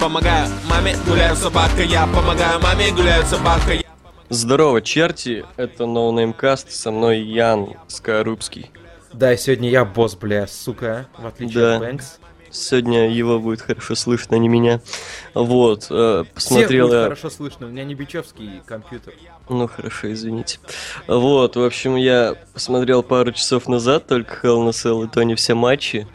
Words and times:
Помогаю 0.00 0.48
маме, 0.70 0.96
гуляю 1.06 1.34
собака, 1.34 1.82
я 1.82 2.06
помогаю 2.06 2.60
маме, 2.60 2.90
гуляю 2.92 3.24
собака, 3.24 3.72
я... 3.72 3.82
Здорово, 4.28 4.80
черти, 4.80 5.44
это 5.56 5.84
NoNameCast, 5.84 6.70
со 6.70 6.90
мной 6.92 7.20
Ян 7.20 7.70
Скорубский. 7.88 8.70
Да, 9.12 9.36
сегодня 9.36 9.70
я 9.70 9.84
босс, 9.84 10.14
бля, 10.14 10.46
сука, 10.46 11.06
в 11.18 11.26
отличие 11.26 11.58
Да. 11.58 11.74
от 11.76 11.80
Бэнкс. 11.80 12.18
Сегодня 12.50 13.10
его 13.10 13.40
будет 13.40 13.60
хорошо 13.60 13.94
слышно, 13.94 14.36
а 14.36 14.38
не 14.38 14.48
меня. 14.48 14.80
Вот, 15.34 15.88
э, 15.90 16.22
Всех 16.24 16.34
посмотрел 16.34 16.86
будет 16.86 16.96
я... 16.96 17.02
хорошо 17.04 17.30
слышно, 17.30 17.66
у 17.66 17.70
меня 17.70 17.84
не 17.84 17.94
бичевский 17.94 18.62
компьютер. 18.64 19.14
Ну 19.48 19.66
хорошо, 19.66 20.12
извините. 20.12 20.58
Вот, 21.08 21.56
в 21.56 21.62
общем, 21.62 21.96
я 21.96 22.36
посмотрел 22.54 23.02
пару 23.02 23.32
часов 23.32 23.66
назад 23.68 24.06
только 24.06 24.46
Hell 24.46 24.66
a 24.66 24.70
Cell, 24.70 25.04
и 25.06 25.08
то 25.08 25.22
не 25.24 25.34
все 25.34 25.54
матчи. 25.54 26.06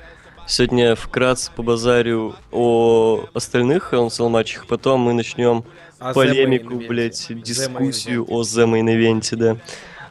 Сегодня 0.45 0.95
вкратце 0.95 1.51
побазарю 1.55 2.35
о 2.51 3.25
остальных 3.33 3.93
Cell 3.93 4.27
матчах, 4.27 4.67
потом 4.67 4.99
мы 4.99 5.13
начнем 5.13 5.63
А 5.99 6.13
полемику, 6.13 6.75
Main 6.75 7.27
дискуссию 7.29 8.25
о 8.27 8.41
The 8.41 8.65
Main 8.65 8.93
Event, 8.93 9.35
да. 9.37 9.57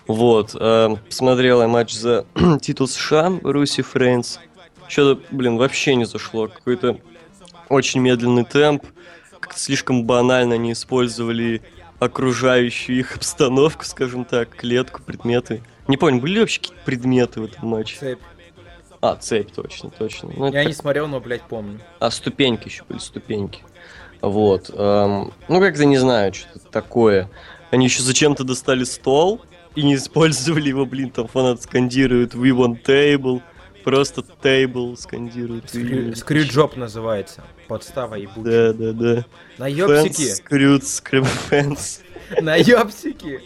Вот, 0.07 0.57
э, 0.59 0.97
посмотрел 1.07 1.61
я 1.61 1.69
матч 1.69 1.93
за 1.93 2.25
титул 2.63 2.89
США, 2.89 3.31
Руси 3.43 3.83
Фрейнс. 3.83 4.41
Что-то, 4.89 5.21
блин, 5.31 5.59
вообще 5.59 5.95
не 5.95 6.07
зашло. 6.07 6.49
Какой-то 6.49 6.99
очень 7.69 8.01
медленный 8.01 8.45
темп. 8.45 8.85
Как-то 9.39 9.61
слишком 9.61 10.05
банально 10.05 10.55
они 10.55 10.73
использовали 10.73 11.61
окружающую 11.99 12.99
их 12.99 13.17
обстановку, 13.17 13.85
скажем 13.85 14.25
так, 14.25 14.49
клетку, 14.49 15.03
предметы. 15.03 15.63
Не 15.89 15.99
помню, 15.99 16.21
были 16.21 16.35
ли 16.35 16.41
вообще 16.41 16.59
какие-то 16.59 16.85
предметы 16.85 17.41
в 17.43 17.45
этом 17.45 17.69
матче? 17.69 17.97
Цепь. 17.99 18.21
А, 19.03 19.17
цепь, 19.17 19.51
точно, 19.51 19.91
точно. 19.91 20.31
Ну, 20.37 20.53
Я 20.53 20.65
не 20.65 20.73
смотрел, 20.73 21.09
но, 21.09 21.21
блядь, 21.21 21.43
помню. 21.43 21.81
а, 21.99 22.09
ступеньки 22.11 22.69
еще 22.69 22.85
были, 22.89 22.99
ступеньки. 23.01 23.61
Вот. 24.21 24.71
эм, 24.73 25.33
ну, 25.49 25.61
как-то 25.61 25.85
не 25.85 25.97
знаю, 25.97 26.33
что-то 26.33 26.61
такое. 26.71 27.29
Они 27.73 27.87
еще 27.87 28.01
зачем-то 28.03 28.45
достали 28.45 28.85
стол 28.85 29.41
и 29.75 29.83
не 29.83 29.97
использовали 29.97 30.69
его, 30.69 30.87
блин, 30.87 31.11
там 31.11 31.27
фанат 31.27 31.61
скандирует 31.63 32.35
We 32.35 32.51
want 32.51 32.85
table. 32.85 33.43
Просто 33.83 34.23
table 34.41 34.97
скандируют. 34.97 35.65
Screw- 35.65 36.15
Screwjob 36.15 36.77
называется. 36.77 37.43
Подстава 37.67 38.15
и. 38.15 38.29
Да, 38.37 38.73
да, 38.73 38.93
да. 38.93 39.25
На 39.59 39.67
ёпсики. 39.67 40.33
Screwed, 40.35 40.85
fans. 40.85 42.03
На 42.41 42.55
ёпсики. 42.55 43.41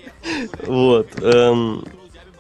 Вот. 0.66 1.08
эм, 1.22 1.86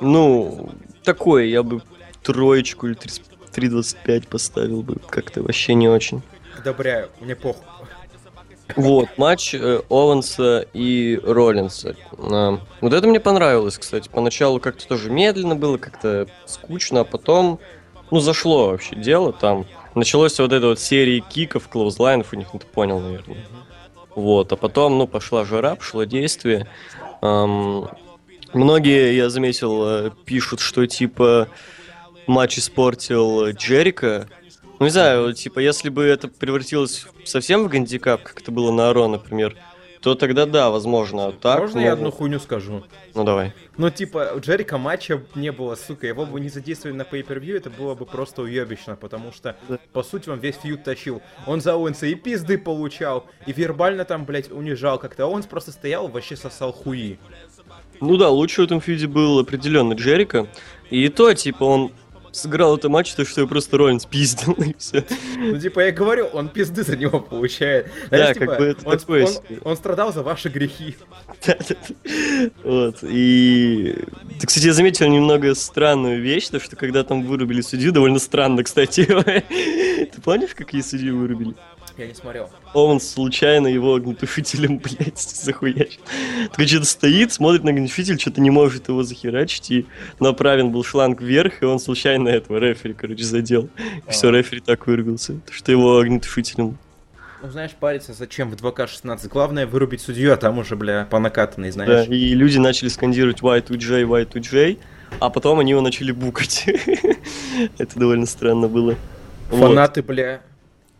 ну, 0.00 0.70
такое, 1.02 1.44
я 1.46 1.62
бы 1.62 1.80
троечку 2.26 2.86
или 2.86 2.94
30 2.94 3.22
3.25 3.56 4.28
поставил 4.28 4.82
бы. 4.82 4.96
Как-то 5.08 5.42
вообще 5.42 5.74
не 5.74 5.88
очень. 5.88 6.22
Одобряю, 6.58 7.08
мне 7.20 7.34
похуй. 7.34 7.64
Вот, 8.74 9.08
матч 9.16 9.54
э, 9.54 9.80
Оуэнса 9.88 10.66
и 10.74 11.20
Роллинса. 11.22 11.94
А, 12.18 12.58
вот 12.80 12.92
это 12.92 13.06
мне 13.06 13.20
понравилось, 13.20 13.78
кстати. 13.78 14.10
Поначалу 14.12 14.58
как-то 14.58 14.86
тоже 14.88 15.08
медленно 15.08 15.54
было, 15.54 15.78
как-то 15.78 16.26
скучно, 16.46 17.00
а 17.00 17.04
потом, 17.04 17.60
ну, 18.10 18.18
зашло 18.18 18.70
вообще 18.70 18.96
дело. 18.96 19.32
Там 19.32 19.66
началось 19.94 20.38
вот 20.40 20.52
это 20.52 20.66
вот 20.66 20.80
серии 20.80 21.20
киков, 21.20 21.68
клоузлайнов 21.68 22.32
у 22.32 22.36
них, 22.36 22.48
ну, 22.52 22.58
ты 22.58 22.66
понял, 22.66 22.98
наверное. 22.98 23.46
Вот, 24.16 24.52
а 24.52 24.56
потом, 24.56 24.98
ну, 24.98 25.06
пошла 25.06 25.44
жара, 25.44 25.76
пошло 25.76 26.02
действие. 26.02 26.66
Ам, 27.22 27.88
многие, 28.52 29.14
я 29.14 29.30
заметил, 29.30 29.84
э, 29.86 30.10
пишут, 30.24 30.58
что, 30.58 30.86
типа, 30.86 31.48
матч 32.26 32.58
испортил 32.58 33.50
Джерико. 33.50 34.28
Ну, 34.78 34.86
не 34.86 34.90
знаю, 34.90 35.32
типа, 35.32 35.58
если 35.60 35.88
бы 35.88 36.04
это 36.04 36.28
превратилось 36.28 37.06
совсем 37.24 37.64
в 37.64 37.68
гандикап, 37.68 38.22
как 38.22 38.40
это 38.42 38.52
было 38.52 38.70
на 38.70 38.90
Raw, 38.90 39.06
например, 39.06 39.56
то 40.06 40.14
тогда 40.14 40.46
да, 40.46 40.70
возможно. 40.70 41.26
А 41.26 41.32
так, 41.32 41.60
Можно 41.60 41.80
я 41.80 41.86
ну, 41.86 41.92
одну 41.94 42.10
хуйню 42.12 42.38
скажу? 42.38 42.84
Ну, 43.14 43.24
давай. 43.24 43.54
Ну, 43.76 43.90
типа, 43.90 44.32
у 44.36 44.40
Джерико 44.40 44.78
матча 44.78 45.22
не 45.34 45.50
было, 45.50 45.74
сука, 45.74 46.06
его 46.06 46.26
бы 46.26 46.38
не 46.38 46.48
задействовали 46.48 46.96
на 46.96 47.02
pay-per-view, 47.02 47.56
это 47.56 47.70
было 47.70 47.94
бы 47.94 48.04
просто 48.04 48.42
уебищно, 48.42 48.96
потому 48.96 49.32
что, 49.32 49.56
Да. 49.68 49.78
по 49.92 50.02
сути, 50.02 50.28
он 50.28 50.38
весь 50.38 50.56
feud 50.56 50.84
тащил. 50.84 51.22
Он 51.46 51.60
за 51.60 51.74
Оуэнса 51.74 52.06
и 52.06 52.14
пизды 52.14 52.58
получал, 52.58 53.26
и 53.46 53.52
вербально 53.52 54.04
там, 54.04 54.26
блядь, 54.26 54.52
унижал 54.52 54.98
как-то. 54.98 55.24
А 55.24 55.26
Оуэнс 55.26 55.46
просто 55.46 55.72
стоял, 55.72 56.06
вообще 56.06 56.36
сосал 56.36 56.72
хуи. 56.72 57.18
Ну 58.00 58.16
да, 58.16 58.28
лучше 58.28 58.60
в 58.60 58.64
этом 58.66 58.80
фьюде 58.80 59.06
был 59.06 59.38
определенно 59.38 59.94
Джерика. 59.94 60.46
И 60.90 61.08
то, 61.08 61.32
типа, 61.32 61.64
он 61.64 61.92
сыграл 62.36 62.76
это 62.76 62.88
матч, 62.88 63.14
то, 63.14 63.24
что 63.24 63.40
я 63.40 63.46
просто 63.46 63.76
Роллинс 63.78 64.06
пиздил, 64.06 64.52
и 64.58 64.74
все. 64.78 65.04
Ну, 65.36 65.58
типа, 65.58 65.80
я 65.80 65.92
говорю, 65.92 66.26
он 66.26 66.48
пизды 66.48 66.82
за 66.82 66.96
него 66.96 67.20
получает. 67.20 67.86
Да, 68.10 68.18
Знаешь, 68.18 68.36
как 68.36 68.48
типа, 68.48 68.56
бы 68.56 68.64
это 68.66 68.88
он, 68.88 68.98
такое 68.98 69.24
он- 69.24 69.32
он 69.64 69.76
страдал 69.76 70.12
за 70.12 70.22
ваши 70.22 70.48
грехи. 70.48 70.96
Вот, 72.64 72.98
и... 73.02 73.96
Ты, 74.40 74.46
кстати, 74.46 74.66
я 74.66 74.72
заметил 74.72 75.08
немного 75.08 75.54
странную 75.54 76.20
вещь, 76.20 76.48
то, 76.48 76.60
что 76.60 76.76
когда 76.76 77.02
там 77.02 77.24
вырубили 77.24 77.60
судью, 77.60 77.92
довольно 77.92 78.18
странно, 78.18 78.62
кстати. 78.62 79.04
Ты 79.04 80.20
помнишь, 80.22 80.54
какие 80.54 80.82
судью 80.82 81.18
вырубили? 81.18 81.54
Я 81.98 82.06
не 82.06 82.14
смотрел. 82.14 82.50
Оуэнс 82.74 83.08
случайно 83.08 83.68
его 83.68 83.94
огнетушителем, 83.94 84.78
блядь, 84.84 85.18
захуячил. 85.18 86.00
Так 86.54 86.68
что-то 86.68 86.84
стоит, 86.84 87.32
смотрит 87.32 87.64
на 87.64 87.70
огнетушитель, 87.70 88.20
что-то 88.20 88.40
не 88.42 88.50
может 88.50 88.88
его 88.88 89.02
захерачить, 89.02 89.70
и 89.70 89.86
направлен 90.20 90.70
был 90.72 90.84
шланг 90.84 91.22
вверх, 91.22 91.62
и 91.62 91.64
он 91.64 91.78
случайно 91.78 92.28
этого 92.28 92.58
рефери, 92.58 92.92
короче, 92.92 93.24
задел. 93.24 93.70
И 94.06 94.10
все, 94.10 94.28
А. 94.28 94.32
рефери 94.32 94.60
так 94.60 94.86
выругался, 94.86 95.40
что 95.50 95.72
его 95.72 95.96
огнетушителем. 95.98 96.76
Ну, 97.42 97.50
знаешь, 97.50 97.72
париться 97.72 98.12
зачем 98.12 98.50
в 98.50 98.54
2К16? 98.56 99.28
Главное 99.28 99.66
вырубить 99.66 100.00
судью, 100.02 100.32
а 100.32 100.36
там 100.36 100.58
уже, 100.58 100.76
бля, 100.76 101.06
по 101.10 101.18
накатанной, 101.18 101.68
Да, 101.68 101.72
знаешь. 101.72 102.08
и 102.08 102.34
люди 102.34 102.58
начали 102.58 102.88
скандировать 102.88 103.40
Y2J, 103.40 104.02
Y2J, 104.04 104.78
а 105.20 105.30
потом 105.30 105.60
они 105.60 105.70
его 105.70 105.80
начали 105.80 106.12
букать. 106.12 106.64
Это 107.78 107.98
довольно 107.98 108.26
странно 108.26 108.68
было. 108.68 108.96
Вот. 109.50 109.68
Фанаты, 109.68 110.02
бля. 110.02 110.42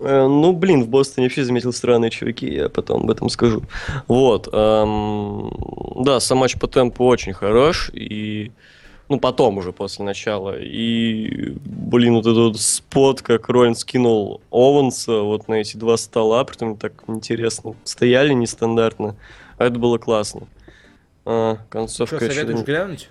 Э, 0.01 0.27
Ну, 0.27 0.53
блин, 0.53 0.85
в 0.85 0.89
Бостоне 0.89 1.27
вообще 1.27 1.45
заметил 1.45 1.73
странные 1.73 2.11
чуваки, 2.11 2.53
я 2.53 2.69
потом 2.69 3.05
об 3.05 3.11
этом 3.11 3.29
скажу. 3.29 3.63
Вот. 4.09 4.49
эм, 4.53 5.51
да, 6.05 6.21
сам 6.21 6.39
матч 6.39 6.59
по 6.59 6.67
темпу 6.69 7.05
очень 7.07 7.33
хорош, 7.33 7.91
и... 7.93 8.51
Ну, 9.09 9.21
потом 9.21 9.59
уже, 9.59 9.73
после 9.73 10.05
начала. 10.05 10.59
И, 10.59 11.53
блин, 11.65 12.15
вот 12.15 12.27
этот 12.27 12.37
вот 12.39 12.61
спот, 12.61 13.23
как 13.23 13.49
Роллин 13.49 13.77
скинул 13.77 14.41
Оуэнса 14.51 15.21
вот 15.21 15.47
на 15.47 15.55
эти 15.55 15.77
два 15.77 15.97
стола, 15.97 16.43
притом 16.43 16.77
так 16.77 16.93
интересно. 17.07 17.77
Стояли 17.85 18.33
нестандартно. 18.33 19.15
А 19.59 19.67
это 19.67 19.79
было 19.79 19.99
классно. 19.99 20.49
А, 21.25 21.55
Что, 21.55 21.65
концовка... 21.69 22.19
чё-то 22.19 22.35
советуешь 22.35 22.65
глянуть? 22.67 23.09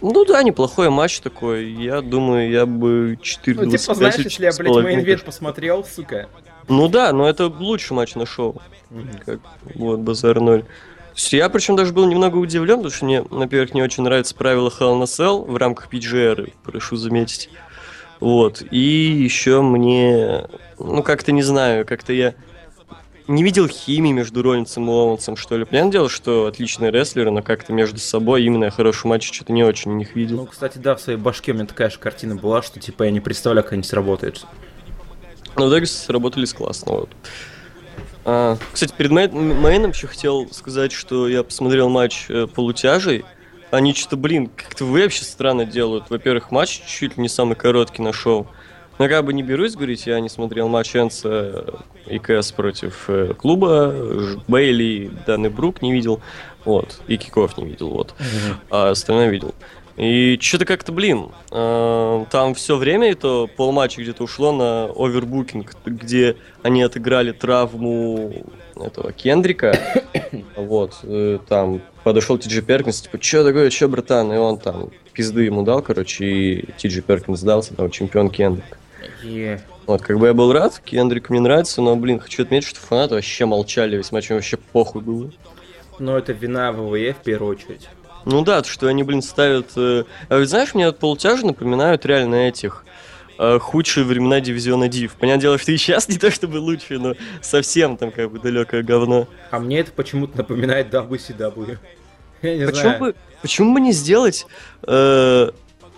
Ну 0.00 0.24
да, 0.24 0.42
неплохой 0.42 0.88
матч 0.90 1.20
такой. 1.20 1.70
Я 1.70 2.00
думаю, 2.00 2.50
я 2.50 2.66
бы 2.66 3.18
4 3.20 3.56
Ну, 3.60 3.70
типа, 3.70 3.94
знаешь, 3.94 4.16
если 4.16 4.44
я, 4.44 4.52
блядь, 4.52 5.04
мейн 5.04 5.20
посмотрел, 5.20 5.84
сука. 5.84 6.28
Ну 6.68 6.88
да, 6.88 7.12
но 7.12 7.28
это 7.28 7.46
лучший 7.46 7.94
матч 7.94 8.14
на 8.14 8.26
шоу. 8.26 8.60
Как, 9.26 9.40
вот, 9.74 10.00
базар 10.00 10.40
ноль. 10.40 10.62
То 10.62 10.66
есть 11.16 11.32
Я 11.32 11.48
причем 11.48 11.76
даже 11.76 11.92
был 11.92 12.06
немного 12.06 12.36
удивлен, 12.36 12.76
потому 12.76 12.92
что 12.92 13.04
мне, 13.04 13.22
во-первых, 13.22 13.74
не 13.74 13.82
очень 13.82 14.04
нравится 14.04 14.34
правило 14.34 14.68
Hell 14.68 15.00
a 15.00 15.04
Cell 15.04 15.44
в 15.44 15.56
рамках 15.56 15.92
PGR, 15.92 16.52
прошу 16.62 16.96
заметить. 16.96 17.50
Вот. 18.20 18.62
И 18.70 18.78
еще 18.78 19.60
мне, 19.62 20.44
ну 20.78 21.02
как-то 21.02 21.32
не 21.32 21.42
знаю, 21.42 21.84
как-то 21.84 22.12
я 22.12 22.34
не 23.30 23.44
видел 23.44 23.68
химии 23.68 24.12
между 24.12 24.42
Роллинсом 24.42 24.90
и 24.90 24.92
Оуэнсом, 24.92 25.36
что 25.36 25.56
ли. 25.56 25.64
Понятное 25.64 25.92
дело, 25.92 26.08
что 26.08 26.46
отличные 26.46 26.90
рестлеры, 26.90 27.30
но 27.30 27.42
как-то 27.42 27.72
между 27.72 27.98
собой 27.98 28.42
именно 28.42 28.70
хороший 28.70 29.06
матч 29.06 29.32
что-то 29.32 29.52
не 29.52 29.62
очень 29.62 29.92
у 29.92 29.94
них 29.94 30.16
видел. 30.16 30.38
Ну, 30.38 30.46
кстати, 30.46 30.78
да, 30.78 30.96
в 30.96 31.00
своей 31.00 31.18
башке 31.18 31.52
у 31.52 31.54
меня 31.54 31.66
такая 31.66 31.90
же 31.90 31.98
картина 31.98 32.34
была, 32.34 32.60
что, 32.62 32.80
типа, 32.80 33.04
я 33.04 33.10
не 33.12 33.20
представляю, 33.20 33.62
как 33.64 33.74
они 33.74 33.84
сработают. 33.84 34.44
Но 35.56 35.66
в 35.66 35.68
итоге 35.70 35.86
сработались 35.86 36.52
классно. 36.52 36.92
Вот. 36.92 37.10
А, 38.24 38.58
кстати, 38.72 38.92
перед 38.96 39.12
мей- 39.12 39.28
мейном 39.28 39.92
еще 39.92 40.08
хотел 40.08 40.48
сказать, 40.52 40.92
что 40.92 41.28
я 41.28 41.44
посмотрел 41.44 41.88
матч 41.88 42.26
э, 42.28 42.46
полутяжей. 42.46 43.24
Они 43.70 43.94
что-то, 43.94 44.16
блин, 44.16 44.50
как-то 44.54 44.84
вообще 44.84 45.22
странно 45.22 45.64
делают. 45.64 46.10
Во-первых, 46.10 46.50
матч 46.50 46.82
чуть 46.86 47.16
ли 47.16 47.22
не 47.22 47.28
самый 47.28 47.54
короткий 47.54 48.02
на 48.02 48.12
шоу. 48.12 48.48
Но 49.00 49.08
как 49.08 49.24
бы 49.24 49.32
не 49.32 49.42
берусь 49.42 49.76
говорить, 49.76 50.06
я 50.06 50.20
не 50.20 50.28
смотрел 50.28 50.68
матч 50.68 50.94
Энса 50.94 51.64
и 52.06 52.18
КС 52.18 52.52
против 52.52 53.08
э, 53.08 53.32
клуба, 53.32 53.92
Ж- 53.92 54.36
Бейли, 54.46 55.10
Данный 55.26 55.48
Брук 55.48 55.80
не 55.80 55.90
видел, 55.90 56.20
вот, 56.66 57.00
и 57.08 57.16
Киков 57.16 57.56
не 57.56 57.64
видел, 57.64 57.88
вот, 57.88 58.14
а 58.68 58.90
остальное 58.90 59.30
видел. 59.30 59.54
И 59.96 60.36
что-то 60.42 60.66
как-то, 60.66 60.92
блин, 60.92 61.30
э, 61.50 62.24
там 62.30 62.52
все 62.52 62.76
время, 62.76 63.10
это 63.10 63.48
полматча 63.56 64.02
где-то 64.02 64.22
ушло 64.22 64.52
на 64.52 64.84
овербукинг, 64.94 65.72
где 65.86 66.36
они 66.62 66.82
отыграли 66.82 67.32
травму 67.32 68.44
этого 68.76 69.12
Кендрика. 69.12 69.78
Вот, 70.56 70.98
э, 71.04 71.38
там 71.48 71.80
подошел 72.04 72.36
Ти 72.36 72.50
Джи 72.50 72.60
Перкинс, 72.60 73.00
типа, 73.00 73.16
что 73.22 73.44
такое, 73.44 73.70
что, 73.70 73.88
братан? 73.88 74.30
И 74.30 74.36
он 74.36 74.58
там 74.58 74.90
пизды 75.14 75.44
ему 75.44 75.62
дал, 75.62 75.80
короче, 75.80 76.26
и 76.26 76.68
Ти 76.76 76.88
Джи 76.88 77.00
Перкинс 77.00 77.40
сдался, 77.40 77.74
там 77.74 77.90
чемпион 77.90 78.28
Кендрик. 78.28 78.76
И... 79.22 79.58
Вот, 79.86 80.02
как 80.02 80.18
бы 80.18 80.28
я 80.28 80.34
был 80.34 80.52
рад, 80.52 80.80
Кендрик 80.84 81.30
мне 81.30 81.40
нравится, 81.40 81.82
но, 81.82 81.96
блин, 81.96 82.20
хочу 82.20 82.42
отметить, 82.42 82.68
что 82.68 82.80
фанаты 82.80 83.16
вообще 83.16 83.44
молчали, 83.46 83.96
весь 83.96 84.12
матч 84.12 84.30
вообще 84.30 84.56
похуй 84.56 85.02
было. 85.02 85.30
Но 85.98 86.16
это 86.16 86.32
вина 86.32 86.72
ВВЕ 86.72 87.12
в 87.12 87.22
первую 87.22 87.56
очередь. 87.56 87.88
Ну 88.24 88.42
да, 88.42 88.62
что 88.64 88.86
они, 88.86 89.02
блин, 89.02 89.22
ставят... 89.22 89.72
Э... 89.76 90.04
А 90.28 90.38
ведь 90.38 90.48
знаешь, 90.48 90.74
мне 90.74 90.86
вот 90.86 90.98
полутяжи 90.98 91.44
напоминают 91.44 92.04
реально 92.06 92.48
этих 92.48 92.84
э, 93.38 93.58
худшие 93.58 94.04
времена 94.04 94.40
дивизиона 94.40 94.88
Див. 94.88 95.14
Понятное 95.14 95.42
дело, 95.42 95.58
что 95.58 95.72
и 95.72 95.76
сейчас 95.76 96.08
не 96.08 96.18
то 96.18 96.30
чтобы 96.30 96.56
лучше, 96.56 96.98
но 96.98 97.14
совсем 97.40 97.96
там 97.96 98.10
как 98.10 98.30
бы 98.30 98.38
далекое 98.38 98.82
говно. 98.82 99.26
А 99.50 99.58
мне 99.58 99.80
это 99.80 99.92
почему-то 99.92 100.38
напоминает 100.38 100.92
WCW. 100.92 101.78
Я 102.42 102.56
не 102.56 102.66
Почему 102.66 102.82
знаю. 102.82 103.00
бы, 103.00 103.14
почему 103.42 103.74
бы 103.74 103.80
не 103.80 103.92
сделать 103.92 104.46
э, 104.86 105.50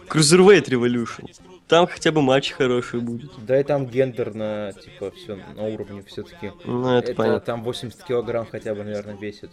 Cruiserweight 0.09 0.69
Revolution? 0.69 1.31
Там 1.73 1.87
хотя 1.87 2.13
бы 2.13 2.21
матч 2.21 2.53
хороший 2.53 3.01
будет. 3.01 3.31
Да 3.47 3.59
и 3.59 3.63
там 3.65 3.87
гендерно, 3.87 4.75
типа, 4.75 5.11
все 5.17 5.39
на 5.57 5.63
уровне 5.63 6.03
все-таки. 6.07 6.53
Ну, 6.67 6.99
это, 6.99 7.13
Это, 7.13 7.15
понятно. 7.17 7.41
там 7.41 7.65
80 7.65 8.05
килограмм 8.05 8.47
хотя 8.51 8.75
бы, 8.75 8.85
наверное, 8.85 9.17
весит. 9.17 9.51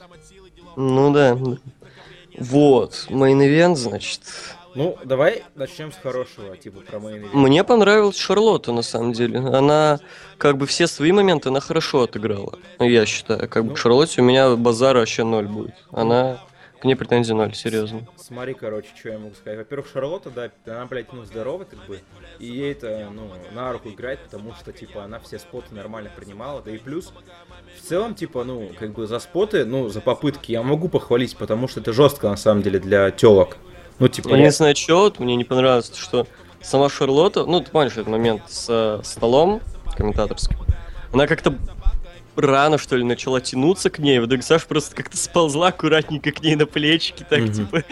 Ну 0.76 1.14
да. 1.14 1.38
Вот, 2.38 3.06
main 3.10 3.36
event, 3.36 3.76
значит. 3.78 4.20
Ну, 4.76 4.98
давай 5.06 5.44
начнем 5.56 5.94
с 5.94 5.96
хорошего, 5.96 6.58
типа, 6.58 6.82
про 6.82 7.00
мейн 7.00 7.20
ивент. 7.20 7.34
Мне 7.34 7.64
понравилась 7.64 8.18
Шарлотта, 8.18 8.74
на 8.74 8.82
самом 8.82 9.14
деле. 9.14 9.40
Она, 9.40 10.02
как 10.38 10.58
бы, 10.58 10.68
все 10.68 10.88
свои 10.88 11.14
моменты, 11.14 11.48
она 11.48 11.62
хорошо 11.62 12.02
отыграла. 12.04 12.60
Я 12.80 13.06
считаю, 13.06 13.48
как 13.48 13.64
бы, 13.64 13.70
Ну. 13.70 13.76
к 13.76 13.78
Шарлотте 13.78 14.22
у 14.22 14.26
меня 14.26 14.58
базара 14.58 15.00
вообще 15.00 15.24
ноль 15.24 15.48
будет. 15.48 15.74
Она, 15.94 16.40
к 16.80 16.86
ней 16.86 16.96
претензий 16.96 17.34
ноль, 17.34 17.54
серьезно. 17.54 18.08
Смотри, 18.16 18.54
короче, 18.54 18.88
что 18.98 19.10
я 19.10 19.20
могу 19.20 19.36
сказать. 19.36 19.58
Во-первых, 19.60 19.88
Шарлотта, 19.92 20.30
да, 20.30 20.50
она, 20.66 20.86
блядь, 20.86 21.12
ну, 21.12 21.26
здорова, 21.26 21.66
как 21.66 21.86
бы, 21.86 22.00
и 22.40 22.46
ей 22.46 22.72
это, 22.72 23.10
ну, 23.12 23.30
на 23.54 23.74
руку 23.74 23.90
играет, 23.90 24.20
потому 24.24 24.54
что, 24.54 24.72
типа, 24.72 25.04
она 25.04 25.20
все 25.20 25.40
споты 25.40 25.76
нормально 25.76 26.10
принимала, 26.16 26.62
да 26.62 26.72
и 26.72 26.78
плюс, 26.78 27.12
в 27.78 27.82
целом, 27.86 28.16
типа, 28.16 28.44
ну, 28.46 28.72
как 28.80 28.94
бы, 28.94 29.08
за 29.08 29.20
споты, 29.20 29.66
ну, 29.66 29.90
за 29.90 30.00
попытки 30.00 30.52
я 30.52 30.64
могу 30.64 30.88
похвалить, 30.88 31.36
потому 31.36 31.68
что 31.68 31.82
это 31.82 31.92
жестко, 31.92 32.30
на 32.30 32.38
самом 32.38 32.62
деле, 32.62 32.80
для 32.80 33.12
телок. 33.12 33.58
Ну, 34.00 34.08
типа, 34.08 34.30
Я 34.30 34.38
не 34.38 34.52
знаю, 34.52 34.76
что, 34.76 35.02
вот 35.02 35.20
мне 35.20 35.36
не 35.36 35.44
понравилось, 35.44 35.94
что 35.96 36.28
сама 36.62 36.90
Шарлотта, 36.90 37.46
ну, 37.46 37.60
ты 37.60 37.72
помнишь 37.72 37.94
этот 37.94 38.08
момент 38.08 38.44
с 38.48 38.68
э, 38.70 39.02
столом 39.04 39.62
комментаторским, 39.98 40.58
она 41.12 41.28
как-то 41.28 41.56
рано, 42.40 42.78
что 42.78 42.96
ли, 42.96 43.04
начала 43.04 43.42
тянуться 43.42 43.90
к 43.90 44.00
ней, 44.00 44.20
в 44.20 44.26
итоге 44.26 44.42
Саша 44.42 44.66
просто 44.68 44.96
как-то 44.96 45.18
сползла 45.18 45.68
аккуратненько 45.68 46.32
к 46.32 46.42
ней 46.42 46.56
на 46.56 46.66
плечики, 46.66 47.26
так, 47.30 47.42
Мгм. 47.42 47.54
типа... 47.54 47.84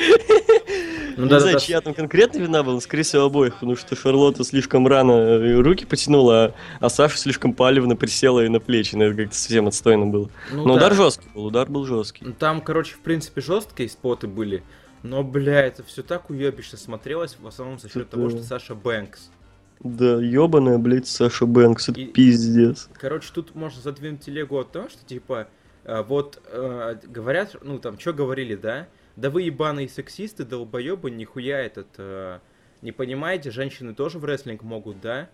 Ну, 1.17 1.23
не 1.23 1.29
да, 1.29 1.39
знаю, 1.39 1.55
да, 1.55 1.59
чья 1.59 1.81
там 1.81 1.95
конкретно 1.95 2.37
вина 2.37 2.61
была, 2.61 2.75
но, 2.75 2.79
скорее 2.79 3.01
всего, 3.01 3.23
обоих, 3.23 3.55
потому 3.55 3.75
что 3.75 3.95
Шарлотта 3.95 4.43
слишком 4.43 4.87
рано 4.87 5.13
э, 5.13 5.59
руки 5.61 5.83
потянула, 5.83 6.45
а, 6.45 6.53
а 6.79 6.89
Саша 6.89 7.17
слишком 7.17 7.53
палевно 7.53 7.95
присела 7.95 8.41
ей 8.41 8.49
на 8.49 8.59
плечи, 8.59 8.95
ну, 8.95 9.05
это 9.05 9.15
как-то 9.23 9.35
совсем 9.35 9.67
отстойно 9.67 10.05
было. 10.05 10.29
ну, 10.51 10.63
Но 10.63 10.73
да. 10.73 10.73
удар 10.75 10.93
жесткий 10.93 11.27
был, 11.33 11.45
удар 11.45 11.67
был 11.67 11.85
жесткий. 11.85 12.23
Ну, 12.23 12.33
Там, 12.33 12.61
короче, 12.61 12.93
в 12.93 12.99
принципе, 12.99 13.41
жесткие 13.41 13.89
споты 13.89 14.27
были, 14.27 14.61
но, 15.01 15.23
бля, 15.23 15.65
это 15.65 15.83
все 15.83 16.03
так 16.03 16.29
уебищно 16.29 16.77
смотрелось, 16.77 17.35
в 17.39 17.47
основном 17.47 17.79
за 17.79 17.89
счет 17.89 18.07
того, 18.11 18.29
что 18.29 18.43
Саша 18.43 18.75
Бэнкс. 18.75 19.31
Да, 19.79 20.19
ебаная, 20.21 20.77
блядь, 20.77 21.07
Саша 21.07 21.45
Бэнкс, 21.45 21.89
это 21.89 21.99
И- 21.99 22.05
пиздец. 22.07 22.89
Короче, 22.93 23.29
тут 23.33 23.53
можно 23.55 23.81
задвинуть 23.81 24.21
телегу 24.21 24.57
от 24.57 24.71
того, 24.71 24.89
что, 24.89 25.05
типа, 25.05 25.47
э, 25.83 26.01
вот, 26.03 26.41
э, 26.47 26.95
говорят, 27.05 27.55
ну, 27.61 27.77
там, 27.79 27.99
что 27.99 28.13
говорили, 28.13 28.55
да? 28.55 28.87
Да 29.15 29.29
вы 29.29 29.43
ебаные 29.43 29.87
сексисты, 29.87 30.45
долбоебы, 30.45 31.11
нихуя 31.11 31.59
этот, 31.59 31.87
э, 31.97 32.39
не 32.81 32.91
понимаете, 32.91 33.51
женщины 33.51 33.93
тоже 33.93 34.17
в 34.19 34.25
рестлинг 34.25 34.63
могут, 34.63 34.99
да? 35.01 35.29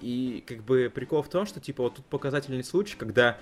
И, 0.00 0.42
как 0.46 0.58
бы, 0.64 0.90
прикол 0.92 1.22
в 1.22 1.28
том, 1.28 1.46
что, 1.46 1.60
типа, 1.60 1.84
вот 1.84 1.96
тут 1.96 2.04
показательный 2.06 2.64
случай, 2.64 2.96
когда, 2.96 3.38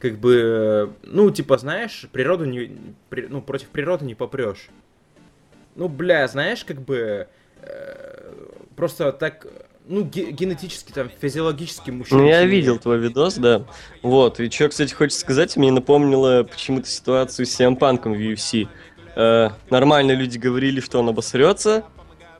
как 0.00 0.18
бы, 0.18 0.92
ну, 1.02 1.30
типа, 1.30 1.56
знаешь, 1.56 2.06
природу 2.12 2.44
не, 2.44 2.76
при- 3.10 3.26
ну, 3.28 3.40
против 3.40 3.68
природы 3.68 4.04
не 4.04 4.14
попрешь. 4.14 4.68
Ну, 5.76 5.88
бля, 5.88 6.26
знаешь, 6.28 6.64
как 6.64 6.80
бы, 6.82 7.26
просто 8.76 9.12
так, 9.12 9.46
ну, 9.86 10.02
ге- 10.04 10.30
генетически, 10.30 10.92
там, 10.92 11.10
физиологически 11.20 11.90
мужчина... 11.90 12.20
Ну, 12.20 12.26
я 12.26 12.44
видел 12.44 12.78
твой 12.78 12.98
видос, 12.98 13.34
да. 13.34 13.64
Вот, 14.02 14.40
и 14.40 14.50
что, 14.50 14.68
кстати, 14.68 14.94
хочется 14.94 15.20
сказать, 15.20 15.56
мне 15.56 15.70
напомнило 15.70 16.44
почему-то 16.44 16.88
ситуацию 16.88 17.46
с 17.46 17.60
CM 17.60 17.76
Панком 17.76 18.14
в 18.14 18.16
UFC. 18.16 18.68
Э, 19.16 19.50
нормальные 19.70 20.16
люди 20.16 20.38
говорили, 20.38 20.80
что 20.80 20.98
он 21.00 21.08
обосрется, 21.08 21.84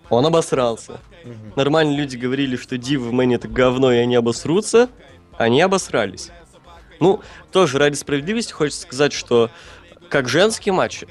он 0.08 0.24
обосрался. 0.26 1.00
Мгм. 1.24 1.52
Нормальные 1.56 1.96
люди 1.96 2.16
говорили, 2.16 2.56
что 2.56 2.78
Дивы 2.78 3.08
в 3.08 3.12
Мэне 3.12 3.36
это 3.36 3.48
говно, 3.48 3.92
и 3.92 3.96
они 3.96 4.14
обосрутся, 4.14 4.88
они 5.36 5.60
обосрались. 5.60 6.30
Ну, 7.00 7.20
тоже 7.52 7.78
ради 7.78 7.96
справедливости 7.96 8.52
хочется 8.52 8.82
сказать, 8.82 9.12
что 9.12 9.50
как 10.08 10.28
женский 10.28 10.70
матч, 10.70 11.04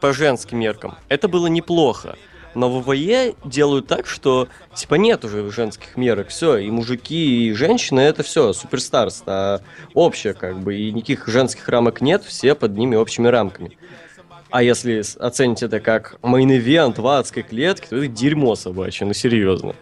по 0.00 0.12
женским 0.12 0.58
меркам, 0.58 0.96
это 1.08 1.28
было 1.28 1.46
неплохо. 1.46 2.16
Но 2.54 2.68
в 2.68 2.82
WWE 2.82 3.34
делают 3.44 3.86
так, 3.86 4.06
что 4.06 4.48
типа 4.74 4.96
нет 4.96 5.24
уже 5.24 5.50
женских 5.50 5.96
мерок, 5.96 6.28
все, 6.28 6.56
и 6.56 6.70
мужики, 6.70 7.48
и 7.48 7.52
женщины 7.52 8.00
это 8.00 8.22
все, 8.22 8.52
superstars, 8.52 9.22
а 9.26 9.60
общее 9.94 10.34
как 10.34 10.58
бы, 10.58 10.76
и 10.76 10.90
никаких 10.90 11.28
женских 11.28 11.68
рамок 11.68 12.00
нет, 12.00 12.24
все 12.24 12.54
под 12.54 12.76
ними 12.76 12.96
общими 12.96 13.28
рамками. 13.28 13.78
А 14.50 14.64
если 14.64 15.02
оценить 15.20 15.62
это 15.62 15.78
как 15.78 16.16
main 16.22 16.56
event 16.56 16.98
в 16.98 17.06
адской 17.06 17.44
клетке, 17.44 17.86
то 17.88 17.96
это 17.96 18.08
дерьмо 18.08 18.56
собачье, 18.56 19.06
ну 19.06 19.12
серьезно. 19.12 19.74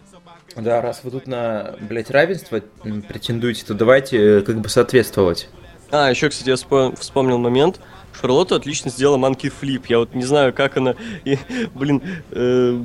Да, 0.57 0.83
раз 0.83 1.01
вы 1.05 1.11
тут 1.11 1.27
на, 1.27 1.75
блядь, 1.81 2.11
равенство 2.11 2.61
претендуете, 3.09 3.65
то 3.65 3.75
давайте 3.75 4.39
э, 4.39 4.41
как 4.43 4.61
бы 4.61 4.69
соответствовать. 4.69 5.49
А, 5.91 6.11
еще, 6.11 6.29
кстати, 6.29 6.49
я 6.49 6.57
вспом- 6.57 6.99
вспомнил 6.99 7.39
момент. 7.39 7.81
Шарлотта 8.21 8.57
отлично 8.57 8.91
сделала 8.91 9.17
манки 9.17 9.49
флип. 9.49 9.87
Я 9.87 10.01
вот 10.01 10.15
не 10.15 10.25
знаю, 10.25 10.53
как 10.53 10.77
она, 10.77 10.95
и, 11.25 11.39
блин, 11.75 12.03
э, 12.31 12.83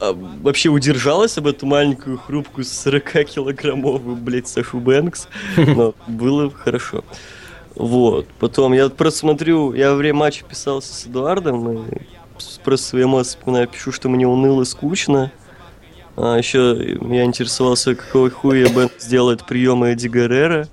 а, 0.00 0.12
вообще 0.12 0.68
удержалась 0.68 1.36
об 1.38 1.46
эту 1.46 1.66
маленькую 1.66 2.18
хрупкую 2.18 2.64
40-килограммовую, 2.64 4.16
блядь, 4.16 4.48
Сашу 4.48 4.80
Бэнкс. 4.80 5.28
Но 5.56 5.94
было 6.06 6.50
хорошо. 6.50 7.04
Вот. 7.74 8.26
Потом 8.38 8.72
я 8.72 8.88
просто 8.88 9.20
смотрю, 9.20 9.72
я 9.74 9.90
во 9.90 9.96
время 9.96 10.20
матча 10.20 10.44
писался 10.44 10.94
с 10.94 11.06
Эдуардом, 11.06 11.88
и 11.88 12.02
просто 12.64 12.88
свои 12.88 13.04
эмоции 13.04 13.30
вспоминаю, 13.30 13.68
пишу, 13.68 13.92
что 13.92 14.08
мне 14.08 14.26
уныло, 14.26 14.64
скучно. 14.64 15.32
А 16.16 16.36
еще 16.36 16.96
я 17.00 17.24
интересовался, 17.24 17.94
какого 17.94 18.30
хуя 18.30 18.68
Бэнкс 18.68 19.04
сделает 19.04 19.46
приемы 19.46 19.90
Эдди 19.90 20.08
Гаррера. 20.08 20.68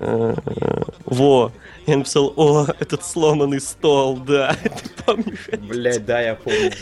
Э, 0.00 0.34
Во, 1.04 1.52
я 1.88 1.96
написал, 1.96 2.32
о, 2.36 2.66
этот 2.78 3.04
сломанный 3.04 3.60
стол, 3.60 4.18
да, 4.18 4.54
ты 4.62 4.90
помнишь? 5.06 5.48
это? 5.48 5.62
Блядь, 5.62 6.04
да, 6.04 6.20
я 6.20 6.34
помню. 6.34 6.72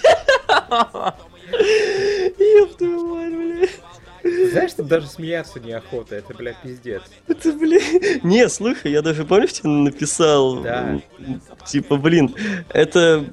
Ёб 2.39 2.77
твою 2.77 3.07
мать, 3.07 3.33
блядь. 3.33 4.51
Знаешь, 4.51 4.73
тут 4.73 4.89
даже 4.89 5.07
смеяться 5.07 5.61
неохота, 5.61 6.17
это, 6.17 6.35
бля, 6.35 6.53
пиздец. 6.61 7.03
Это, 7.29 7.53
блин. 7.53 7.81
Не, 8.25 8.49
слушай, 8.49 8.91
я 8.91 9.01
даже, 9.01 9.25
помнишь, 9.25 9.53
тебе 9.53 9.69
написал? 9.69 10.63
Да. 10.63 11.01
Типа, 11.65 11.97
блин, 11.97 12.35
это... 12.71 13.25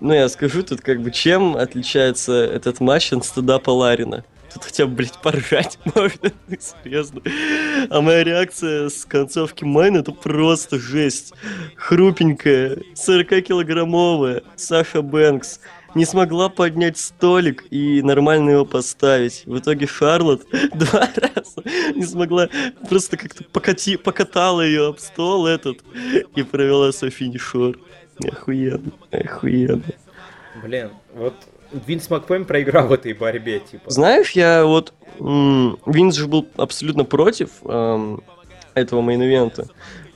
Ну, 0.00 0.12
я 0.12 0.28
скажу 0.28 0.62
тут, 0.62 0.82
как 0.82 1.00
бы, 1.00 1.10
чем 1.10 1.56
отличается 1.56 2.34
этот 2.34 2.80
матч 2.80 3.14
от 3.14 3.24
стендапа 3.24 3.70
Ларина? 3.70 4.24
Тут 4.52 4.64
хотя 4.64 4.86
бы, 4.86 4.96
блядь, 4.96 5.18
поржать 5.22 5.78
можно, 5.94 6.32
ну, 6.48 6.56
серьезно. 6.58 7.22
А 7.88 8.00
моя 8.00 8.24
реакция 8.24 8.88
с 8.88 9.04
концовки 9.04 9.64
Майн 9.64 9.96
это 9.96 10.12
просто 10.12 10.78
жесть. 10.78 11.32
Хрупенькая, 11.76 12.78
40-килограммовая 12.94 14.42
Саша 14.56 15.02
Бэнкс 15.02 15.60
не 15.94 16.04
смогла 16.04 16.48
поднять 16.48 16.98
столик 16.98 17.64
и 17.70 18.02
нормально 18.02 18.50
его 18.50 18.64
поставить. 18.64 19.42
В 19.46 19.58
итоге 19.58 19.86
Шарлотт 19.86 20.46
два 20.74 21.08
раза 21.16 21.62
не 21.94 22.04
смогла, 22.04 22.48
просто 22.88 23.16
как-то 23.16 23.44
покати, 23.44 23.96
покатала 23.96 24.62
ее 24.62 24.88
об 24.88 24.98
стол 24.98 25.46
этот 25.46 25.78
и 26.34 26.42
провела 26.42 26.92
свой 26.92 27.10
finisher. 27.10 27.78
Охуенно, 28.24 28.92
охуенно. 29.10 29.82
Блин, 30.62 30.90
вот 31.14 31.34
Винс 31.86 32.10
Макмен 32.10 32.44
проиграл 32.44 32.88
в 32.88 32.92
этой 32.92 33.12
борьбе, 33.12 33.60
типа. 33.60 33.90
Знаешь, 33.90 34.32
я 34.32 34.64
вот... 34.64 34.92
Винс 35.18 36.14
же 36.16 36.26
был 36.26 36.48
абсолютно 36.56 37.04
против 37.04 37.50
эм, 37.64 38.22
этого 38.74 39.02
main 39.02 39.26
event 39.26 39.56
а. 39.56 39.68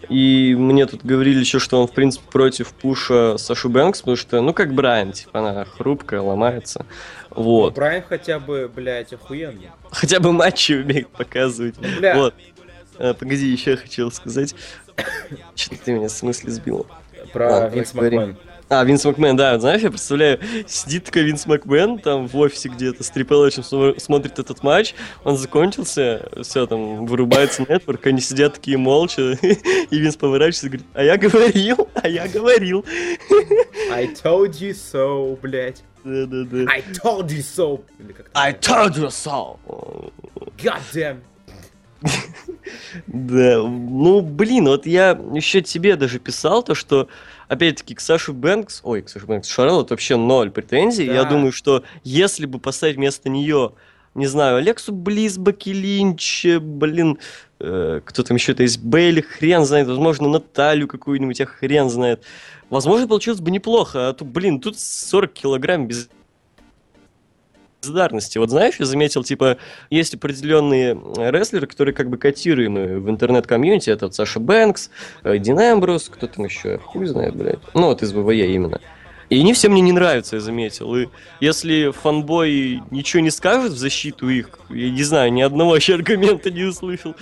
И 0.08 0.54
мне 0.58 0.86
тут 0.86 1.04
говорили 1.04 1.40
еще, 1.40 1.58
что 1.58 1.80
он, 1.80 1.88
в 1.88 1.92
принципе, 1.92 2.24
против 2.30 2.72
push 2.74 3.24
а 3.24 3.36
Сашу 3.38 3.68
Бэнкс, 3.70 4.00
потому 4.00 4.16
что, 4.16 4.40
ну, 4.40 4.52
как 4.52 4.74
Брайан, 4.74 5.12
типа, 5.12 5.38
она 5.38 5.64
хрупкая, 5.64 6.20
ломается. 6.20 6.86
Вот. 7.30 7.74
Брайан 7.74 8.02
хотя 8.06 8.38
бы, 8.38 8.70
блядь, 8.74 9.12
охуенный. 9.12 9.70
Хотя 9.90 10.20
бы 10.20 10.32
матчи 10.32 10.72
умеет 10.72 11.08
показывать. 11.08 11.76
Ну, 11.80 11.88
бля. 11.98 12.16
Вот. 12.16 12.34
А, 12.98 13.14
погоди, 13.14 13.46
еще 13.46 13.76
хотел 13.76 14.10
сказать. 14.12 14.54
Что-то 15.54 15.84
ты 15.84 15.92
меня 15.92 16.08
с 16.08 16.22
мысли 16.22 16.50
сбил. 16.50 16.86
Про 17.32 17.50
Ладно, 17.50 17.74
Винс. 17.74 17.94
Макмен. 17.94 18.36
А, 18.70 18.82
Винс 18.84 19.04
Макмен, 19.04 19.36
да, 19.36 19.58
знаешь, 19.58 19.82
я 19.82 19.90
представляю, 19.90 20.40
сидит 20.66 21.04
такой 21.04 21.22
Винс 21.22 21.46
Макмен 21.46 21.98
там 21.98 22.26
в 22.26 22.36
офисе 22.36 22.68
где-то 22.70 23.04
с 23.04 23.10
смо- 23.10 23.98
смотрит 24.00 24.38
этот 24.38 24.62
матч, 24.62 24.94
он 25.22 25.36
закончился, 25.36 26.28
все, 26.42 26.66
там, 26.66 27.04
вырубается 27.06 27.62
нетворк, 27.68 28.06
они 28.06 28.20
сидят 28.20 28.54
такие 28.54 28.78
молча, 28.78 29.32
и 29.42 29.98
Винс 29.98 30.16
поворачивается 30.16 30.66
и 30.66 30.70
говорит, 30.70 30.86
а 30.94 31.02
я 31.04 31.16
говорил, 31.18 31.88
а 31.94 32.08
я 32.08 32.26
говорил. 32.26 32.84
I 33.92 34.06
told 34.06 34.52
you 34.52 34.70
so, 34.70 35.38
блядь. 35.40 35.82
Да-да-да. 36.04 36.70
I 36.70 36.82
told 36.82 37.28
you 37.28 37.42
so. 37.42 37.80
I 38.34 38.52
told 38.52 38.96
you 38.96 39.08
so. 39.08 39.58
God 40.58 40.80
damn. 40.92 41.20
Да, 43.06 43.62
ну, 43.62 44.20
блин, 44.20 44.66
вот 44.66 44.86
я 44.86 45.18
еще 45.34 45.62
тебе 45.62 45.96
даже 45.96 46.18
писал 46.18 46.62
то, 46.62 46.74
что, 46.74 47.08
опять-таки, 47.48 47.94
к 47.94 48.00
Саше 48.00 48.32
Бэнкс, 48.32 48.80
ой, 48.84 49.02
к 49.02 49.08
Саше 49.08 49.26
Бэнкс, 49.26 49.48
Шарлот 49.48 49.90
вообще 49.90 50.16
ноль 50.16 50.50
претензий. 50.50 51.06
Я 51.06 51.24
Да. 51.24 51.30
думаю, 51.30 51.52
что 51.52 51.84
если 52.02 52.46
бы 52.46 52.58
поставить 52.58 52.96
вместо 52.96 53.28
нее, 53.28 53.72
не 54.14 54.26
знаю, 54.26 54.58
Алексу 54.58 54.92
Близ, 54.92 55.38
Баки 55.38 55.70
Линч, 55.72 56.44
э, 56.46 56.58
блин, 56.60 57.18
э, 57.60 58.00
кто 58.04 58.22
там 58.22 58.36
еще-то 58.36 58.62
есть, 58.62 58.82
Бейли, 58.82 59.20
хрен 59.22 59.64
знает, 59.64 59.88
возможно, 59.88 60.28
Наталью 60.28 60.86
какую-нибудь, 60.88 61.40
а 61.40 61.46
хрен 61.46 61.90
знает. 61.90 62.22
Возможно, 62.70 63.06
получилось 63.08 63.40
бы 63.40 63.50
неплохо, 63.50 64.08
а 64.08 64.12
то, 64.12 64.24
блин, 64.24 64.60
тут 64.60 64.78
40 64.78 65.32
килограмм 65.32 65.86
без 65.86 66.08
бездарности. 67.84 68.38
Вот 68.38 68.50
знаешь, 68.50 68.76
я 68.78 68.86
заметил, 68.86 69.22
типа, 69.24 69.58
есть 69.90 70.14
определенные 70.14 70.98
э, 71.16 71.30
рестлеры, 71.30 71.66
которые 71.66 71.94
как 71.94 72.08
бы 72.08 72.16
котируемы 72.16 73.00
в 73.00 73.10
интернет-комьюнити. 73.10 73.90
Это 73.90 74.06
вот 74.06 74.14
Саша 74.14 74.40
Бэнкс, 74.40 74.90
э, 75.22 75.38
Дин 75.38 75.58
Эмбрус, 75.58 76.08
кто 76.08 76.26
там 76.26 76.44
еще, 76.44 76.78
хуй 76.78 77.06
знает, 77.06 77.36
блядь. 77.36 77.58
Ну, 77.74 77.86
вот 77.86 78.02
из 78.02 78.12
ВВЕ 78.12 78.52
именно. 78.54 78.80
И 79.30 79.40
они 79.40 79.54
все 79.54 79.68
мне 79.68 79.80
не 79.80 79.92
нравятся, 79.92 80.36
я 80.36 80.40
заметил. 80.40 80.94
И 80.96 81.08
если 81.40 81.90
фанбой 81.92 82.82
ничего 82.90 83.22
не 83.22 83.30
скажет 83.30 83.72
в 83.72 83.78
защиту 83.78 84.28
их, 84.28 84.50
я 84.68 84.90
не 84.90 85.02
знаю, 85.02 85.32
ни 85.32 85.40
одного 85.40 85.70
вообще 85.70 85.94
аргумента 85.94 86.50
не 86.50 86.64
услышал, 86.64 87.16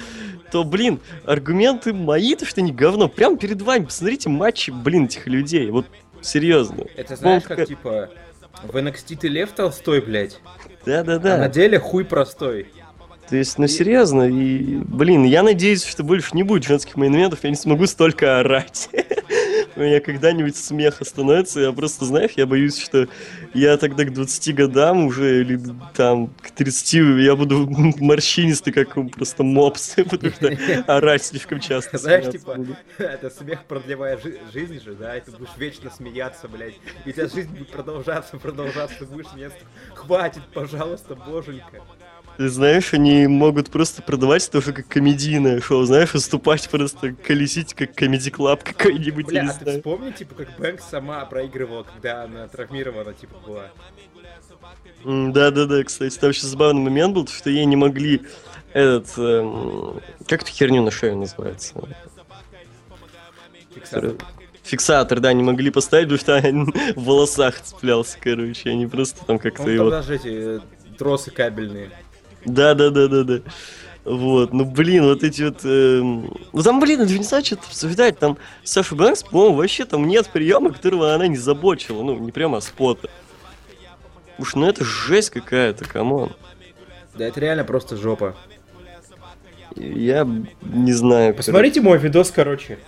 то, 0.50 0.64
блин, 0.64 1.00
аргументы 1.24 1.94
мои, 1.94 2.34
то 2.34 2.44
что 2.44 2.60
они 2.60 2.72
говно. 2.72 3.08
Прямо 3.08 3.36
перед 3.36 3.62
вами, 3.62 3.84
посмотрите 3.84 4.28
матчи, 4.28 4.70
блин, 4.70 5.04
этих 5.04 5.26
людей. 5.26 5.70
Вот, 5.70 5.86
серьезно. 6.20 6.84
Это 6.96 7.16
знаешь, 7.16 7.44
Ну, 7.48 7.56
как 7.56 7.68
типа 7.68 8.10
в 8.62 8.76
NXT 8.76 9.16
ты 9.16 9.28
лев 9.28 9.50
толстой, 9.52 10.00
блядь, 10.00 10.40
Да-да-да. 10.84 11.34
а 11.34 11.38
на 11.38 11.48
деле 11.48 11.78
хуй 11.78 12.04
простой. 12.04 12.68
То 13.28 13.36
есть, 13.36 13.56
ну 13.58 13.66
серьезно, 13.66 14.24
и, 14.28 14.76
блин, 14.76 15.24
я 15.24 15.42
надеюсь, 15.42 15.84
что 15.84 16.02
больше 16.02 16.30
не 16.32 16.42
будет 16.42 16.64
женских 16.64 16.96
мейн 16.96 17.14
я 17.14 17.50
не 17.50 17.56
смогу 17.56 17.86
столько 17.86 18.40
орать. 18.40 18.90
У 19.76 19.80
меня 19.80 20.00
когда-нибудь 20.00 20.56
смех 20.56 21.00
остановится, 21.00 21.60
я 21.60 21.72
просто, 21.72 22.04
знаешь, 22.04 22.32
я 22.36 22.46
боюсь, 22.46 22.78
что 22.78 23.08
я 23.54 23.76
тогда 23.76 24.04
к 24.04 24.12
20 24.12 24.54
годам 24.54 25.06
уже, 25.06 25.40
или 25.40 25.60
там 25.94 26.28
к 26.28 26.50
30, 26.50 27.22
я 27.22 27.36
буду 27.36 27.66
морщинистый, 27.98 28.72
как 28.72 28.94
просто 29.12 29.42
мопс, 29.42 29.94
потому 30.10 30.32
что 30.32 30.84
орать 30.86 31.24
слишком 31.24 31.60
часто. 31.60 31.98
Знаешь, 31.98 32.30
типа, 32.30 32.54
буду. 32.54 32.76
это 32.98 33.30
смех 33.30 33.64
продлевая 33.64 34.18
жи- 34.18 34.40
жизнь 34.52 34.82
же, 34.82 34.94
да, 34.94 35.16
и 35.16 35.20
ты 35.20 35.30
будешь 35.30 35.56
вечно 35.56 35.90
смеяться, 35.90 36.48
блядь. 36.48 36.74
И 37.04 37.10
у 37.10 37.12
тебя 37.12 37.28
жизнь 37.28 37.50
будет 37.50 37.70
продолжаться, 37.70 38.38
продолжаться, 38.38 39.06
будешь 39.06 39.28
смеяться. 39.28 39.64
Хватит, 39.94 40.42
пожалуйста, 40.52 41.14
боженька. 41.14 41.82
Ты 42.38 42.48
знаешь, 42.48 42.94
они 42.94 43.26
могут 43.26 43.70
просто 43.70 44.02
продавать 44.02 44.48
это 44.48 44.58
уже 44.58 44.72
как 44.72 44.88
комедийное 44.88 45.60
шоу, 45.60 45.84
знаешь, 45.84 46.14
выступать 46.14 46.68
просто, 46.70 47.12
колесить 47.12 47.74
как 47.74 47.94
комеди 47.94 48.30
клаб 48.30 48.62
какой-нибудь, 48.64 49.26
Бля, 49.26 49.50
а 49.50 49.64
ты 49.64 49.76
вспомни, 49.76 50.12
типа, 50.12 50.34
как 50.34 50.58
Бэнкс 50.58 50.84
сама 50.88 51.24
проигрывала, 51.26 51.82
когда 51.82 52.24
она 52.24 52.48
травмирована, 52.48 53.12
типа, 53.12 53.36
была. 53.46 53.70
Да-да-да, 55.04 55.82
кстати, 55.84 56.16
там 56.18 56.30
еще 56.30 56.46
забавный 56.46 56.82
момент 56.82 57.14
был, 57.14 57.26
что 57.26 57.50
ей 57.50 57.64
не 57.64 57.76
могли 57.76 58.22
этот, 58.72 59.18
эм, 59.18 60.00
как 60.26 60.42
эту 60.42 60.50
херню 60.50 60.82
на 60.82 60.90
шею 60.90 61.16
называется? 61.16 61.74
Фиксатор. 63.74 64.14
Фиксатор, 64.62 65.20
да, 65.20 65.32
не 65.32 65.42
могли 65.42 65.70
поставить, 65.70 66.08
потому 66.08 66.20
что 66.20 66.48
он 66.48 66.72
в 66.96 67.04
волосах 67.04 67.60
цеплялся, 67.60 68.16
короче, 68.20 68.70
они 68.70 68.86
просто 68.86 69.24
там 69.26 69.38
как-то 69.38 69.64
Ну, 69.64 69.70
его... 69.70 69.90
даже 69.90 70.14
эти 70.14 70.58
э, 70.58 70.60
тросы 70.96 71.30
кабельные. 71.30 71.90
Да-да-да-да-да. 72.44 73.40
Вот, 74.04 74.52
ну 74.52 74.64
блин, 74.64 75.04
вот 75.04 75.22
эти 75.22 75.42
вот... 75.42 75.64
эм, 75.64 76.32
Ну 76.52 76.62
там, 76.62 76.80
блин, 76.80 77.02
это 77.02 77.12
не 77.12 77.22
знаю, 77.22 77.44
что 77.44 77.54
обсуждать. 77.54 78.18
Там 78.18 78.36
Саша 78.64 78.96
Бэнкс, 78.96 79.22
по-моему, 79.22 79.56
вообще 79.56 79.84
там 79.84 80.08
нет 80.08 80.28
приема, 80.28 80.72
которого 80.72 81.14
она 81.14 81.28
не 81.28 81.36
забочила. 81.36 82.02
Ну, 82.02 82.18
не 82.18 82.32
прямо 82.32 82.58
а 82.58 82.60
спота. 82.60 83.08
Уж, 84.38 84.56
ну 84.56 84.68
это 84.68 84.84
жесть 84.84 85.30
какая-то, 85.30 85.84
come 85.84 86.12
on. 86.12 86.32
Да 87.14 87.26
это 87.26 87.38
реально 87.38 87.62
просто 87.64 87.96
жопа. 87.96 88.34
Я 89.76 90.26
не 90.62 90.92
знаю. 90.92 91.34
Посмотрите 91.34 91.80
мой 91.80 91.98
видос, 91.98 92.30
короче. 92.30 92.78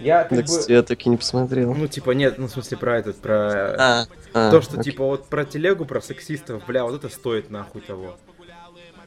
Я 0.00 0.24
Да, 0.24 0.36
как 0.36 0.46
кстати, 0.46 0.68
бы... 0.68 0.72
я 0.72 0.82
так 0.82 1.06
и 1.06 1.08
не 1.08 1.16
посмотрел. 1.16 1.74
Ну, 1.74 1.86
типа, 1.86 2.10
нет, 2.10 2.36
ну, 2.38 2.48
в 2.48 2.50
смысле, 2.50 2.76
про 2.76 2.98
этот, 2.98 3.16
про... 3.18 3.74
А, 3.78 4.06
а, 4.34 4.50
То, 4.50 4.60
что, 4.60 4.80
окей. 4.80 4.90
типа, 4.90 5.04
вот 5.04 5.26
про 5.26 5.44
телегу, 5.44 5.84
про 5.84 6.00
сексистов, 6.00 6.66
бля, 6.66 6.84
вот 6.84 6.96
это 6.96 7.08
стоит 7.08 7.50
нахуй 7.50 7.82
того. 7.82 8.16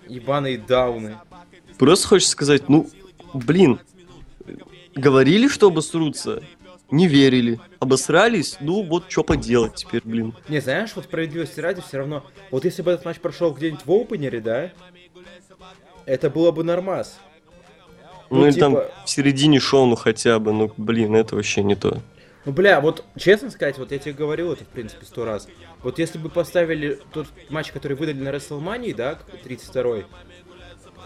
Ебаные 0.07 0.57
дауны. 0.57 1.17
Просто 1.77 2.07
хочешь 2.07 2.29
сказать, 2.29 2.69
ну, 2.69 2.89
блин, 3.33 3.79
говорили, 4.95 5.47
что 5.47 5.67
обосрутся, 5.67 6.41
не 6.91 7.07
верили. 7.07 7.59
Обосрались, 7.79 8.57
ну 8.61 8.83
вот 8.83 9.05
что 9.09 9.23
поделать 9.23 9.75
теперь, 9.75 10.01
блин. 10.03 10.33
Не, 10.47 10.61
знаешь, 10.61 10.91
вот 10.95 11.05
справедливости 11.05 11.59
ради 11.59 11.81
все 11.81 11.97
равно... 11.97 12.23
Вот 12.51 12.63
если 12.65 12.81
бы 12.81 12.91
этот 12.91 13.05
матч 13.05 13.19
прошел 13.19 13.51
где-нибудь 13.51 13.85
в 13.85 13.91
опенере, 13.91 14.39
да, 14.39 14.71
это 16.05 16.29
было 16.29 16.51
бы 16.51 16.63
нормас. 16.63 17.19
Ну, 18.29 18.39
Ну, 18.41 18.47
или 18.47 18.59
там 18.59 18.71
типа- 18.73 18.91
в 19.05 19.09
середине 19.09 19.59
шоу, 19.59 19.85
ну 19.85 19.95
хотя 19.95 20.39
бы, 20.39 20.51
ну 20.53 20.71
блин, 20.77 21.15
это 21.15 21.35
вообще 21.35 21.63
не 21.63 21.75
то. 21.75 22.01
Ну, 22.45 22.51
бля, 22.51 22.79
вот 22.79 23.03
честно 23.17 23.49
сказать, 23.49 23.77
вот 23.79 23.91
я 23.91 23.97
тебе 23.97 24.13
говорил 24.13 24.51
это, 24.53 24.63
в 24.63 24.67
принципе, 24.67 25.05
сто 25.05 25.25
раз. 25.25 25.47
Вот 25.83 25.99
если 25.99 26.17
бы 26.17 26.29
поставили 26.29 26.99
тот 27.13 27.27
матч, 27.49 27.71
который 27.71 27.95
выдали 27.95 28.19
на 28.21 28.29
WrestleMania, 28.29 28.95
да, 28.95 29.19
32-й, 29.45 30.05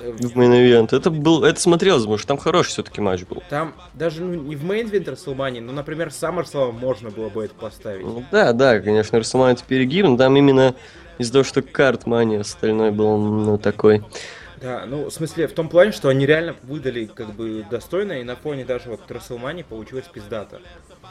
э, 0.01 0.11
В 0.11 0.35
мейн. 0.35 0.87
Это 0.91 1.11
был, 1.11 1.43
это 1.43 1.59
смотрелось, 1.59 2.03
потому 2.03 2.17
что 2.17 2.27
там 2.27 2.37
хороший 2.37 2.69
все-таки 2.69 3.01
матч 3.01 3.23
был. 3.23 3.43
там 3.49 3.73
даже 3.93 4.23
ну, 4.23 4.41
не 4.41 4.55
в 4.55 4.63
Main 4.63 4.89
Event 4.89 5.05
WrestleMania, 5.13 5.61
но, 5.61 5.73
например, 5.73 6.07
SummerSlam 6.07 6.71
можно 6.71 7.09
было 7.09 7.29
бы 7.29 7.43
это 7.43 7.55
поставить. 7.55 8.05
Ну, 8.05 8.23
да, 8.31 8.53
да, 8.53 8.79
конечно, 8.79 9.19
Расселман 9.19 9.51
это 9.51 9.63
перегиб, 9.65 10.05
но 10.05 10.17
там 10.17 10.35
именно 10.37 10.75
из-за 11.17 11.33
того, 11.33 11.43
что 11.43 11.61
карт 11.61 12.05
мани 12.05 12.37
остальной 12.37 12.91
был, 12.91 13.17
ну, 13.17 13.57
такой. 13.57 14.03
Да, 14.61 14.85
ну, 14.85 15.05
в 15.05 15.13
смысле, 15.13 15.47
в 15.47 15.53
том 15.53 15.69
плане, 15.69 15.93
что 15.93 16.09
они 16.09 16.25
реально 16.25 16.53
выдали, 16.63 17.05
как 17.05 17.33
бы, 17.33 17.65
достойно, 17.71 18.19
и 18.19 18.23
на 18.23 18.35
фоне 18.35 18.65
даже 18.65 18.89
вот 18.89 19.01
WrestleMania 19.07 19.63
получилось 19.63 20.05
пиздато. 20.11 20.59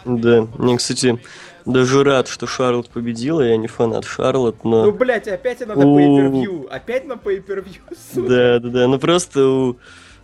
Да, 0.05 0.47
мне, 0.59 0.77
кстати, 0.77 1.19
даже 1.65 2.05
рад, 2.05 2.29
что 2.29 2.47
Шарлот 2.47 2.89
победила, 2.91 3.41
я 3.43 3.57
не 3.57 3.67
фанат 3.69 4.05
Шарлот, 4.05 4.65
но... 4.65 4.85
Ну, 4.87 4.93
блядь, 4.93 5.29
опять 5.29 5.63
она 5.63 5.75
на 5.75 5.83
pay-per-view, 5.83 6.69
опять 6.69 7.07
на 7.07 7.15
pay-per-view, 7.15 7.81
сука. 8.15 8.29
Да, 8.29 8.59
да, 8.59 8.69
да. 8.69 8.89
Ну 8.89 8.99
просто 8.99 9.47
у 9.47 9.77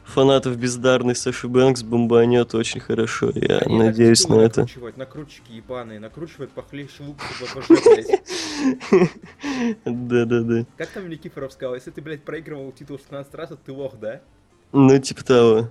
фанатов 0.05 0.57
бездарных 0.57 1.17
Саши 1.17 1.49
Бэнкс 1.49 1.83
бомбанет 1.83 2.55
очень 2.55 2.81
хорошо. 2.81 3.31
Я 3.35 3.59
Они 3.59 3.79
надеюсь 3.79 4.29
на 4.29 4.35
это. 4.37 4.61
накручивают, 4.61 4.97
накрутчики 4.97 5.53
ебаные, 5.53 5.99
накручивают 5.99 6.51
похлеще 6.53 7.03
лук, 7.03 7.17
чтобы 7.37 7.67
блядь. 7.69 8.23
Да, 9.85 10.25
да, 10.25 10.41
да. 10.41 10.65
Как 10.77 10.89
там 10.89 11.09
Никифоров 11.09 11.53
сказал, 11.53 11.75
если 11.75 11.91
ты, 11.91 12.01
блядь, 12.01 12.23
проигрывал 12.23 12.73
титул 12.73 12.99
16 12.99 13.35
раз, 13.35 13.49
то 13.51 13.57
ты 13.57 13.73
лох, 13.73 13.95
да? 14.01 14.21
Ну, 14.73 14.99
типа 14.99 15.25
того. 15.25 15.69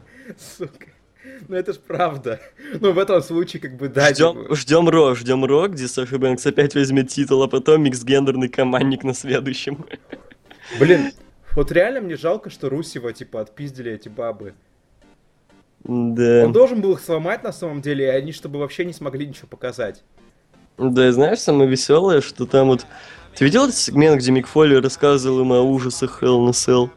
Сука. 0.57 0.87
Ну 1.47 1.55
это 1.55 1.73
ж 1.73 1.77
правда. 1.77 2.39
Ну 2.79 2.91
в 2.91 2.99
этом 2.99 3.21
случае, 3.21 3.61
как 3.61 3.77
бы, 3.77 3.89
да, 3.89 4.13
Ждем, 4.13 4.43
типа, 4.43 4.55
ждем 4.55 4.89
Ро, 4.89 5.15
ждем 5.15 5.45
Ро, 5.45 5.67
где 5.67 5.87
Саша 5.87 6.17
Бэнкс 6.17 6.45
опять 6.45 6.75
возьмет 6.75 7.09
титул, 7.09 7.43
а 7.43 7.47
потом 7.47 7.83
микс-гендерный 7.83 8.49
командник 8.49 9.03
на 9.03 9.13
следующем. 9.13 9.85
Блин, 10.79 11.11
вот 11.55 11.71
реально 11.71 12.01
мне 12.01 12.15
жалко, 12.15 12.49
что 12.49 12.69
Русева, 12.69 13.13
типа, 13.13 13.41
отпиздили 13.41 13.91
эти 13.91 14.09
бабы. 14.09 14.53
Да. 15.83 16.45
Он 16.45 16.53
должен 16.53 16.81
был 16.81 16.93
их 16.93 17.01
сломать 17.01 17.43
на 17.43 17.51
самом 17.51 17.81
деле, 17.81 18.05
и 18.05 18.09
они 18.09 18.31
чтобы 18.31 18.59
вообще 18.59 18.85
не 18.85 18.93
смогли 18.93 19.27
ничего 19.27 19.47
показать. 19.47 20.03
Да, 20.77 21.07
и 21.07 21.11
знаешь, 21.11 21.39
самое 21.39 21.69
веселое, 21.69 22.21
что 22.21 22.45
там 22.45 22.67
вот... 22.67 22.85
Ты 23.35 23.45
видел 23.45 23.63
этот 23.63 23.75
сегмент, 23.75 24.21
где 24.21 24.31
Мик 24.31 24.47
Фолли 24.47 24.75
рассказывал 24.75 25.41
им 25.41 25.51
о 25.53 25.61
ужасах 25.61 26.21
Hell 26.21 26.47
a 26.47 26.51
Cell? 26.51 26.89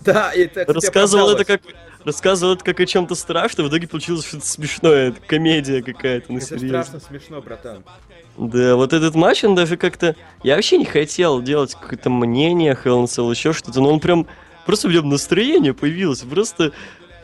Да, 0.04 0.32
и 0.32 0.42
это, 0.42 0.72
Рассказывал 0.72 1.30
это 1.30 1.44
как... 1.44 1.62
Рассказывал 2.04 2.54
это 2.54 2.64
как 2.64 2.78
о 2.78 2.86
чем-то 2.86 3.16
страшном, 3.16 3.66
в 3.66 3.70
итоге 3.70 3.88
получилось 3.88 4.26
что-то 4.26 4.46
смешное, 4.46 5.08
это 5.08 5.20
комедия 5.20 5.82
какая-то, 5.82 6.32
ну 6.32 6.38
Это 6.38 6.58
страшно 6.58 7.00
смешно, 7.00 7.42
братан. 7.42 7.82
Да, 8.38 8.76
вот 8.76 8.92
этот 8.92 9.14
матч, 9.14 9.42
он 9.42 9.54
даже 9.54 9.76
как-то... 9.76 10.14
Я 10.42 10.54
вообще 10.54 10.78
не 10.78 10.84
хотел 10.84 11.42
делать 11.42 11.74
какое-то 11.74 12.10
мнение 12.10 12.78
Cell, 12.84 13.30
еще 13.30 13.52
что-то, 13.52 13.80
но 13.80 13.92
он 13.92 14.00
прям... 14.00 14.26
Просто 14.66 14.88
в 14.88 14.92
нем 14.92 15.08
настроение 15.08 15.74
появилось, 15.74 16.20
просто 16.20 16.72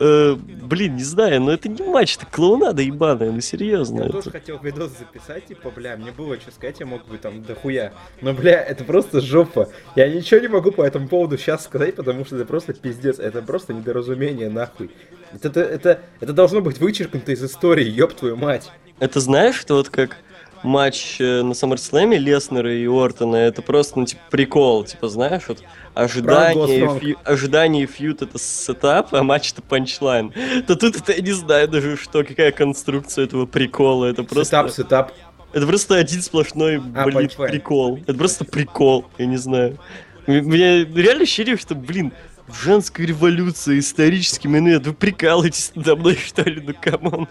э, 0.03 0.35
блин, 0.35 0.95
не 0.95 1.03
знаю, 1.03 1.41
но 1.41 1.51
это 1.51 1.69
не 1.69 1.81
матч, 1.83 2.17
это 2.17 2.25
клоунада 2.25 2.81
ебаная, 2.81 3.31
ну 3.31 3.41
серьезно. 3.41 4.01
Я 4.01 4.05
это- 4.05 4.13
тоже 4.13 4.31
хотел 4.31 4.59
видос 4.59 4.91
записать, 4.97 5.45
типа, 5.45 5.71
бля, 5.71 5.95
мне 5.97 6.11
было 6.11 6.39
что 6.39 6.51
сказать, 6.51 6.79
я 6.79 6.85
мог 6.85 7.05
бы 7.07 7.17
там 7.17 7.43
дохуя. 7.43 7.93
Но, 8.21 8.33
бля, 8.33 8.61
это 8.61 8.83
просто 8.83 9.21
жопа. 9.21 9.69
Я 9.95 10.09
ничего 10.09 10.39
не 10.39 10.47
могу 10.47 10.71
по 10.71 10.81
этому 10.83 11.07
поводу 11.07 11.37
сейчас 11.37 11.63
сказать, 11.63 11.95
потому 11.95 12.25
что 12.25 12.35
это 12.35 12.45
просто 12.45 12.73
пиздец. 12.73 13.19
Это 13.19 13.41
просто 13.41 13.73
недоразумение, 13.73 14.49
нахуй. 14.49 14.91
Это, 15.33 15.47
это, 15.47 15.61
это, 15.61 16.01
это 16.19 16.33
должно 16.33 16.61
быть 16.61 16.79
вычеркнуто 16.79 17.31
из 17.31 17.43
истории, 17.43 17.85
ёб 17.87 18.13
твою 18.13 18.35
мать. 18.35 18.71
Это 18.99 19.19
знаешь, 19.19 19.61
это 19.63 19.73
вот 19.75 19.89
как 19.89 20.17
матч 20.63 21.17
э, 21.19 21.41
на 21.43 21.51
SummerSlam 21.51 22.15
Леснера 22.17 22.73
и 22.73 22.85
Ортона, 22.87 23.35
это 23.35 23.61
просто, 23.61 23.99
ну, 23.99 24.05
типа, 24.05 24.21
прикол, 24.31 24.83
типа, 24.85 25.09
знаешь, 25.09 25.43
вот 25.47 25.63
ожидание, 25.93 26.85
feu- 26.99 27.17
ожидание 27.23 27.85
feud 27.85 28.21
это 28.21 28.39
setup, 28.39 29.13
а 29.13 29.23
матч 29.23 29.51
это 29.51 29.61
punchline. 29.61 30.33
То 30.67 30.75
тут 30.75 30.95
это 30.97 31.13
я 31.13 31.21
не 31.21 31.31
знаю 31.33 31.67
даже 31.67 31.97
что, 31.97 32.23
какая 32.23 32.51
конструкция 32.51 33.25
этого 33.25 33.45
прикола, 33.45 34.05
это 34.05 34.23
просто... 34.23 34.45
Setup, 34.45 34.71
setup. 34.71 35.11
Это 35.53 35.67
просто 35.67 35.95
один 35.95 36.21
сплошной, 36.21 36.81
А, 36.95 37.05
блин, 37.05 37.29
прикол. 37.37 37.99
Это 38.07 38.17
просто 38.17 38.43
прикол, 38.43 39.05
я 39.19 39.27
не 39.27 39.37
знаю. 39.37 39.77
Меня 40.25 40.85
реально 40.85 41.23
ощущение, 41.23 41.57
что, 41.57 41.75
блин, 41.75 42.11
в 42.47 42.61
женской 42.61 43.05
революции 43.05 43.79
исторический 43.79 44.47
момент, 44.47 44.85
вы 44.85 44.93
прикалываетесь 44.93 45.71
надо 45.75 45.95
мной, 45.95 46.15
что 46.15 46.43
ли, 46.43 46.61
ну 46.61 46.73
come 46.79 47.06
on, 47.06 47.27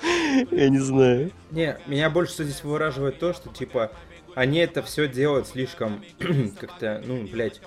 я 0.50 0.69
не 0.69 0.78
знаю. 0.78 1.33
Не, 1.50 1.78
меня 1.87 2.11
больше 2.11 2.33
всего 2.33 2.49
здесь 2.49 2.64
выраживает 2.64 3.19
то, 3.19 3.33
что, 3.33 3.50
типа, 3.50 3.92
они 4.35 4.59
это 4.59 4.83
все 4.83 5.09
делают 5.09 5.49
слишком, 5.49 6.02
как-то, 6.61 7.02
ну, 7.04 7.26
блядь, 7.26 7.61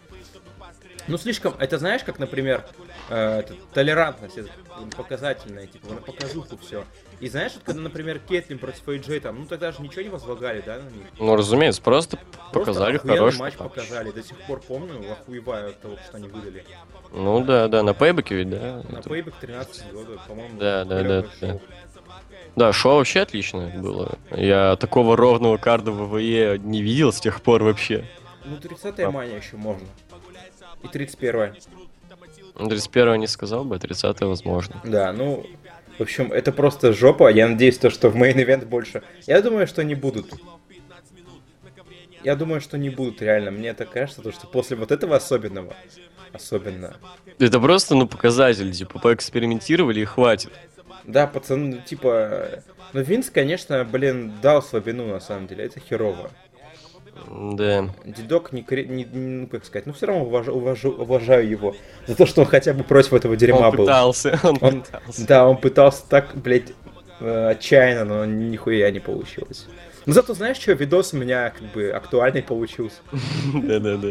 ну, 1.07 1.17
слишком, 1.17 1.53
это 1.59 1.77
знаешь, 1.77 2.03
как, 2.03 2.17
например, 2.17 2.65
э, 3.09 3.39
это, 3.39 3.53
толерантность, 3.73 4.37
это 4.37 4.49
показательная, 4.97 5.67
типа, 5.67 5.93
на 5.93 6.01
показуху 6.01 6.57
все. 6.57 6.83
И 7.21 7.29
знаешь, 7.29 7.53
вот 7.55 7.63
когда, 7.63 7.81
например, 7.81 8.19
Кетлин 8.19 8.59
против 8.59 8.85
AJ, 8.87 9.21
там, 9.21 9.39
ну, 9.39 9.45
тогда 9.45 9.71
же 9.71 9.81
ничего 9.81 10.01
не 10.01 10.09
возлагали, 10.09 10.61
да, 10.65 10.75
на 10.77 10.89
них? 10.89 11.05
Ну, 11.19 11.35
разумеется, 11.35 11.81
просто 11.81 12.17
Просто 12.51 12.73
показали 12.73 12.97
хороший 12.97 13.39
матч 13.39 13.53
матч. 13.57 13.69
показали, 13.69 14.11
до 14.11 14.21
сих 14.23 14.37
пор 14.41 14.59
помню, 14.61 15.11
охуеваю 15.11 15.69
от 15.69 15.79
того, 15.81 15.95
что 16.07 16.17
они 16.17 16.27
выдали. 16.27 16.65
Ну 17.13 17.43
да, 17.43 17.67
да, 17.67 17.83
на 17.83 17.93
пейбеке 17.93 18.35
ведь, 18.35 18.49
да. 18.49 18.83
На 18.89 18.97
Это- 18.99 19.09
Payback 19.09 19.33
13 19.39 19.91
года, 19.93 20.19
по-моему, 20.27 20.59
Да, 20.59 20.83
да, 20.83 21.03
да, 21.03 21.25
шоу. 21.39 21.61
Да, 22.55 22.73
шоу 22.73 22.97
вообще 22.97 23.21
отличное 23.21 23.77
было. 23.77 24.17
Я 24.31 24.75
такого 24.77 25.15
ровного 25.17 25.57
card 25.57 25.85
а 25.85 25.91
в 25.91 26.09
WWE 26.09 26.57
не 26.59 26.81
видел 26.81 27.11
с 27.13 27.19
тех 27.19 27.41
пор 27.41 27.63
вообще. 27.63 28.05
Ну, 28.45 28.57
30-я 28.57 29.09
мания 29.11 29.37
еще 29.37 29.55
можно. 29.57 29.87
И 30.83 30.87
31 30.87 31.55
Ну, 32.57 32.69
31 32.69 33.15
не 33.19 33.27
сказал 33.27 33.65
бы, 33.65 33.75
а 33.75 33.79
30 33.79 34.25
возможно. 34.27 34.79
Да, 34.85 35.11
ну, 35.11 35.45
в 35.97 36.01
общем, 36.01 36.31
это 36.31 36.51
просто 36.51 36.93
жопа. 36.93 37.31
Я 37.31 37.47
надеюсь, 37.47 37.77
то, 37.77 37.89
что 37.89 38.09
в 38.09 38.15
main 38.15 38.38
event 38.38 38.65
больше... 38.65 39.03
Я 39.27 39.41
думаю, 39.41 39.67
что 39.67 39.83
не 39.83 39.95
будут. 39.95 40.33
Я 42.23 42.35
думаю, 42.35 42.59
что 42.59 42.77
не 42.77 42.89
будут, 42.89 43.21
реально. 43.21 43.51
Мне 43.51 43.73
так 43.73 43.91
кажется, 43.91 44.21
то, 44.21 44.31
что 44.31 44.47
после 44.47 44.75
вот 44.75 44.91
этого 44.91 45.15
особенного, 45.15 45.75
особенно... 46.33 46.97
Это 47.39 47.59
просто, 47.59 47.95
ну, 47.95 48.07
показатель, 48.07 48.71
типа, 48.71 48.99
поэкспериментировали 48.99 49.99
и 49.99 50.05
хватит. 50.05 50.51
Да, 51.03 51.27
пацаны, 51.27 51.75
ну, 51.75 51.81
типа... 51.81 52.63
Ну, 52.93 53.01
Винс, 53.01 53.29
конечно, 53.29 53.83
блин, 53.83 54.33
дал 54.41 54.63
слабину, 54.63 55.05
на 55.07 55.19
самом 55.19 55.47
деле. 55.47 55.65
Это 55.65 55.79
херово. 55.79 56.31
Да. 57.53 57.89
Дедок 58.05 58.51
не, 58.51 58.65
не- 58.69 59.05
ну, 59.05 59.47
как 59.47 59.65
сказать, 59.65 59.85
ну, 59.85 59.93
все 59.93 60.05
равно 60.07 60.25
уважа- 60.25 60.51
уважу- 60.51 60.95
уважаю 60.97 61.49
его. 61.49 61.75
За 62.07 62.15
то, 62.15 62.25
что 62.25 62.41
он 62.41 62.47
хотя 62.47 62.73
бы 62.73 62.83
против 62.83 63.13
этого 63.13 63.35
дерьма 63.35 63.69
Он 63.69 63.75
был. 63.75 63.85
пытался, 63.85 64.39
он, 64.43 64.57
Он- 64.61 64.81
пытался. 64.81 65.27
Да, 65.27 65.47
он 65.47 65.57
пытался 65.57 66.03
так, 66.09 66.35
блядь, 66.35 66.73
э, 67.21 67.49
отчаянно, 67.51 68.05
но 68.05 68.25
нихуя 68.25 68.91
не 68.91 68.99
получилось. 68.99 69.67
Но 70.05 70.13
зато 70.13 70.33
знаешь 70.33 70.57
что, 70.57 70.73
видос 70.73 71.13
у 71.13 71.17
меня 71.17 71.49
как 71.49 71.63
бы 71.73 71.89
актуальный 71.89 72.43
получился. 72.43 72.97
Да-да-да. 73.53 74.09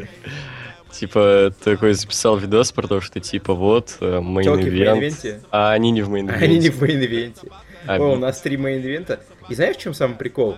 Типа, 0.90 1.52
такой 1.62 1.92
записал 1.94 2.36
видос 2.36 2.70
про 2.72 2.86
то, 2.86 3.00
что 3.00 3.18
типа 3.20 3.52
вот, 3.54 3.96
main 4.00 4.39
event, 4.39 4.98
main 4.98 5.13
event 5.13 5.33
е. 5.33 5.40
а 5.50 5.72
они 5.72 5.90
не 5.90 6.02
в 6.02 6.08
А 6.08 6.12
main 6.16 6.26
event 6.26 6.39
е. 6.39 6.44
они 6.44 6.58
не 6.58 6.68
в 6.70 6.82
мейн-ивенте. 6.82 7.50
О, 7.86 8.12
у 8.12 8.16
нас 8.16 8.40
три 8.40 8.56
мейн-ивента. 8.56 9.18
И 9.48 9.54
знаешь, 9.54 9.76
в 9.76 9.80
чем 9.80 9.92
самый 9.92 10.16
прикол? 10.16 10.56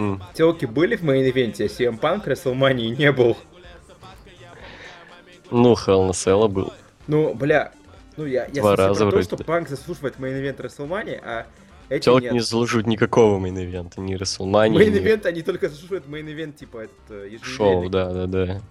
М. 0.00 0.22
Телки 0.32 0.64
были 0.64 0.96
в 0.96 1.02
main 1.02 1.24
event 1.24 1.53
е, 1.53 1.64
а 1.64 1.68
CM 1.68 2.00
Punk 2.00 2.24
WrestleMania 2.26 2.96
не 2.96 3.12
был. 3.12 3.36
Ну, 5.50 5.74
Hell 5.74 5.97
in 5.97 6.08
a 6.08 6.12
Cell 6.12 6.48
был. 6.48 6.72
Ну, 7.06 7.34
бля, 7.34 7.72
ну 8.16 8.24
я, 8.24 8.46
я 8.46 8.62
Два 8.62 8.76
раза 8.76 9.06
про 9.06 9.22
то, 9.22 9.36
что. 9.36 9.44
Панк 9.44 9.68
заслуживает 9.68 10.18
main 10.18 10.36
event 10.36 10.58
WrestleMania, 10.58 11.20
а 11.22 11.46
эти 11.90 12.04
Телки 12.04 12.24
нет. 12.24 12.32
не 12.32 12.40
заслуживают 12.40 12.86
никакого 12.86 13.38
main 13.38 13.61
event 13.61 13.89
а, 13.89 14.00
ни 14.00 14.16
WrestleMania, 14.16 14.68
ни 14.70 14.78
Main 14.78 14.97
Event, 14.97 15.26
они 15.26 15.42
только 15.42 15.68
заслуживают 15.68 16.06
main 16.06 16.26
event, 16.26 16.56
типа, 16.56 16.78
этот 16.78 17.10
э, 17.10 17.38
шоу, 17.42 17.90
да-да-да. 17.90 18.62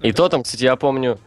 И 0.00 0.12
то 0.12 0.28
там, 0.30 0.44
кстати, 0.44 0.64
я 0.64 0.76
помню, 0.76 1.18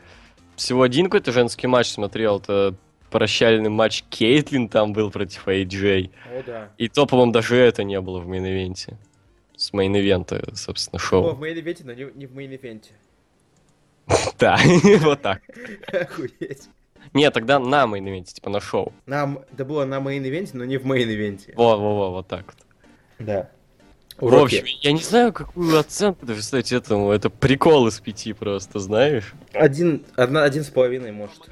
всего 0.56 0.82
один 0.82 1.06
какой-то 1.06 1.32
женский 1.32 1.68
матч 1.68 1.92
смотрел, 1.92 2.40
это 2.40 2.76
прощальный 3.14 3.70
матч 3.70 4.04
Кейтлин 4.10 4.68
там 4.68 4.92
был 4.92 5.12
против 5.12 5.48
AJ. 5.48 6.10
О, 6.36 6.44
да. 6.44 6.70
И 6.80 6.90
то, 6.90 7.06
по-моему, 7.06 7.32
даже 7.32 7.56
это 7.56 7.84
не 7.84 8.02
было 8.02 8.20
в 8.20 8.28
мейн-ивенте. 8.28 8.98
С 9.56 9.72
мейн-ивента, 9.72 10.56
собственно, 10.56 10.98
шоу. 10.98 11.36
в 11.36 11.42
мейн-ивенте, 11.42 11.84
но 11.86 11.94
не, 11.94 12.10
не 12.16 12.26
в 12.26 12.36
мейн-ивенте. 12.36 12.92
Да, 14.40 14.58
вот 15.02 15.22
так. 15.22 15.44
Охуеть. 15.88 16.70
Не, 17.14 17.30
тогда 17.30 17.60
на 17.60 17.86
main 17.86 18.03
event 18.03 18.25
е, 18.25 18.34
типа 18.34 18.50
на 18.50 18.60
шоу. 18.60 18.92
Нам, 19.06 19.46
это 19.54 19.64
было 19.64 19.86
на 19.86 20.00
мейн-ивенте, 20.00 20.52
но 20.54 20.66
не 20.66 20.78
в 20.78 20.86
мейн-ивенте. 20.86 21.54
Во-во-во, 21.56 22.10
вот 22.10 22.28
так 22.28 22.46
вот. 22.48 22.58
Да. 23.20 23.52
В 24.18 24.34
общем, 24.34 24.66
я 24.82 24.92
не 24.92 25.02
знаю, 25.02 25.32
какую 25.34 25.78
оценку 25.78 26.26
давать 26.26 26.72
этому. 26.72 27.12
Это 27.12 27.30
прикол 27.30 27.88
из 27.88 28.00
пяти 28.00 28.34
просто, 28.34 28.80
знаешь? 28.80 29.34
один, 29.54 30.04
одна, 30.16 30.44
один 30.44 30.64
с 30.64 30.70
половиной, 30.70 31.12
может. 31.12 31.50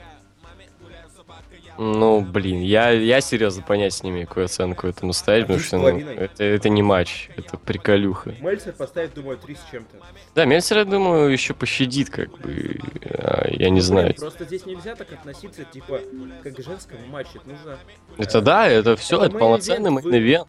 Ну, 1.77 2.21
блин, 2.21 2.61
я, 2.61 2.91
я 2.91 3.21
серьезно 3.21 3.63
понять 3.63 4.03
не 4.03 4.09
имею, 4.09 4.27
какую 4.27 4.45
оценку 4.45 4.87
этому 4.87 5.13
ставить, 5.13 5.43
потому 5.47 5.59
Один 5.59 5.65
с 5.65 5.67
что 5.67 5.77
ну, 5.77 5.87
это, 5.87 6.43
это 6.43 6.69
не 6.69 6.83
матч, 6.83 7.29
это 7.35 7.57
приколюха. 7.57 8.35
Мельцер 8.39 8.73
поставит, 8.73 9.13
думаю, 9.13 9.37
три 9.37 9.55
с 9.55 9.63
чем-то. 9.71 9.97
Да, 10.35 10.45
Мельцер, 10.45 10.79
я 10.79 10.85
думаю, 10.85 11.31
еще 11.31 11.53
пощадит, 11.53 12.09
как 12.09 12.37
бы, 12.39 12.79
а, 13.05 13.47
я 13.49 13.69
не 13.69 13.81
знаю. 13.81 14.13
просто 14.15 14.45
здесь 14.45 14.65
нельзя 14.65 14.95
так 14.95 15.11
относиться, 15.13 15.63
типа, 15.63 16.01
как 16.43 16.55
к 16.55 16.63
женскому 16.63 17.05
матчу. 17.07 17.31
Это 17.35 17.49
нужно... 17.49 17.79
Это 18.17 18.41
да, 18.41 18.67
это 18.67 18.95
все, 18.95 19.17
Это 19.17 19.25
это 19.27 19.37
полноценный 19.37 19.91
main 19.91 20.14
event. 20.14 20.47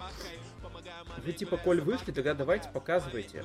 Вы, 1.25 1.33
типа, 1.33 1.57
коль 1.57 1.81
вышли, 1.81 2.11
тогда 2.11 2.35
давайте 2.35 2.69
показывайте. 2.69 3.45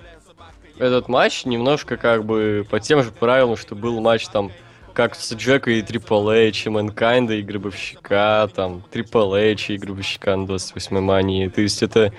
Этот 0.80 1.08
матч 1.08 1.46
немножко 1.46 1.96
как 1.96 2.26
бы 2.26 2.66
по 2.70 2.80
тем 2.80 3.04
же 3.04 3.12
правилам, 3.12 3.56
что 3.56 3.76
был 3.76 4.00
матч 4.02 4.28
там 4.28 4.52
как 4.98 5.14
с 5.14 5.32
Джека 5.32 5.70
и 5.70 5.84
Трипл 5.84 6.28
Эйч, 6.32 6.66
и 6.66 6.70
Мэнкайнда 6.70 7.36
и 7.36 7.44
Гробовщика, 7.44 8.50
там, 8.56 8.82
Трипл 8.90 9.36
Эйч 9.36 9.70
и 9.70 9.78
Гробовщика 9.78 10.36
на 10.36 10.48
28 10.48 11.00
мании. 11.02 11.50
То 11.50 11.62
есть 11.62 11.84
это 11.84 12.12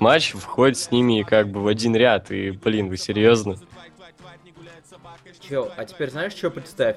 матч 0.00 0.32
входит 0.32 0.76
с 0.76 0.90
ними 0.90 1.22
как 1.22 1.48
бы 1.48 1.60
в 1.62 1.68
один 1.68 1.94
ряд. 1.94 2.32
И, 2.32 2.50
блин, 2.50 2.88
вы 2.88 2.96
серьезно? 2.96 3.54
Чел, 5.48 5.70
а 5.76 5.84
теперь 5.84 6.10
знаешь, 6.10 6.32
что 6.32 6.50
представь? 6.50 6.96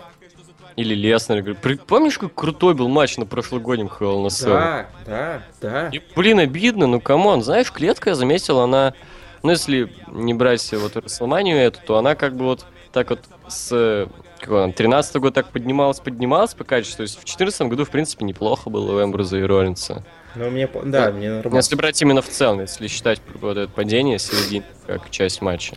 Или 0.75 0.95
Леснер. 0.95 1.43
говорю, 1.43 1.59
«При- 1.61 1.75
Помнишь, 1.75 2.17
как 2.17 2.33
крутой 2.33 2.73
был 2.73 2.87
матч 2.89 3.17
на 3.17 3.27
прошлогоднем 3.27 3.87
Hell 3.87 4.25
Cell? 4.29 4.49
Да, 4.49 4.87
да, 5.05 5.43
да. 5.61 5.89
И, 5.89 6.01
блин, 6.15 6.39
обидно, 6.39 6.87
ну 6.87 6.99
камон, 6.99 7.43
знаешь, 7.43 7.71
клетка, 7.71 8.09
я 8.09 8.15
заметил, 8.15 8.59
она, 8.61 8.95
ну 9.43 9.51
если 9.51 9.93
не 10.07 10.33
брать 10.33 10.67
вот 10.73 10.95
Расселманию 10.97 11.57
эту, 11.57 11.79
то 11.85 11.97
она 11.99 12.15
как 12.15 12.35
бы 12.35 12.45
вот 12.45 12.65
так 12.91 13.11
вот 13.11 13.19
с, 13.47 14.07
какой 14.39 14.63
он, 14.63 14.73
13 14.73 15.15
год 15.17 15.33
так 15.33 15.49
поднималась, 15.49 15.99
поднималась 15.99 16.53
по 16.53 16.63
качеству, 16.63 16.97
то 16.97 17.03
есть 17.03 17.19
в 17.19 17.25
14 17.25 17.61
году, 17.63 17.85
в 17.85 17.89
принципе, 17.89 18.25
неплохо 18.25 18.69
было 18.69 18.99
у 18.99 19.03
Эмбруза 19.03 19.37
и 19.37 19.43
Роллинса. 19.43 20.03
Ну, 20.35 20.49
мне... 20.49 20.67
по- 20.67 20.83
Да, 20.83 21.11
мне 21.11 21.29
нормально. 21.31 21.57
Если 21.57 21.75
брать 21.75 22.01
именно 22.01 22.21
в 22.21 22.29
целом, 22.29 22.61
если 22.61 22.87
считать 22.87 23.21
вот 23.41 23.57
это 23.57 23.71
падение 23.71 24.19
середины 24.19 24.65
как 24.85 25.09
часть 25.09 25.41
матча. 25.41 25.75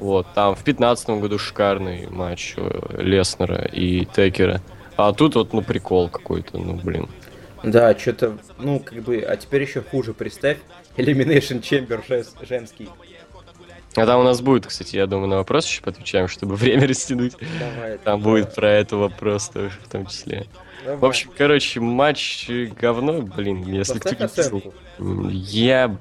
Вот, 0.00 0.26
там 0.34 0.54
в 0.54 0.62
15 0.64 1.08
году 1.20 1.38
шикарный 1.38 2.08
матч 2.08 2.56
Леснера 2.98 3.64
и 3.64 4.04
Текера. 4.04 4.60
А 4.96 5.12
тут 5.12 5.34
вот, 5.34 5.52
ну, 5.52 5.62
прикол 5.62 6.08
какой-то, 6.08 6.58
ну, 6.58 6.74
блин. 6.74 7.08
Да, 7.62 7.96
что-то, 7.98 8.36
ну, 8.58 8.78
как 8.78 8.98
бы, 9.02 9.18
а 9.20 9.36
теперь 9.36 9.62
еще 9.62 9.80
хуже 9.82 10.12
представь. 10.12 10.58
Elimination 10.96 11.60
Chamber 11.62 12.00
женский. 12.46 12.88
А 13.96 14.06
там 14.06 14.20
у 14.20 14.22
нас 14.24 14.40
будет, 14.40 14.66
кстати, 14.66 14.96
я 14.96 15.06
думаю, 15.06 15.28
на 15.28 15.36
вопрос 15.36 15.66
еще 15.66 15.82
поотвечаем, 15.82 16.28
чтобы 16.28 16.56
время 16.56 16.86
растянуть. 16.86 17.36
Давай. 17.58 17.98
Там 17.98 18.20
да, 18.20 18.24
будет 18.24 18.54
про 18.54 18.70
это 18.70 18.96
вопрос 18.96 19.48
тоже 19.48 19.78
в 19.82 19.88
том 19.88 20.06
числе. 20.06 20.46
давай. 20.84 20.98
В 20.98 21.04
общем, 21.04 21.30
короче, 21.36 21.80
матч 21.80 22.48
говно, 22.48 23.22
блин, 23.22 23.62
если 23.64 23.98
кто 23.98 24.10
Я... 24.98 25.96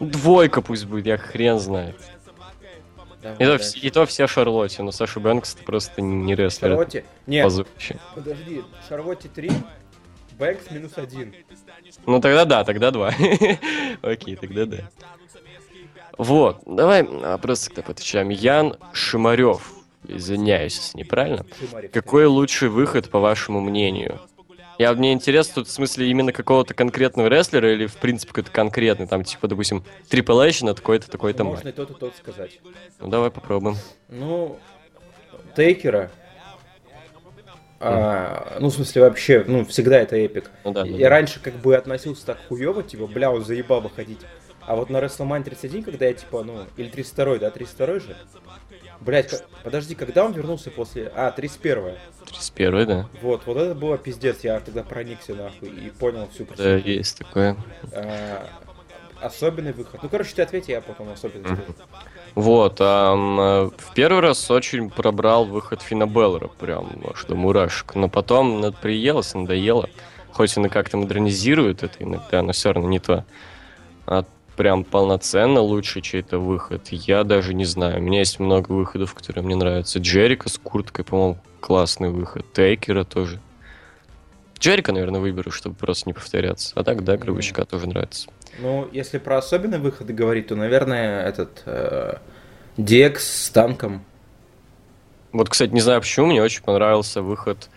Двойка 0.00 0.62
пусть 0.62 0.84
будет, 0.84 1.06
я 1.06 1.16
хрен 1.16 1.58
знает. 1.58 1.96
Давай, 3.20 3.36
И 3.38 3.44
то, 3.44 3.58
все, 3.58 3.78
и 3.80 3.90
то 3.90 4.06
все 4.06 4.26
Шарлотте, 4.28 4.82
но 4.84 4.92
Саша 4.92 5.18
Бэнкс 5.18 5.56
это 5.56 5.64
просто 5.64 6.00
не 6.00 6.36
рестлер. 6.36 6.70
Шарлотте? 6.70 7.04
Нет, 7.26 7.44
Позорище. 7.44 7.96
подожди, 8.14 8.62
Шарлотте 8.88 9.28
3, 9.28 9.50
Бэнкс 10.38 10.70
минус 10.70 10.92
один. 10.96 11.34
Ну 12.06 12.20
тогда 12.20 12.44
да, 12.44 12.62
тогда 12.62 12.92
два. 12.92 13.12
Окей, 14.02 14.36
тогда 14.36 14.66
да. 14.66 14.88
Вот, 16.18 16.62
давай 16.66 17.04
вопрос 17.04 17.68
тогда 17.68 17.92
отвечаем. 17.92 18.28
Ян 18.28 18.76
Шимарев. 18.92 19.72
Извиняюсь, 20.06 20.76
если 20.76 20.98
неправильно. 20.98 21.44
Шимарев. 21.60 21.92
Какой 21.92 22.26
лучший 22.26 22.68
выход, 22.68 23.08
по 23.10 23.18
вашему 23.20 23.60
мнению? 23.60 24.20
Я 24.78 24.92
мне 24.92 25.12
интересно, 25.12 25.56
тут 25.56 25.68
в 25.68 25.72
смысле 25.72 26.08
именно 26.08 26.32
какого-то 26.32 26.72
конкретного 26.72 27.26
рестлера 27.28 27.72
или 27.72 27.86
в 27.86 27.96
принципе 27.96 28.28
какой-то 28.28 28.52
конкретный, 28.52 29.08
там 29.08 29.24
типа, 29.24 29.48
допустим, 29.48 29.84
Triple 30.08 30.46
H 30.48 30.62
на 30.62 30.74
такой-то, 30.74 31.10
такой-то 31.10 31.42
матч. 31.42 31.56
Можно 31.56 31.68
и 31.68 31.72
тот, 31.72 31.90
и 31.90 31.94
тот 31.94 32.14
сказать. 32.16 32.60
Ну 33.00 33.08
давай 33.08 33.30
попробуем. 33.32 33.76
Ну, 34.08 34.58
Тейкера. 35.56 36.10
а, 37.80 38.56
ну, 38.60 38.68
в 38.68 38.72
смысле, 38.74 39.02
вообще, 39.02 39.44
ну, 39.46 39.64
всегда 39.64 39.98
это 39.98 40.16
эпик. 40.16 40.50
Ну 40.64 40.72
да, 40.72 40.82
да, 40.84 40.88
Я 40.88 41.04
да. 41.04 41.10
раньше 41.10 41.40
как 41.40 41.54
бы 41.54 41.76
относился 41.76 42.26
так 42.26 42.38
хуёво, 42.48 42.82
типа, 42.84 43.06
бля, 43.08 43.32
он 43.32 43.44
заебал 43.44 43.80
выходить. 43.80 44.20
А 44.68 44.76
вот 44.76 44.90
на 44.90 44.98
WrestleMania 44.98 45.44
31, 45.44 45.82
когда 45.82 46.04
я, 46.04 46.12
типа, 46.12 46.44
ну, 46.44 46.66
или 46.76 46.90
32 46.90 47.38
да, 47.38 47.50
32 47.50 47.86
же? 48.00 48.16
Блять, 49.00 49.42
подожди, 49.64 49.94
когда 49.94 50.26
он 50.26 50.32
вернулся 50.32 50.70
после... 50.70 51.10
А, 51.14 51.30
31 51.30 51.94
31 52.26 52.86
да. 52.86 53.08
Вот, 53.22 53.46
вот 53.46 53.56
это 53.56 53.74
было 53.74 53.96
пиздец, 53.96 54.40
я 54.44 54.60
тогда 54.60 54.82
проникся 54.82 55.34
нахуй 55.34 55.70
и 55.70 55.88
понял 55.88 56.28
всю 56.30 56.46
Да, 56.54 56.76
есть 56.76 57.16
такое. 57.16 57.56
А, 57.94 58.46
особенный 59.22 59.72
выход. 59.72 60.02
Ну, 60.02 60.08
короче, 60.10 60.34
ты 60.34 60.42
ответь, 60.42 60.68
я 60.68 60.82
потом 60.82 61.08
особенный 61.08 61.46
скажу. 61.46 61.62
Вот, 62.34 62.78
э, 62.78 62.84
в 62.84 63.94
первый 63.94 64.20
раз 64.20 64.50
очень 64.50 64.90
пробрал 64.90 65.46
выход 65.46 65.80
Фина 65.80 66.06
Беллера, 66.06 66.48
прям, 66.48 66.90
до 67.26 67.34
мурашек. 67.34 67.94
Но 67.94 68.10
потом 68.10 68.60
над- 68.60 68.76
приелось, 68.76 69.32
надоело. 69.32 69.88
Хоть 70.32 70.58
он 70.58 70.66
и 70.66 70.68
как-то 70.68 70.98
модернизирует 70.98 71.82
это 71.82 72.04
иногда, 72.04 72.42
но 72.42 72.52
все 72.52 72.74
равно 72.74 72.90
не 72.90 72.98
то. 72.98 73.24
А 74.04 74.26
прям 74.58 74.82
полноценно 74.82 75.60
лучший 75.60 76.02
чей-то 76.02 76.40
выход, 76.40 76.88
я 76.88 77.22
даже 77.22 77.54
не 77.54 77.64
знаю. 77.64 78.00
У 78.00 78.02
меня 78.02 78.18
есть 78.18 78.40
много 78.40 78.72
выходов, 78.72 79.14
которые 79.14 79.44
мне 79.44 79.54
нравятся. 79.54 80.00
Джерика 80.00 80.48
с 80.48 80.58
курткой, 80.58 81.04
по-моему, 81.04 81.38
классный 81.60 82.10
выход. 82.10 82.44
Тейкера 82.52 83.04
тоже. 83.04 83.38
Джерика, 84.58 84.90
наверное, 84.90 85.20
выберу, 85.20 85.52
чтобы 85.52 85.76
просто 85.76 86.08
не 86.08 86.12
повторяться. 86.12 86.72
А 86.74 86.82
так, 86.82 87.04
да, 87.04 87.16
Гробовщика 87.16 87.64
тоже 87.64 87.86
нравится. 87.86 88.28
Ну, 88.58 88.88
если 88.90 89.18
про 89.18 89.38
особенные 89.38 89.78
выходы 89.78 90.12
говорить, 90.12 90.48
то, 90.48 90.56
наверное, 90.56 91.24
этот 91.24 91.62
э, 91.64 92.16
DX 92.76 93.18
с 93.18 93.50
танком. 93.50 94.04
Вот, 95.30 95.48
кстати, 95.48 95.70
не 95.70 95.80
знаю 95.80 96.00
почему, 96.00 96.26
мне 96.26 96.42
очень 96.42 96.64
понравился 96.64 97.22
выход 97.22 97.70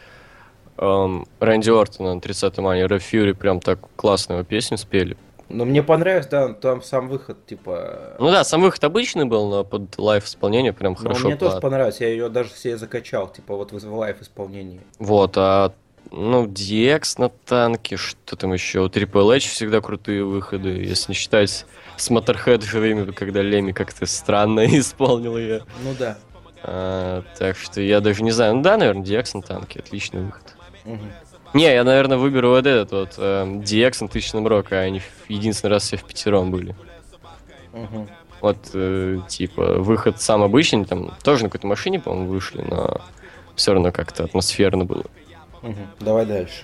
эм, 0.77 1.27
Рэнди 1.39 1.69
Ортона 1.69 2.15
на 2.15 2.19
30-й 2.19 2.65
мании. 2.65 2.87
Rev 2.87 3.03
Theory 3.03 3.33
прям 3.33 3.59
так 3.59 3.77
классно 3.95 4.33
его 4.33 4.43
песню 4.43 4.79
спели. 4.79 5.15
Но 5.53 5.65
мне 5.65 5.83
понравилось, 5.83 6.27
да, 6.27 6.53
там 6.53 6.81
сам 6.81 7.07
выход, 7.07 7.45
типа... 7.45 8.15
Ну 8.19 8.31
да, 8.31 8.43
сам 8.43 8.61
выход 8.61 8.83
обычный 8.83 9.25
был, 9.25 9.49
но 9.49 9.63
под 9.63 9.97
live 9.97 10.25
исполнение 10.25 10.73
прям 10.73 10.93
Но 10.93 10.99
хорошо 10.99 11.27
мне 11.27 11.35
тоже 11.35 11.59
понравилось, 11.59 11.99
я 11.99 12.07
ее 12.07 12.29
даже 12.29 12.51
себе 12.51 12.77
закачал, 12.77 13.27
типа 13.27 13.55
вот 13.55 13.71
в 13.71 13.95
live 13.95 14.21
исполнении. 14.21 14.81
Вот, 14.99 15.33
а 15.37 15.73
ну, 16.11 16.45
DX 16.45 17.15
на 17.17 17.29
танке, 17.29 17.95
что 17.95 18.35
там 18.35 18.53
еще? 18.53 18.81
У 18.81 18.87
Triple 18.87 19.35
H 19.35 19.43
всегда 19.43 19.81
крутые 19.81 20.23
выходы, 20.23 20.69
если 20.69 21.11
не 21.11 21.15
считать 21.15 21.65
с 21.95 22.09
Motorhead 22.09 22.63
живыми, 22.63 23.11
когда 23.11 23.41
Леми 23.41 23.71
как-то 23.71 24.05
странно 24.05 24.65
исполнил 24.77 25.37
ее. 25.37 25.63
Ну 25.83 25.93
да. 25.97 26.17
А, 26.63 27.23
так 27.37 27.55
что 27.57 27.81
я 27.81 28.01
даже 28.01 28.23
не 28.23 28.31
знаю. 28.31 28.55
Ну 28.55 28.61
да, 28.61 28.77
наверное, 28.77 29.03
DX 29.05 29.31
на 29.35 29.41
танке, 29.41 29.79
отличный 29.79 30.23
выход. 30.23 30.55
Мгм. 30.83 31.11
Не, 31.53 31.73
я, 31.73 31.83
наверное, 31.83 32.17
выберу 32.17 32.49
вот 32.49 32.65
этот 32.65 32.91
вот 32.91 33.15
эм, 33.17 33.59
DX 33.59 33.97
на 34.01 34.07
тысячном 34.07 34.47
рока, 34.47 34.77
а 34.79 34.83
они 34.83 34.99
в- 34.99 35.29
единственный 35.29 35.71
раз 35.71 35.83
все 35.83 35.97
в 35.97 36.03
пятером 36.03 36.49
были. 36.51 36.75
Мгм. 37.73 38.07
Вот, 38.39 38.57
э, 38.73 39.19
типа, 39.27 39.75
выход 39.75 40.21
сам 40.21 40.41
обычный, 40.43 40.85
там 40.85 41.13
тоже 41.23 41.43
на 41.43 41.49
какой-то 41.49 41.67
машине, 41.67 41.99
по-моему, 41.99 42.29
вышли, 42.29 42.61
но 42.67 43.01
все 43.55 43.73
равно 43.73 43.91
как-то 43.91 44.23
атмосферно 44.23 44.85
было. 44.85 45.03
Мгм. 45.61 45.87
Давай 45.99 46.25
дальше. 46.25 46.63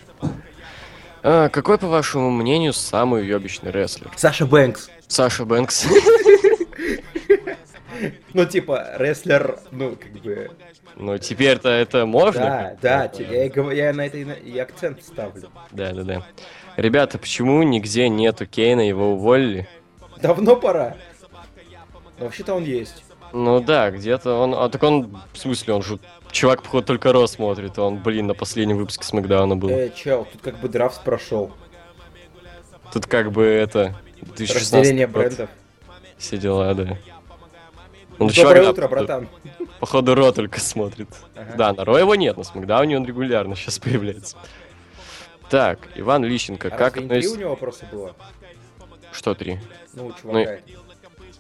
А, 1.24 1.50
какой, 1.50 1.78
по 1.78 1.88
вашему 1.88 2.32
мнению, 2.32 2.74
самый 2.74 3.22
уебищный 3.24 3.72
рестлер? 3.72 4.10
Саша 4.16 4.46
Бэнкс. 4.46 4.90
Саша 5.08 5.46
Бэнкс. 5.46 5.86
Ну, 8.34 8.46
типа, 8.46 8.96
рестлер, 8.98 9.60
ну, 9.72 9.96
как 9.96 10.12
бы... 10.22 10.52
Ну, 10.96 11.18
теперь-то 11.18 11.70
это 11.70 12.06
можно? 12.06 12.78
Да, 12.82 13.12
да, 13.12 13.24
я, 13.24 13.94
на 13.94 14.06
это 14.06 14.18
и 14.18 14.58
акцент 14.58 15.04
ставлю. 15.04 15.50
Да, 15.72 15.92
да, 15.92 16.04
да. 16.04 16.24
Ребята, 16.76 17.18
почему 17.18 17.64
нигде 17.64 18.10
нету 18.10 18.46
Кейна, 18.46 18.88
его 18.88 19.14
уволили? 19.14 19.68
Давно 20.22 20.56
пора. 20.56 20.96
Но 22.20 22.26
вообще-то 22.26 22.54
он 22.56 22.64
есть. 22.64 23.04
Ну 23.34 23.60
да, 23.60 23.92
где-то 23.92 24.34
он... 24.40 24.54
А 24.56 24.70
так 24.70 24.82
он... 24.84 25.20
В 25.34 25.38
смысле, 25.38 25.76
он 25.76 25.84
же... 25.84 26.00
Чувак, 26.32 26.64
походу, 26.64 26.86
только 26.86 27.14
Ро 27.14 27.28
смотрит. 27.28 27.78
Он, 27.80 27.98
блин, 27.98 28.28
на 28.28 28.34
последнем 28.34 28.78
выпуске 28.78 29.06
Смакдауна 29.06 29.56
был. 29.56 29.70
Э, 29.70 29.92
чел, 29.96 30.28
тут 30.32 30.42
как 30.42 30.60
бы 30.60 30.70
драфт 30.70 31.04
прошел. 31.04 31.52
Тут 32.94 33.06
как 33.06 33.32
бы 33.32 33.44
это... 33.44 33.96
2016 34.22 34.74
Разделение 34.74 35.08
брендов. 35.08 35.50
Все 36.18 36.38
дела, 36.38 36.74
да. 36.74 36.98
Ну, 38.20 38.28
Доброе 38.30 38.34
чувак, 38.34 38.56
да, 38.64 38.70
утро, 38.72 38.88
братан. 38.88 39.30
Походу, 39.80 40.16
Ро 40.16 40.32
только 40.32 40.60
смотрит. 40.60 41.10
Ага. 41.36 41.54
Да, 41.56 41.74
на 41.74 41.86
Ро 41.86 41.98
его 42.00 42.16
нет, 42.16 42.36
на 42.38 42.44
Смакдауне 42.44 42.98
он 42.98 43.06
регулярно 43.06 43.56
сейчас 43.56 43.78
появляется. 43.80 44.38
Так, 45.50 45.80
Иван 45.96 46.24
Лищенко, 46.26 46.68
А 46.70 46.72
как 46.72 46.96
разве 46.98 47.08
три 47.22 47.28
у 47.28 47.36
него 47.36 47.56
просто 47.56 47.86
было? 47.92 48.16
Что 49.12 49.34
три? 49.36 49.60
Ну, 49.94 50.08
у 50.08 50.14
чувака. 50.14 50.40
это. 50.40 50.64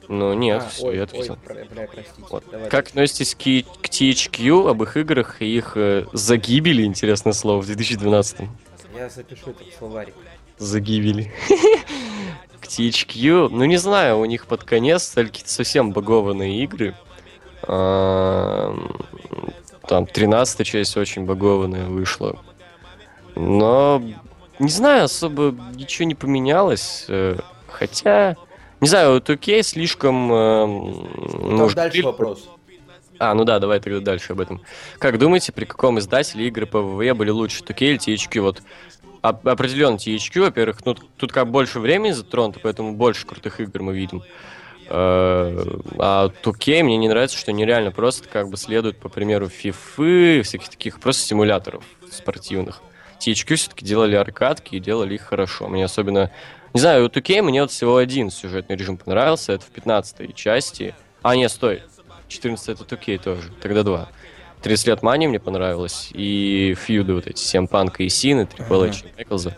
Ну 0.07 0.33
нет, 0.33 0.63
А, 0.65 0.69
все, 0.69 0.85
ой, 0.85 0.95
я 0.97 1.03
ответил. 1.03 1.35
про- 1.35 1.53
бля, 1.55 1.87
простите. 1.91 2.23
Вот. 2.29 2.43
Давай 2.49 2.69
Как 2.69 2.87
относитесь 2.87 3.35
к, 3.35 3.39
к 3.39 3.89
THQ, 3.89 4.69
об 4.69 4.81
их 4.83 4.95
играх 4.95 5.41
и 5.41 5.57
их 5.57 5.73
э, 5.75 6.05
загибели, 6.13 6.83
интересное 6.83 7.33
слово, 7.33 7.61
в 7.61 7.65
2012 7.65 8.47
Я 8.95 9.09
запишу 9.09 9.49
это 9.49 9.65
в 9.65 9.73
словарик. 9.77 10.13
Загибели. 10.57 11.33
К 12.61 12.65
THQ, 12.65 13.49
ну 13.49 13.65
не 13.65 13.77
знаю, 13.77 14.19
у 14.19 14.25
них 14.25 14.45
под 14.47 14.63
конец 14.63 15.03
стали 15.03 15.27
какие-то 15.27 15.51
совсем 15.51 15.91
багованные 15.91 16.63
игры. 16.63 16.95
Ам, 17.67 18.91
Там 19.87 20.05
13 20.05 20.65
часть 20.65 20.97
очень 20.97 21.25
багованная 21.25 21.85
вышла. 21.87 22.37
Но, 23.35 24.01
не 24.59 24.69
знаю, 24.69 25.05
особо 25.05 25.55
ничего 25.75 26.05
не 26.07 26.15
поменялось. 26.15 27.05
э, 27.07 27.37
Хотя, 27.67 28.35
не 28.81 28.87
знаю, 28.87 29.15
у 29.17 29.19
2K 29.19 29.61
слишком... 29.63 30.31
эм, 30.33 31.07
Там 31.31 31.55
может, 31.57 31.75
дальше 31.75 32.01
вопрос. 32.03 32.49
а, 33.19 33.33
ну 33.35 33.43
да, 33.43 33.59
давай 33.59 33.79
тогда 33.79 33.99
дальше 33.99 34.33
об 34.33 34.41
этом. 34.41 34.61
Как 34.97 35.19
думаете, 35.19 35.51
при 35.51 35.65
каком 35.65 35.99
издателе 35.99 36.47
игры 36.47 36.65
по 36.65 36.81
ВВЕ 36.81 37.13
были 37.13 37.29
лучше, 37.29 37.63
2K 37.63 37.85
или 37.85 37.99
THQ? 37.99 38.41
Вот 38.41 38.61
определенно 39.29 39.95
THQ, 39.95 40.41
во-первых, 40.41 40.85
ну 40.85 40.95
тут 40.95 41.31
как 41.31 41.49
больше 41.49 41.79
времени 41.79 42.11
затронуто, 42.11 42.59
поэтому 42.61 42.93
больше 42.93 43.25
крутых 43.25 43.59
игр 43.59 43.81
мы 43.81 43.95
видим. 43.95 44.23
Э, 44.89 45.63
А 45.99 46.29
2K 46.43 46.83
мне 46.83 46.97
не 46.97 47.09
нравится, 47.09 47.37
что 47.37 47.51
они 47.51 47.65
реально 47.65 47.91
просто 47.91 48.29
как 48.29 48.49
бы 48.49 48.57
следуют 48.57 48.97
по 48.97 49.09
примеру 49.09 49.47
FIFA, 49.47 50.41
всяких 50.43 50.69
таких 50.69 50.99
просто 50.99 51.23
симуляторов 51.23 51.83
спортивных. 52.09 52.81
THQ 53.19 53.55
все-таки 53.55 53.85
делали 53.85 54.15
аркадки 54.15 54.75
и 54.75 54.79
делали 54.79 55.15
их 55.15 55.23
хорошо. 55.23 55.67
Мне 55.67 55.85
особенно... 55.85 56.31
Не 56.73 56.79
знаю, 56.79 57.05
у 57.05 57.07
2K 57.07 57.41
мне 57.41 57.61
вот 57.61 57.71
всего 57.71 57.97
один 57.97 58.29
сюжетный 58.29 58.75
режим 58.75 58.97
понравился, 58.97 59.53
это 59.53 59.65
в 59.65 59.69
15 59.69 60.35
части. 60.35 60.93
А, 61.23 61.35
нет, 61.35 61.51
стой. 61.51 61.83
14 62.27 62.69
это 62.69 62.95
2K 62.95 63.17
тоже, 63.17 63.51
тогда 63.61 63.83
два. 63.83 64.09
30 64.61 64.87
лет 64.87 65.03
Мани 65.03 65.27
мне 65.27 65.39
понравилось, 65.39 66.09
и 66.13 66.75
фьюды 66.77 67.13
вот 67.13 67.27
эти, 67.27 67.39
7 67.39 67.67
Панка 67.67 68.03
и 68.03 68.09
Сины, 68.09 68.47
Ага. 68.57 68.87
H 68.87 69.03
и 69.03 69.15
Майклза. 69.17 69.55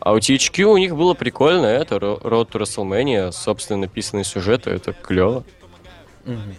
А 0.00 0.12
у 0.12 0.18
THQ 0.18 0.64
у 0.64 0.76
них 0.78 0.96
было 0.96 1.14
прикольно, 1.14 1.66
это 1.66 1.96
Road 1.96 2.50
to 2.50 2.60
WrestleMania, 2.60 3.30
собственно 3.30 3.82
написанные 3.82 4.24
сюжеты, 4.24 4.70
это 4.70 4.92
клево. 4.92 5.44
Мгм. 6.24 6.56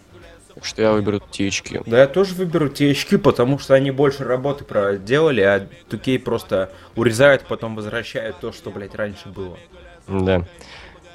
Так 0.55 0.65
что 0.65 0.81
я 0.81 0.91
выберу 0.93 1.17
THQ. 1.17 1.83
Да, 1.87 2.01
я 2.01 2.07
тоже 2.07 2.35
выберу 2.35 2.67
THQ, 2.67 3.17
потому 3.17 3.59
что 3.59 3.73
они 3.73 3.91
больше 3.91 4.23
работы 4.23 4.63
проделали, 4.63 5.41
а 5.41 5.67
2K 5.89 6.19
просто 6.19 6.71
урезают, 6.95 7.43
потом 7.47 7.75
возвращают 7.75 8.39
то, 8.39 8.51
что, 8.51 8.69
блядь, 8.69 8.95
раньше 8.95 9.29
было. 9.29 9.57
Да. 10.07 10.45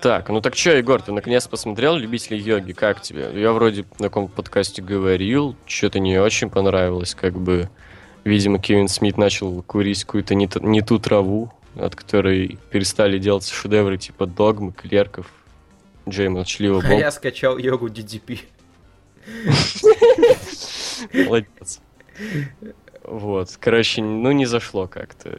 Так, 0.01 0.29
ну 0.29 0.41
так 0.41 0.55
что, 0.55 0.77
Егор, 0.77 1.03
ты 1.03 1.11
наконец 1.13 1.49
посмотрел 1.49 1.97
«Любителей 1.97 2.39
йоги», 2.39 2.71
как 2.73 3.03
тебе? 3.03 3.31
Я 3.35 3.53
вроде 3.53 3.85
на 3.99 4.05
каком 4.09 4.29
подкасте 4.29 4.81
говорил, 4.81 5.57
что-то 5.67 5.99
не 5.99 6.19
очень 6.19 6.51
понравилось, 6.51 7.17
как 7.17 7.35
бы, 7.35 7.69
видимо, 8.25 8.61
Кевин 8.61 8.87
Смит 8.87 9.17
начал 9.19 9.61
курить 9.63 10.05
какую-то 10.05 10.37
не, 10.37 10.47
ту- 10.47 10.61
не 10.61 10.83
ту 10.83 11.01
траву, 11.01 11.51
от 11.75 11.97
которой 11.97 12.59
перестали 12.71 13.19
делаться 13.19 13.53
шедевры 13.53 13.99
типа 13.99 14.27
«Догмы», 14.27 14.73
«Клерков», 14.73 15.27
Джей 16.09 16.29
Молчаливого 16.29 16.79
А 16.81 16.83
Бога. 16.83 16.95
я 17.01 17.11
скачал 17.11 17.59
йогу 17.59 17.89
DDP. 17.89 18.41
Молодец. 21.13 21.81
Вот, 23.11 23.57
короче, 23.59 24.03
ну 24.03 24.33
не 24.33 24.45
зашло 24.45 24.87
как-то. 24.87 25.31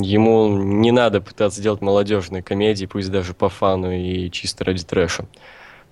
Ему 0.00 0.48
не 0.48 0.92
надо 0.92 1.22
пытаться 1.22 1.62
делать 1.62 1.80
молодежные 1.80 2.42
комедии, 2.42 2.84
пусть 2.84 3.10
даже 3.10 3.32
по 3.32 3.48
фану 3.48 3.90
и 3.90 4.30
чисто 4.30 4.64
ради 4.64 4.84
трэша. 4.84 5.26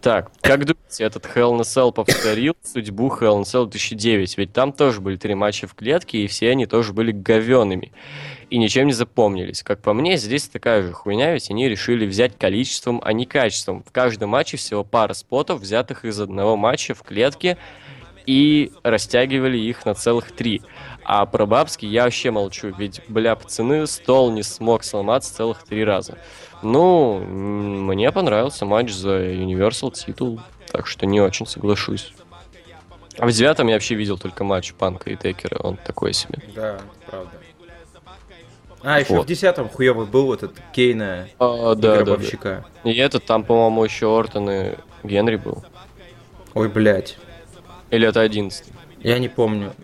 Так, 0.03 0.33
как 0.41 0.67
думаете, 0.67 1.05
этот 1.05 1.25
Hell 1.27 1.55
in 1.55 1.61
a 1.61 1.63
Cell 1.63 1.93
повторил 1.93 2.57
судьбу 2.63 3.09
Hell 3.09 3.39
in 3.39 3.41
a 3.41 3.43
Cell 3.43 3.67
2009? 3.67 4.37
Ведь 4.37 4.53
там 4.53 4.73
тоже 4.73 5.01
были 5.01 5.17
три 5.17 5.35
матча 5.35 5.67
в 5.67 5.75
клетке, 5.75 6.19
и 6.19 6.27
все 6.27 6.51
они 6.51 6.67
тоже 6.67 6.93
были 6.93 7.13
говеными. 7.13 7.93
И 8.51 8.59
ничем 8.59 8.87
не 8.89 8.93
запомнились. 8.93 9.63
Как 9.63 9.81
по 9.81 9.95
мне, 9.95 10.17
здесь 10.17 10.49
такая 10.49 10.83
же 10.83 10.93
хуйня, 10.93 11.33
ведь 11.33 11.51
они 11.51 11.69
решили 11.69 12.05
взять 12.05 12.37
количеством, 12.37 13.01
а 13.05 13.13
не 13.13 13.25
качеством. 13.25 13.85
В 13.85 13.93
каждом 13.93 14.31
матче 14.31 14.57
всего 14.57 14.83
пара 14.83 15.15
спотов, 15.15 15.61
взятых 15.61 16.05
из 16.05 16.21
одного 16.21 16.57
матча 16.57 16.95
в 16.95 17.03
клетке, 17.03 17.57
и 18.27 18.73
растягивали 18.83 19.59
их 19.59 19.85
на 19.85 19.95
целых 19.95 20.33
три. 20.33 20.63
А 21.05 21.27
про 21.27 21.47
бабский 21.47 21.89
я 21.89 22.05
вообще 22.05 22.31
молчу, 22.31 22.73
ведь, 22.77 23.01
бля, 23.09 23.35
пацаны, 23.35 23.87
стол 23.87 24.31
не 24.31 24.43
смог 24.43 24.85
сломаться 24.85 25.35
целых 25.35 25.65
три 25.65 25.85
раза. 25.85 26.19
Ну, 26.63 27.19
мне 27.19 28.13
понравился 28.13 28.65
матч 28.65 28.93
за 28.93 29.33
Universal 29.33 29.93
титул, 29.93 30.41
так 30.71 30.87
что 30.87 31.07
не 31.07 31.21
очень 31.21 31.47
соглашусь. 31.47 32.13
А 33.19 33.27
в 33.27 33.33
девятом 33.33 33.67
я 33.67 33.75
вообще 33.75 33.95
видел 33.95 34.17
только 34.17 34.45
матч 34.45 34.73
Панка 34.75 35.11
и 35.11 35.17
Текера, 35.17 35.59
он 35.59 35.77
такой 35.77 36.13
себе. 36.13 36.39
Да, 36.55 36.79
правда. 37.07 37.31
А, 38.85 38.99
еще 39.01 39.15
Вот. 39.15 39.25
в 39.25 39.29
десятом 39.29 39.69
хуёвый 39.69 40.07
был 40.07 40.33
этот 40.35 40.55
Кейна 40.73 41.29
А, 41.39 41.73
и 41.73 41.77
да, 41.77 41.97
да, 41.97 41.97
да. 41.99 42.05
Гробовщика. 42.05 42.65
И 42.85 42.93
этот 42.95 43.25
там, 43.25 43.45
по-моему, 43.45 43.85
еще 43.85 44.07
Ортон 44.19 44.51
и 44.51 44.75
Генри 45.05 45.37
был. 45.37 45.63
Ой, 46.55 46.69
блядь. 46.69 47.17
Или 47.93 48.09
это 48.09 48.23
одиннадцатый? 48.23 48.73
Я 49.01 49.19
не 49.19 49.29
помню. 49.29 49.75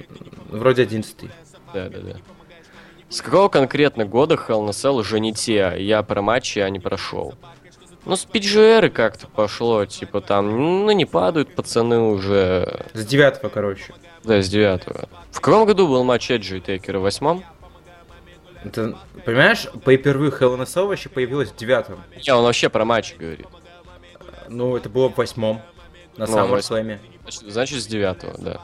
Вроде 0.49 0.83
одиннадцатый. 0.83 1.31
Да, 1.75 1.91
да, 1.91 1.99
да. 2.01 2.17
С 3.11 3.21
какого 3.21 3.49
конкретно 3.51 4.07
года 4.07 4.35
Hell 4.35 4.67
in 4.67 4.91
уже 4.95 5.21
не 5.21 5.35
те? 5.35 5.75
Я 5.79 6.03
про 6.03 6.23
матчи, 6.23 6.59
а 6.59 6.71
не 6.71 6.81
про 6.81 6.97
шоу. 6.97 7.35
Ну, 8.07 8.17
с 8.17 8.25
PGR 8.25 8.89
как-то 8.89 9.27
пошло, 9.27 9.85
типа 9.85 10.23
там, 10.23 10.51
ну, 10.87 10.91
не 10.93 11.05
падают 11.05 11.55
пацаны 11.55 11.99
уже, 11.99 12.87
С 12.95 13.05
девятого, 13.05 13.51
короче. 13.51 13.93
да, 14.25 14.41
с 14.41 14.49
девятого. 14.49 15.11
В 15.31 15.41
каком 15.43 15.67
году 15.67 15.87
был 15.87 16.03
матч 16.05 16.31
Эджи 16.31 16.57
и 16.59 16.61
Тейкера? 16.63 17.01
В 17.01 17.03
восьмом? 17.03 17.45
Это, 18.65 18.97
понимаешь, 19.27 19.67
pay-per-view 19.85 20.39
Hell 20.39 20.59
in 20.59 20.87
вообще 20.87 21.11
появилась 21.11 21.51
в 21.51 21.57
девятом. 21.57 22.03
Не, 22.27 22.35
он 22.35 22.45
вообще 22.45 22.71
про 22.71 22.87
матчи 22.87 23.15
говорит. 23.19 23.47
Ну, 24.49 24.75
это 24.77 24.89
было 24.89 25.11
в 25.11 25.17
восьмом. 25.19 25.61
На 26.19 26.27
Ну, 26.27 26.37
SummerSlam. 26.37 26.99
Значит, 27.23 27.43
значит, 27.53 27.83
с 27.83 27.87
девятого, 27.87 28.35
да. 28.39 28.61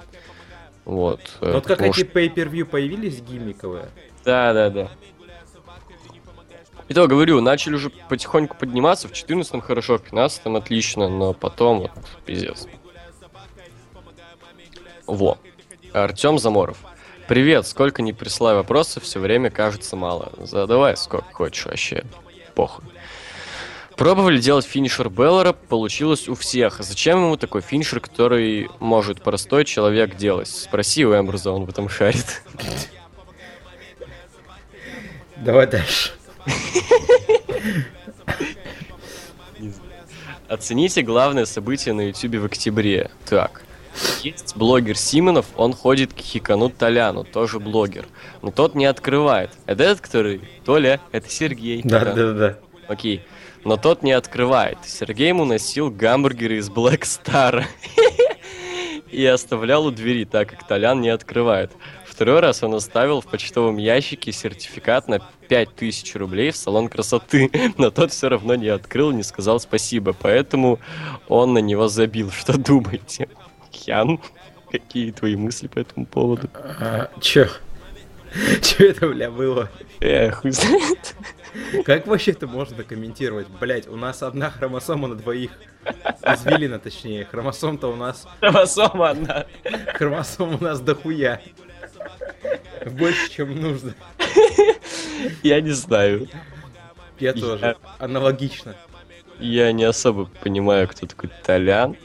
Вот. 0.84 1.20
э, 1.40 1.52
вот 1.52 1.66
как 1.66 1.78
потому 1.78 1.92
эти 1.92 2.00
pay-per-view 2.02 2.64
появились 2.64 3.20
гиммиковые. 3.20 3.88
Да, 4.24 4.52
да, 4.52 4.70
да. 4.70 4.90
И 6.88 6.92
то 6.92 7.06
говорю, 7.06 7.40
начали 7.40 7.74
уже 7.74 7.88
потихоньку 7.90 8.56
подниматься. 8.56 9.08
В 9.08 9.12
14-м 9.12 9.62
хорошо, 9.62 9.98
в 9.98 10.02
15-м 10.02 10.56
отлично, 10.56 11.08
но 11.08 11.32
потом 11.32 11.80
вот 11.80 11.92
пиздец. 12.26 12.66
Во. 15.06 15.38
Артем 15.92 16.38
Заморов. 16.38 16.78
Привет, 17.28 17.66
сколько 17.66 18.02
не 18.02 18.12
прислай 18.12 18.54
вопросов, 18.54 19.04
все 19.04 19.18
время 19.18 19.50
кажется 19.50 19.96
мало. 19.96 20.32
Задавай 20.38 20.96
сколько 20.96 21.32
хочешь 21.32 21.64
вообще. 21.64 22.04
Похуй. 22.54 22.84
Пробовали 23.96 24.38
делать 24.38 24.66
финишер 24.66 25.08
Беллера, 25.08 25.52
получилось 25.52 26.28
у 26.28 26.34
всех. 26.34 26.80
Зачем 26.80 27.18
ему 27.18 27.36
такой 27.36 27.60
финишер, 27.60 28.00
который 28.00 28.68
может 28.80 29.22
простой 29.22 29.64
человек 29.64 30.16
делать? 30.16 30.48
Спроси 30.48 31.04
у 31.04 31.14
Эмбруза, 31.14 31.52
он 31.52 31.64
в 31.64 31.68
этом 31.68 31.88
шарит. 31.88 32.42
Давай 35.36 35.66
дальше. 35.66 36.12
Оцените 40.48 41.02
главное 41.02 41.46
событие 41.46 41.94
на 41.94 42.08
Ютубе 42.08 42.38
в 42.38 42.44
октябре. 42.46 43.10
Так. 43.26 43.62
Есть 44.22 44.56
блогер 44.56 44.96
Симонов, 44.96 45.46
он 45.56 45.72
ходит 45.72 46.12
к 46.12 46.18
Хикану 46.18 46.68
Толяну, 46.68 47.22
тоже 47.24 47.60
блогер. 47.60 48.06
Но 48.42 48.50
тот 48.50 48.74
не 48.74 48.86
открывает. 48.86 49.50
Это 49.66 49.84
этот, 49.84 50.00
который? 50.00 50.40
Толя, 50.64 51.00
это 51.12 51.30
Сергей. 51.30 51.80
Да, 51.84 52.04
да, 52.04 52.32
да. 52.32 52.58
Окей. 52.88 53.22
Но 53.64 53.76
тот 53.76 54.02
не 54.02 54.12
открывает. 54.12 54.78
Сергей 54.84 55.28
ему 55.28 55.44
носил 55.44 55.90
гамбургеры 55.90 56.58
из 56.58 56.70
Black 56.70 57.02
Star. 57.02 57.64
И 59.10 59.24
оставлял 59.24 59.86
у 59.86 59.90
двери, 59.90 60.24
так 60.24 60.50
как 60.50 60.66
Толян 60.66 61.00
не 61.00 61.08
открывает. 61.08 61.70
Второй 62.04 62.40
раз 62.40 62.62
он 62.62 62.74
оставил 62.74 63.20
в 63.20 63.26
почтовом 63.26 63.76
ящике 63.76 64.30
сертификат 64.32 65.08
на 65.08 65.18
5000 65.48 66.14
рублей 66.14 66.50
в 66.52 66.56
салон 66.56 66.88
красоты, 66.88 67.50
но 67.78 67.90
тот 67.90 68.12
все 68.12 68.28
равно 68.28 68.54
не 68.54 68.68
открыл, 68.68 69.10
не 69.12 69.22
сказал 69.22 69.58
спасибо, 69.60 70.12
поэтому 70.12 70.78
он 71.28 71.54
на 71.54 71.58
него 71.58 71.88
забил. 71.88 72.30
Что 72.30 72.56
думаете? 72.58 73.28
Ян, 73.86 74.20
какие 74.70 75.10
твои 75.10 75.36
мысли 75.36 75.66
по 75.66 75.78
этому 75.78 76.06
поводу? 76.06 76.48
А, 76.54 77.10
чё? 77.20 77.48
Чё 78.62 78.90
это, 78.90 79.08
бля, 79.08 79.30
было? 79.30 79.68
Эх, 80.00 80.42
хуй 80.42 80.50
знает. 80.50 81.16
Как 81.84 82.06
вообще 82.06 82.32
это 82.32 82.46
можно 82.46 82.82
комментировать? 82.82 83.46
Блять, 83.48 83.88
у 83.88 83.96
нас 83.96 84.22
одна 84.22 84.50
хромосома 84.50 85.08
на 85.08 85.14
двоих. 85.14 85.50
Извилина, 86.22 86.78
точнее. 86.78 87.24
Хромосом-то 87.26 87.92
у 87.92 87.96
нас... 87.96 88.26
Хромосома 88.40 89.10
одна. 89.10 89.46
Хромосом 89.94 90.54
у 90.54 90.58
нас 90.62 90.80
дохуя. 90.80 91.40
Больше, 92.86 93.30
чем 93.30 93.60
нужно. 93.60 93.94
Я 95.42 95.60
не 95.60 95.70
знаю. 95.70 96.28
Я 97.18 97.32
тоже. 97.32 97.76
Аналогично. 97.98 98.74
Я 99.38 99.72
не 99.72 99.84
особо 99.84 100.26
понимаю, 100.42 100.88
кто 100.88 101.06
такой 101.06 101.30
Толян. 101.44 101.96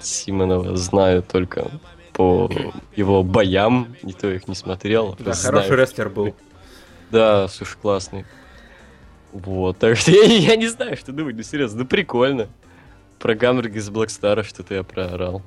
Симонова 0.00 0.76
знаю 0.76 1.22
только 1.22 1.70
по 2.12 2.50
его 2.96 3.22
боям, 3.22 3.96
и 4.02 4.12
то 4.12 4.30
их 4.30 4.48
не 4.48 4.54
смотрел. 4.54 5.16
Да, 5.18 5.32
Знаю. 5.32 5.64
хороший 5.64 5.80
рестлер 5.80 6.08
был. 6.08 6.34
Да, 7.10 7.48
слушай, 7.48 7.76
классный. 7.80 8.24
Вот, 9.32 9.78
так 9.78 9.96
что 9.96 10.10
я, 10.12 10.24
я 10.24 10.56
не 10.56 10.68
знаю, 10.68 10.96
что 10.96 11.12
думать, 11.12 11.36
ну 11.36 11.42
серьезно, 11.42 11.80
ну 11.80 11.86
прикольно. 11.86 12.48
Про 13.18 13.34
гамбургер 13.34 13.78
из 13.78 13.88
Блэкстара 13.88 14.42
что-то 14.42 14.74
я 14.74 14.82
проорал. 14.82 15.42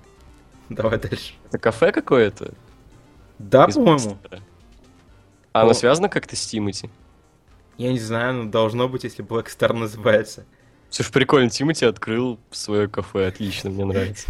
Давай 0.70 1.00
дальше. 1.00 1.34
Это 1.48 1.60
кафе 1.60 1.92
какое-то? 1.92 2.54
Да, 3.38 3.66
из 3.66 3.76
по-моему. 3.76 4.18
А 5.52 5.62
оно 5.62 5.74
связано 5.74 6.10
как-то 6.10 6.36
с 6.36 6.46
Тимати? 6.46 6.90
Я 7.78 7.92
не 7.92 8.00
знаю, 8.00 8.34
но 8.34 8.50
должно 8.50 8.88
быть, 8.88 9.04
если 9.04 9.24
Star 9.24 9.74
называется. 9.74 10.46
Слушай, 10.90 11.12
прикольно, 11.12 11.50
Тимати 11.50 11.86
открыл 11.86 12.40
свое 12.52 12.88
кафе, 12.88 13.28
отлично, 13.28 13.70
мне 13.70 13.86
нравится. 13.86 14.28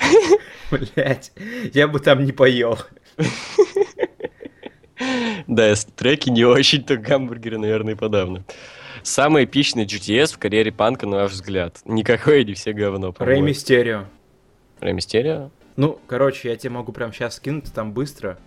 Блять, 0.70 1.32
я 1.72 1.86
бы 1.86 2.00
там 2.00 2.24
не 2.24 2.32
поел. 2.32 2.78
Да, 5.46 5.68
если 5.68 5.90
треки 5.90 6.30
не 6.30 6.44
очень, 6.44 6.82
то 6.82 6.96
гамбургеры, 6.96 7.58
наверное, 7.58 7.96
подавно. 7.96 8.44
Самый 9.02 9.44
эпичный 9.44 9.84
GTS 9.84 10.34
в 10.34 10.38
карьере 10.38 10.72
панка, 10.72 11.06
на 11.06 11.16
ваш 11.18 11.32
взгляд? 11.32 11.80
Никакой, 11.84 12.44
не 12.44 12.54
все 12.54 12.72
говно, 12.72 13.08
Рэй 13.08 13.12
по-моему. 13.12 13.46
Мистерио. 13.46 14.04
Рэй 14.80 14.92
Мистерио? 14.94 15.50
Ну, 15.76 15.98
короче, 16.06 16.48
я 16.48 16.56
тебе 16.56 16.70
могу 16.70 16.92
прям 16.92 17.12
сейчас 17.12 17.36
скинуть 17.36 17.72
там 17.74 17.92
быстро. 17.92 18.38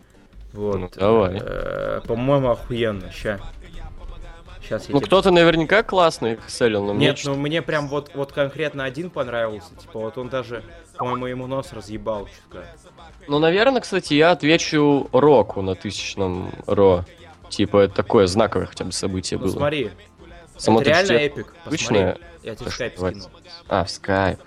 Вот. 0.54 0.80
Ну, 0.80 0.90
давай. 0.96 1.40
Э, 1.40 2.02
По-моему, 2.08 2.50
охуенно. 2.50 3.12
Ща. 3.12 3.40
Сейчас 4.68 4.90
я 4.90 4.94
Ну, 4.94 5.00
тебе- 5.00 5.08
кто-то 5.08 5.32
наверняка 5.32 5.82
классно 5.82 6.28
их 6.34 6.50
селил, 6.50 6.84
но 6.84 6.94
мне 6.94 7.08
Нет, 7.08 7.18
чё-то- 7.18 7.36
ну 7.36 7.42
мне 7.42 7.62
прям 7.62 7.88
вот, 7.88 8.12
вот 8.14 8.34
конкретно 8.34 8.84
один 8.84 9.10
понравился. 9.10 9.74
Типа, 9.80 10.00
вот 10.00 10.18
он 10.18 10.28
даже, 10.28 10.62
по-моему, 10.98 11.26
ему 11.28 11.48
нос 11.48 11.72
разъебал 11.72 12.26
чутка. 12.28 12.66
Ну, 13.30 13.40
наверное, 13.40 13.80
кстати, 13.82 14.14
я 14.14 14.32
отвечу 14.32 15.08
Року 15.14 15.62
на 15.62 15.76
тысячном 15.76 16.52
Ро. 16.66 17.06
Типа, 17.50 17.78
это 17.84 17.96
такое 17.96 18.28
знаковое 18.28 18.68
хотя 18.68 18.84
бы 18.84 18.92
событие 18.92 19.38
Ну 19.40 19.46
было. 19.46 19.54
смотри, 19.54 19.92
Само 20.58 20.82
это 20.82 20.90
реально 20.90 21.12
эпик. 21.14 21.46
Посмотри. 21.64 21.70
обычное- 21.70 22.18
Я 22.44 22.56
тебе 22.56 22.70
скайп 22.72 22.94
называется. 22.96 23.30
скину. 23.30 23.42
А, 23.70 23.84
в 23.86 23.90
скайп. 23.90 24.40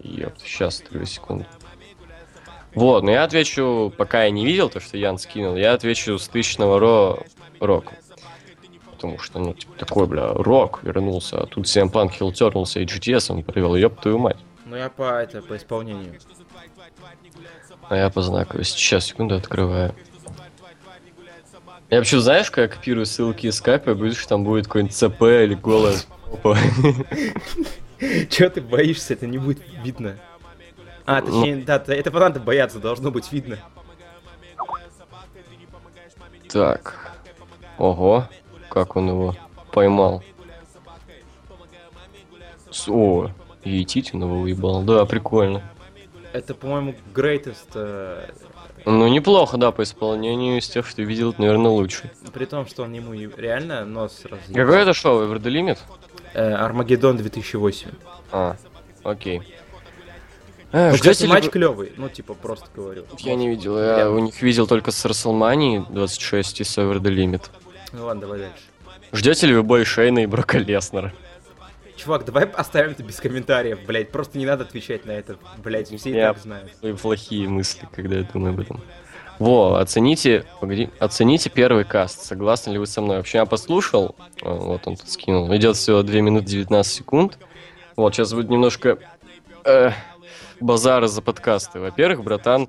Ёпта, 0.00 0.40
сейчас, 0.44 0.82
две 0.88 1.04
секунды. 1.06 1.46
Вот, 2.74 3.02
но 3.02 3.10
я 3.10 3.24
отвечу, 3.24 3.92
пока 3.96 4.24
я 4.24 4.30
не 4.30 4.46
видел 4.46 4.68
то, 4.68 4.78
что 4.78 4.96
Ян 4.96 5.18
скинул, 5.18 5.56
я 5.56 5.72
отвечу 5.72 6.16
с 6.18 6.28
тысячного 6.28 6.78
Ро 6.78 7.18
Року. 7.58 7.92
Потому 8.98 9.20
что, 9.20 9.38
ну, 9.38 9.54
типа, 9.54 9.78
такой, 9.78 10.08
бля, 10.08 10.32
Рок 10.32 10.80
вернулся, 10.82 11.40
а 11.40 11.46
тут 11.46 11.66
CM 11.66 11.88
Punk 11.88 12.10
хилтернулся 12.10 12.80
и 12.80 12.84
GTS 12.84 13.30
он 13.32 13.44
провел, 13.44 13.76
ёб 13.76 14.00
твою 14.00 14.18
мать. 14.18 14.38
Ну 14.66 14.74
я 14.74 14.88
по 14.88 15.04
это, 15.22 15.40
по 15.40 15.56
исполнению. 15.56 16.14
А 17.88 17.96
я 17.96 18.10
по 18.10 18.22
знаку. 18.22 18.60
Сейчас, 18.64 19.04
секунду, 19.04 19.36
открываю. 19.36 19.94
Я 21.90 21.98
вообще, 21.98 22.18
знаешь, 22.18 22.50
как 22.50 22.72
копирую 22.72 23.06
ссылки 23.06 23.46
из 23.46 23.54
скайпа, 23.54 23.94
что 24.10 24.28
там 24.28 24.42
будет 24.42 24.66
какой-нибудь 24.66 24.96
ЦП 24.96 25.22
или 25.22 25.54
голая. 25.54 25.96
Чё 28.30 28.50
ты 28.50 28.60
боишься? 28.60 29.14
Это 29.14 29.28
не 29.28 29.38
будет 29.38 29.62
видно. 29.84 30.16
А, 31.06 31.22
точнее, 31.22 31.62
да, 31.64 31.80
этого 31.86 32.18
надо 32.18 32.40
бояться, 32.40 32.80
должно 32.80 33.12
быть 33.12 33.30
видно. 33.30 33.58
Так. 36.48 37.12
Ого, 37.78 38.28
как 38.84 38.96
он 38.96 39.08
его 39.08 39.34
поймал. 39.72 40.22
С- 42.70 42.88
О, 42.88 43.30
и 43.64 43.84
Титинова 43.84 44.34
уебал. 44.34 44.82
Да, 44.82 45.04
прикольно. 45.04 45.62
Это, 46.32 46.54
по-моему, 46.54 46.94
greatest, 47.14 47.68
э, 47.74 48.28
Ну, 48.84 49.08
неплохо, 49.08 49.56
да, 49.56 49.72
по 49.72 49.82
исполнению 49.82 50.58
из 50.58 50.68
тех, 50.68 50.86
что 50.86 51.02
видел, 51.02 51.30
это, 51.30 51.40
наверное, 51.40 51.70
лучший. 51.70 52.10
при 52.32 52.44
том, 52.44 52.66
что 52.66 52.84
он 52.84 52.92
ему 52.92 53.12
реально 53.36 53.84
нос 53.84 54.20
разъебал. 54.24 54.54
Какое 54.54 54.82
это 54.82 54.92
шоу, 54.94 55.22
Over 55.24 55.38
the 55.40 55.50
Limit? 55.50 55.78
Э, 56.34 56.52
Армагеддон 56.54 57.16
2008. 57.16 57.88
А, 58.30 58.56
окей. 59.02 59.42
Э, 60.70 60.90
Ну, 60.90 60.94
кстати, 60.96 61.24
матч 61.24 61.44
вы- 61.46 61.50
клевый, 61.50 61.92
ну, 61.96 62.08
типа, 62.10 62.34
просто 62.34 62.66
говорю. 62.76 63.04
Я 63.18 63.34
не 63.34 63.48
видел, 63.48 63.78
я 63.78 64.10
у 64.10 64.18
них 64.18 64.40
видел 64.42 64.66
только 64.66 64.90
с 64.90 65.04
Расселмани 65.06 65.82
26 65.88 66.60
и 66.60 66.64
с 66.64 66.76
Over 66.78 66.98
the 67.00 67.10
Limit. 67.14 67.44
Ну 67.92 68.04
ладно, 68.04 68.20
давай 68.22 68.38
дальше. 68.40 68.62
Ждете 69.12 69.46
ли 69.46 69.54
вы 69.54 69.62
бой 69.62 69.84
Шейна 69.84 70.20
и 70.20 70.26
Брока 70.26 70.58
Леснера? 70.58 71.12
Чувак, 71.96 72.24
давай 72.24 72.44
оставим 72.44 72.92
это 72.92 73.02
без 73.02 73.16
комментариев, 73.16 73.80
блять. 73.84 74.10
Просто 74.12 74.38
не 74.38 74.46
надо 74.46 74.64
отвечать 74.64 75.04
на 75.04 75.10
это, 75.12 75.36
блять. 75.64 75.88
Все 75.88 76.10
и 76.10 76.14
Я- 76.14 76.32
так 76.32 76.42
знают. 76.42 76.70
Свои 76.78 76.92
плохие 76.92 77.48
мысли, 77.48 77.88
когда 77.92 78.16
я 78.16 78.22
думаю 78.22 78.54
об 78.54 78.60
этом. 78.60 78.80
Во, 79.40 79.76
оцените, 79.78 80.44
погоди, 80.60 80.90
оцените 80.98 81.48
первый 81.50 81.84
каст. 81.84 82.22
Согласны 82.22 82.72
ли 82.72 82.78
вы 82.78 82.86
со 82.86 83.00
мной? 83.00 83.16
Вообще, 83.18 83.38
я 83.38 83.46
послушал, 83.46 84.16
а, 84.42 84.50
вот 84.52 84.86
он 84.86 84.96
тут 84.96 85.08
скинул. 85.08 85.52
Идет 85.54 85.76
всего 85.76 86.02
2 86.02 86.20
минуты 86.20 86.46
19 86.46 86.92
секунд. 86.92 87.38
Вот, 87.96 88.14
сейчас 88.14 88.32
будет 88.32 88.48
немножко 88.48 88.98
э, 89.64 89.90
базара 90.60 91.06
за 91.08 91.22
подкасты. 91.22 91.78
Во-первых, 91.80 92.22
братан, 92.24 92.68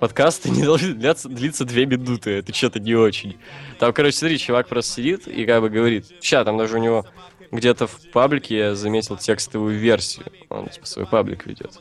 подкасты 0.00 0.50
не 0.50 0.62
должны 0.62 0.94
длиться, 0.94 1.28
длиться 1.28 1.64
2 1.64 1.84
минуты. 1.84 2.30
Это 2.38 2.54
что-то 2.54 2.80
не 2.80 2.94
очень. 2.94 3.36
Там, 3.78 3.92
короче, 3.92 4.16
смотри, 4.16 4.38
чувак 4.38 4.68
просто 4.68 4.94
сидит 4.94 5.26
и 5.26 5.44
как 5.46 5.60
бы 5.62 5.68
говорит. 5.70 6.06
Ща, 6.22 6.44
там 6.44 6.58
даже 6.58 6.76
у 6.76 6.80
него 6.80 7.06
где-то 7.50 7.86
в 7.86 8.10
паблике 8.12 8.56
я 8.56 8.74
заметил 8.74 9.16
текстовую 9.16 9.78
версию. 9.78 10.26
Он 10.48 10.68
типа 10.68 10.86
свой 10.86 11.06
паблик 11.06 11.46
ведет. 11.46 11.80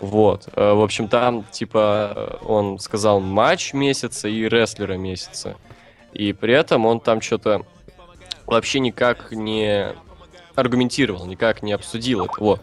Вот. 0.00 0.48
Э, 0.54 0.72
В 0.72 0.82
общем, 0.82 1.08
там, 1.08 1.44
типа, 1.50 2.38
он 2.42 2.78
сказал 2.78 3.20
матч 3.20 3.72
месяца 3.72 4.28
и 4.28 4.48
рестлера 4.48 4.94
месяца. 4.94 5.56
И 6.12 6.32
при 6.32 6.54
этом 6.54 6.86
он 6.86 7.00
там 7.00 7.20
что-то 7.20 7.64
вообще 8.46 8.80
никак 8.80 9.30
не 9.32 9.94
аргументировал, 10.54 11.26
никак 11.26 11.62
не 11.62 11.72
обсудил 11.72 12.24
это. 12.24 12.34
Вот. 12.38 12.60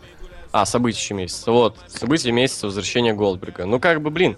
А, 0.51 0.65
события 0.65 1.13
месяца. 1.13 1.51
Вот. 1.51 1.77
События 1.87 2.31
месяца 2.31 2.67
возвращения 2.67 3.13
Голдберга. 3.13 3.65
Ну, 3.65 3.79
как 3.79 4.01
бы, 4.01 4.09
блин, 4.09 4.37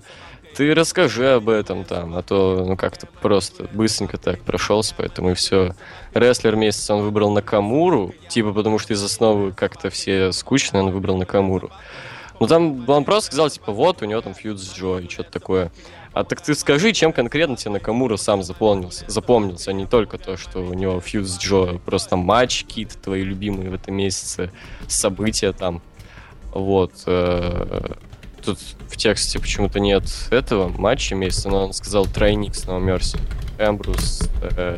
ты 0.55 0.73
расскажи 0.73 1.35
об 1.35 1.47
этом 1.47 1.85
там, 1.85 2.15
а 2.17 2.21
то, 2.21 2.65
ну, 2.67 2.75
как-то 2.75 3.07
просто 3.07 3.69
быстренько 3.71 4.17
так 4.17 4.41
прошелся, 4.41 4.93
поэтому 4.97 5.31
и 5.31 5.33
все. 5.33 5.73
Рестлер 6.13 6.55
месяца 6.55 6.95
он 6.95 7.03
выбрал 7.03 7.31
Накамуру, 7.31 8.13
типа, 8.27 8.51
потому 8.51 8.77
что 8.77 8.93
из 8.93 9.01
основы 9.01 9.53
как-то 9.53 9.89
все 9.89 10.33
скучные, 10.33 10.83
он 10.83 10.91
выбрал 10.91 11.17
Накамуру. 11.17 11.71
Ну 12.41 12.47
там 12.47 12.89
он 12.89 13.05
просто 13.05 13.27
сказал, 13.27 13.49
типа, 13.49 13.71
вот, 13.71 14.01
у 14.01 14.05
него 14.05 14.19
там 14.19 14.33
фьюд 14.33 14.59
с 14.59 14.75
Джо 14.75 14.97
и 14.97 15.07
что-то 15.07 15.31
такое. 15.31 15.71
А 16.13 16.25
так 16.25 16.41
ты 16.41 16.53
скажи, 16.55 16.91
чем 16.91 17.13
конкретно 17.13 17.55
тебе 17.55 17.71
Накамура 17.71 18.17
сам 18.17 18.43
запомнился, 18.43 19.05
запомнился, 19.07 19.71
а 19.71 19.73
не 19.73 19.85
только 19.85 20.17
то, 20.17 20.35
что 20.35 20.59
у 20.59 20.73
него 20.73 20.99
фьюд 20.99 21.25
с 21.25 21.39
Джо, 21.39 21.79
просто 21.85 22.17
матчи 22.17 22.65
какие-то 22.65 22.97
твои 22.97 23.23
любимые 23.23 23.69
в 23.69 23.73
этом 23.75 23.95
месяце, 23.95 24.51
события 24.87 25.53
там. 25.53 25.81
Вот. 26.51 26.93
э, 27.05 27.93
Тут 28.43 28.57
в 28.87 28.97
тексте 28.97 29.39
почему-то 29.39 29.79
нет 29.79 30.03
этого 30.31 30.67
матча 30.67 31.13
месяца, 31.13 31.49
но 31.49 31.65
он 31.65 31.73
сказал 31.73 32.07
тройник 32.07 32.55
с 32.55 32.65
Мерси. 32.67 33.17
Эмбрус 33.59 34.27
э, 34.41 34.77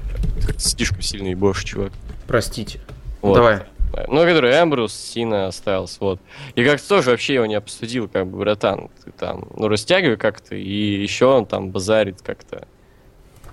слишком 0.57 1.01
сильный 1.01 1.35
боже, 1.35 1.63
чувак. 1.63 1.93
Простите. 2.27 2.81
Вот. 3.21 3.35
Давай. 3.35 3.63
Ну, 4.07 4.25
который 4.25 4.51
Эмбрус, 4.51 4.93
Сина 4.93 5.47
остался, 5.47 5.97
вот. 6.01 6.19
И 6.55 6.65
как-то 6.65 6.87
тоже 6.87 7.11
вообще 7.11 7.35
его 7.35 7.45
не 7.45 7.55
обсудил, 7.55 8.09
как 8.09 8.27
бы, 8.27 8.39
братан, 8.39 8.89
ты 9.05 9.11
там, 9.11 9.47
ну, 9.55 9.67
растягивай 9.67 10.17
как-то, 10.17 10.55
и 10.55 11.01
еще 11.01 11.27
он 11.27 11.45
там 11.45 11.69
базарит 11.69 12.21
как-то. 12.21 12.67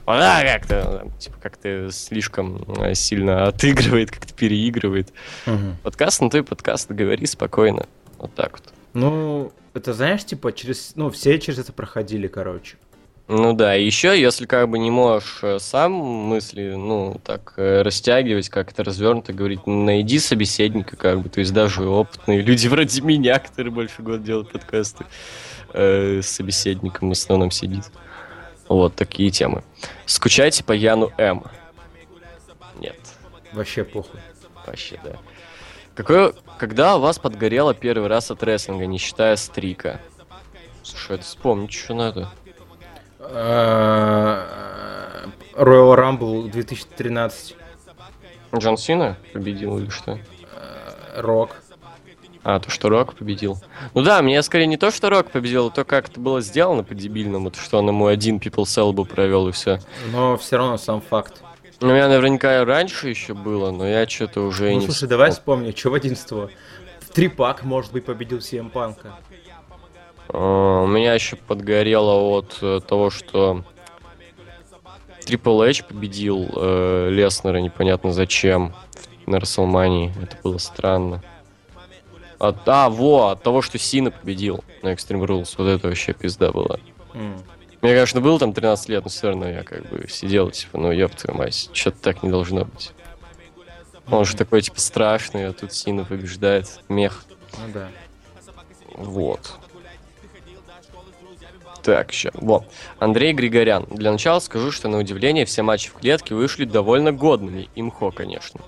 А, 0.06 0.18
да, 0.18 0.58
как-то, 0.58 0.98
там, 0.98 1.10
типа, 1.18 1.36
как-то 1.40 1.90
слишком 1.92 2.64
э, 2.80 2.94
сильно 2.94 3.46
отыгрывает, 3.48 4.10
как-то 4.10 4.32
переигрывает. 4.34 5.12
Мгм. 5.46 5.76
Подкаст, 5.82 6.22
ну, 6.22 6.30
ты 6.30 6.42
подкаст, 6.42 6.90
говори 6.90 7.26
спокойно. 7.26 7.86
Вот 8.20 8.34
так 8.34 8.52
вот. 8.52 8.72
Ну, 8.92 9.52
это 9.74 9.92
знаешь, 9.94 10.24
типа, 10.24 10.52
через. 10.52 10.92
Ну, 10.94 11.10
все 11.10 11.38
через 11.38 11.58
это 11.58 11.72
проходили, 11.72 12.26
короче. 12.28 12.76
Ну 13.32 13.52
да, 13.52 13.76
и 13.76 13.86
еще, 13.86 14.20
если 14.20 14.44
как 14.44 14.68
бы 14.68 14.76
не 14.80 14.90
можешь 14.90 15.38
э, 15.42 15.60
сам 15.60 15.92
мысли, 15.92 16.74
ну, 16.76 17.20
так, 17.22 17.54
э, 17.58 17.82
растягивать, 17.82 18.48
как-то 18.48 18.82
развернуто 18.82 19.32
говорить, 19.32 19.68
найди 19.68 20.18
собеседника, 20.18 20.96
как 20.96 21.20
бы, 21.20 21.28
то 21.28 21.38
есть 21.38 21.52
даже 21.52 21.88
опытные 21.88 22.40
люди 22.42 22.66
вроде 22.66 23.00
меня, 23.02 23.38
которые 23.38 23.72
больше 23.72 24.02
года 24.02 24.18
делают 24.18 24.50
подкасты, 24.50 25.04
э, 25.72 26.22
с 26.22 26.26
собеседником 26.26 27.10
в 27.10 27.12
основном 27.12 27.52
сидит. 27.52 27.84
Вот 28.68 28.96
такие 28.96 29.30
темы. 29.30 29.62
Скучайте 30.06 30.64
по 30.64 30.72
Яну 30.72 31.12
М. 31.16 31.44
Нет, 32.80 32.98
Вообще 33.52 33.84
похуй. 33.84 34.18
вообще, 34.66 34.98
да. 35.04 35.12
Какое, 36.00 36.32
когда 36.58 36.96
у 36.96 37.00
вас 37.00 37.18
подгорело 37.18 37.74
первый 37.74 38.08
раз 38.08 38.30
от 38.30 38.42
рестлинга, 38.42 38.86
не 38.86 38.96
считая 38.96 39.36
стрика? 39.36 40.00
Слушай, 40.82 41.16
это 41.16 41.24
вспомнить 41.24 41.74
что 41.74 41.92
надо. 41.92 42.30
Royal 45.54 45.94
Rumble 45.94 46.50
2013. 46.50 47.54
Джон 48.56 48.78
Сина 48.78 49.18
победил 49.34 49.78
или 49.78 49.90
что? 49.90 50.12
э, 50.54 51.20
Рок. 51.20 51.56
А, 52.44 52.58
то, 52.60 52.70
что 52.70 52.88
Рок 52.88 53.14
победил. 53.14 53.58
Ну 53.92 54.00
да, 54.02 54.22
мне 54.22 54.42
скорее 54.42 54.64
не 54.66 54.78
то, 54.78 54.90
что 54.90 55.10
Рок 55.10 55.30
победил, 55.30 55.66
а 55.66 55.70
то, 55.70 55.84
как 55.84 56.08
это 56.08 56.18
было 56.18 56.40
сделано 56.40 56.82
по-дебильному, 56.82 57.50
то, 57.50 57.60
что 57.60 57.78
он 57.78 57.88
ему 57.88 58.06
один 58.06 58.38
People's 58.38 58.74
Elbow 58.78 59.04
провел 59.04 59.48
и 59.48 59.52
все. 59.52 59.80
Но 60.12 60.38
все 60.38 60.56
равно 60.56 60.78
сам 60.78 61.02
факт. 61.02 61.42
Ну, 61.80 61.88
у 61.88 61.92
меня 61.92 62.08
наверняка 62.08 62.62
раньше 62.64 63.08
еще 63.08 63.32
было, 63.32 63.70
но 63.70 63.86
я 63.86 64.06
что-то 64.06 64.42
уже 64.42 64.70
Ну 64.70 64.80
не 64.80 64.84
слушай, 64.84 65.08
давай 65.08 65.30
вспомни, 65.30 65.72
что 65.72 65.90
в 65.90 65.94
11 65.94 66.30
В 66.30 66.50
три 67.12 67.28
пак, 67.28 67.64
может 67.64 67.92
быть, 67.92 68.04
победил 68.04 68.38
CM 68.38 68.68
Панка. 68.68 69.16
А, 70.28 70.82
У 70.82 70.86
меня 70.86 71.14
еще 71.14 71.36
подгорело 71.36 72.12
от 72.36 72.58
э, 72.60 72.80
того, 72.86 73.08
что 73.08 73.64
Triple 75.24 75.68
H 75.70 75.86
победил 75.86 76.50
э, 76.54 77.08
Леснера 77.10 77.58
непонятно 77.58 78.12
зачем 78.12 78.74
на 79.26 79.40
Расселмании. 79.40 80.12
Это 80.22 80.36
было 80.42 80.58
странно. 80.58 81.22
От, 82.38 82.56
а, 82.68 82.90
во, 82.90 83.28
от 83.28 83.42
того, 83.42 83.62
что 83.62 83.78
Сина 83.78 84.10
победил 84.10 84.64
на 84.82 84.92
Extreme 84.92 85.26
Rules. 85.26 85.54
Вот 85.56 85.66
это 85.66 85.88
вообще 85.88 86.12
пизда 86.12 86.52
была. 86.52 86.78
М. 87.14 87.42
Мне, 87.82 87.92
конечно, 87.94 88.20
было 88.20 88.38
там 88.38 88.52
13 88.52 88.88
лет, 88.90 89.04
но 89.04 89.10
все 89.10 89.28
равно 89.28 89.48
я 89.48 89.62
как 89.62 89.88
бы 89.88 90.06
сидел, 90.08 90.50
типа, 90.50 90.78
ну 90.78 90.92
ёб 90.92 91.14
твою 91.14 91.38
мать, 91.38 91.70
что-то 91.72 91.98
так 92.00 92.22
не 92.22 92.30
должно 92.30 92.66
быть. 92.66 92.92
Он 94.10 94.24
же 94.24 94.36
такой, 94.36 94.60
типа, 94.60 94.80
страшный, 94.80 95.46
а 95.46 95.52
тут 95.52 95.72
Сина 95.72 96.04
побеждает. 96.04 96.80
Мех. 96.88 97.24
Ну 97.58 97.72
да. 97.72 97.88
Вот. 98.96 99.52
Так, 101.82 102.10
еще. 102.10 102.30
Вот. 102.34 102.64
Андрей 102.98 103.32
Григорян. 103.32 103.86
Для 103.88 104.12
начала 104.12 104.40
скажу, 104.40 104.70
что 104.70 104.88
на 104.88 104.98
удивление 104.98 105.46
все 105.46 105.62
матчи 105.62 105.88
в 105.88 105.94
клетке 105.94 106.34
вышли 106.34 106.64
довольно 106.64 107.12
годными. 107.12 107.68
Имхо, 107.74 108.10
конечно. 108.10 108.60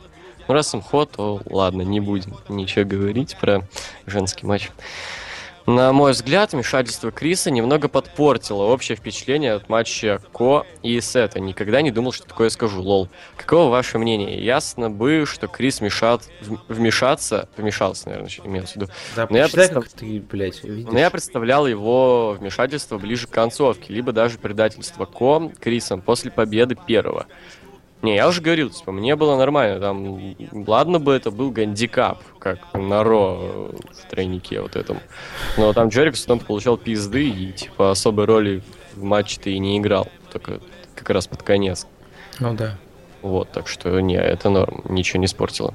Ну, 0.49 0.55
раз 0.55 0.75
имхо, 0.75 1.05
то 1.05 1.43
ладно, 1.45 1.83
не 1.83 2.01
будем 2.01 2.37
ничего 2.49 2.85
говорить 2.85 3.37
про 3.39 3.69
женский 4.07 4.47
матч. 4.47 4.71
На 5.67 5.93
мой 5.93 6.11
взгляд, 6.13 6.53
вмешательство 6.53 7.13
Криса 7.13 7.51
немного 7.51 7.87
подпортило 7.89 8.65
общее 8.65 8.97
впечатление 8.97 9.53
от 9.53 9.69
матча 9.69 10.21
Ко 10.33 10.67
и 10.83 11.01
Сета. 11.01 11.39
Никогда 11.39 11.83
не 11.83 11.93
думал, 11.93 12.11
что 12.13 12.27
такое 12.27 12.49
скажу, 12.49 12.83
лол. 12.83 13.09
Каково 13.37 13.71
ваше 13.71 13.99
мнение? 13.99 14.45
Ясно 14.45 14.91
бы, 14.91 15.25
что 15.25 15.47
Крис 15.47 15.81
мешат, 15.81 16.23
вмешаться, 16.69 17.49
вмешался, 17.57 18.09
наверное, 18.09 18.31
имеется 18.45 18.73
в 18.73 18.77
виду, 18.77 18.93
Да, 19.15 19.27
Ну, 19.31 19.37
я 19.37 19.45
представ- 19.49 19.89
ты, 19.97 20.21
блядь, 20.21 20.65
видишь. 20.65 20.91
но 20.93 20.99
я 20.99 21.11
представлял 21.11 21.67
его 21.67 22.33
вмешательство 22.39 22.99
ближе 22.99 23.29
к 23.29 23.31
концовке, 23.31 23.93
либо 23.95 24.11
даже 24.13 24.39
предательство 24.39 25.05
Ко 25.07 25.53
Крисом 25.61 26.01
после 26.03 26.33
победы 26.33 26.77
первого. 26.87 27.27
Не, 28.03 28.17
я 28.17 28.27
уже 28.27 28.43
говорил, 28.43 28.71
типа, 28.71 28.91
мне 28.91 29.15
было 29.15 29.37
нормально, 29.37 29.79
там, 29.79 30.35
ладно 30.67 30.99
бы 30.99 31.13
это 31.13 31.31
был 31.31 31.53
гандикап, 31.53 32.21
как 32.41 32.59
на 32.75 33.05
Ро 33.05 33.71
в 33.71 34.11
тройнике 34.11 34.61
вот 34.61 34.75
этом. 34.75 34.99
Но 35.57 35.73
там 35.73 35.89
Джерикс 35.89 36.25
там 36.25 36.41
получал 36.41 36.77
пизды 36.77 37.29
и, 37.29 37.53
типа, 37.53 37.93
особой 37.93 38.25
роли 38.25 38.63
в 38.95 39.05
матче-то 39.05 39.51
и 39.51 39.59
не 39.61 39.79
играл, 39.79 40.09
только 40.33 40.59
как 40.97 41.11
раз 41.11 41.29
под 41.29 41.45
конец. 41.45 41.87
Ну 42.41 42.55
да. 42.55 42.77
Вот, 43.23 43.53
так 43.53 43.69
что 43.69 44.01
не, 44.01 44.17
это 44.17 44.51
норм, 44.51 44.83
ничего 44.89 45.21
не 45.21 45.27
испортило. 45.27 45.73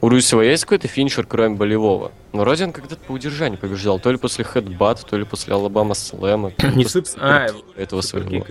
У 0.00 0.08
Русева 0.08 0.42
есть 0.42 0.64
какой-то 0.64 0.86
финишер, 0.86 1.26
кроме 1.26 1.56
болевого? 1.56 2.12
Ну, 2.32 2.40
вроде 2.42 2.64
он 2.64 2.72
когда-то 2.72 3.00
по 3.00 3.12
удержанию 3.12 3.58
побеждал, 3.58 3.98
то 3.98 4.12
ли 4.12 4.18
после 4.18 4.44
хедбата, 4.44 5.04
то 5.04 5.16
ли 5.16 5.24
после 5.24 5.54
Алабама 5.54 5.94
Слэма. 5.94 6.52
Не 6.74 6.84
после. 6.84 7.02
А, 7.16 7.48
этого 7.76 8.02
своего. 8.02 8.44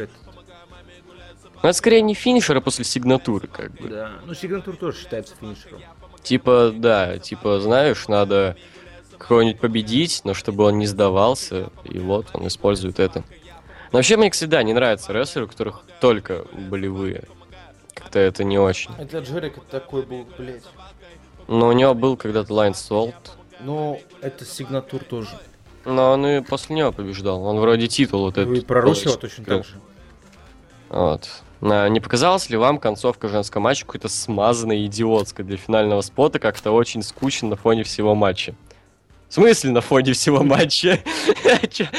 Это. 1.66 1.68
Ну, 1.68 1.70
это 1.70 1.78
скорее 1.78 2.02
не 2.02 2.14
finisher, 2.14 2.58
а 2.58 2.62
после 2.62 2.86
сигнатуры, 2.86 3.48
как 3.48 3.72
бы. 3.74 3.90
Да. 3.90 4.12
Ну, 4.26 4.34
сигнатур 4.34 4.76
тоже 4.76 5.00
считается 5.00 5.36
finisher 5.40 5.70
ом. 5.70 5.82
Типа, 6.24 6.72
да, 6.74 7.18
типа, 7.20 7.60
знаешь, 7.60 8.08
надо 8.08 8.56
кого-нибудь 9.18 9.60
победить, 9.60 10.22
но 10.24 10.34
чтобы 10.34 10.64
он 10.66 10.80
не 10.80 10.88
сдавался, 10.88 11.70
и 11.84 12.00
вот 12.00 12.28
он 12.34 12.48
использует 12.48 13.00
это. 13.00 13.24
Но 13.92 14.00
вообще 14.00 14.18
мне, 14.18 14.30
кстати, 14.30 14.50
да, 14.50 14.64
не 14.64 14.74
нравятся 14.74 15.14
рестлеры, 15.14 15.46
у 15.46 15.50
которых 15.50 15.84
только 16.02 16.46
болевые. 16.70 17.24
Как-то 17.94 18.20
это 18.20 18.44
не 18.44 18.58
очень. 18.60 18.92
Это 18.98 19.20
Джерик 19.20 19.64
такой 19.72 20.04
был, 20.04 20.28
блядь. 20.38 20.64
Но 21.48 21.68
у 21.68 21.72
него 21.72 21.94
был 21.94 22.18
когда-то 22.18 22.54
Lionsault, 22.54 23.16
Но 23.60 24.00
это 24.22 24.44
сигнатур 24.46 25.04
тоже. 25.04 25.30
но 25.86 26.12
он 26.12 26.26
и 26.26 26.42
после 26.42 26.76
него 26.76 26.92
побеждал. 26.92 27.44
Он 27.46 27.58
вроде 27.60 27.88
титул 27.88 28.22
вот 28.22 28.38
этот. 28.38 28.50
Ну 28.50 28.56
и 28.56 28.62
про 28.62 28.82
Русева 28.82 29.16
точно 29.18 29.46
так 29.46 29.66
же. 29.66 29.76
Вот. 30.90 31.30
А, 31.72 31.88
Не 31.88 32.00
показалась 32.00 32.50
ли 32.50 32.58
вам 32.58 32.78
концовка 32.78 33.28
женского 33.28 33.62
матча 33.62 33.86
какой-то 33.86 34.08
смазанной, 34.08 34.86
идиотской 34.86 35.44
для 35.44 35.58
финального 35.58 36.02
спота, 36.02 36.40
как-то 36.40 36.72
очень 36.72 37.02
скучно 37.02 37.50
на 37.50 37.56
фоне 37.56 37.84
всего 37.84 38.14
матча? 38.14 38.56
В 39.30 39.34
смысле 39.34 39.72
на 39.72 39.82
фоне 39.82 40.14
всего 40.14 40.44
матча? 40.44 41.00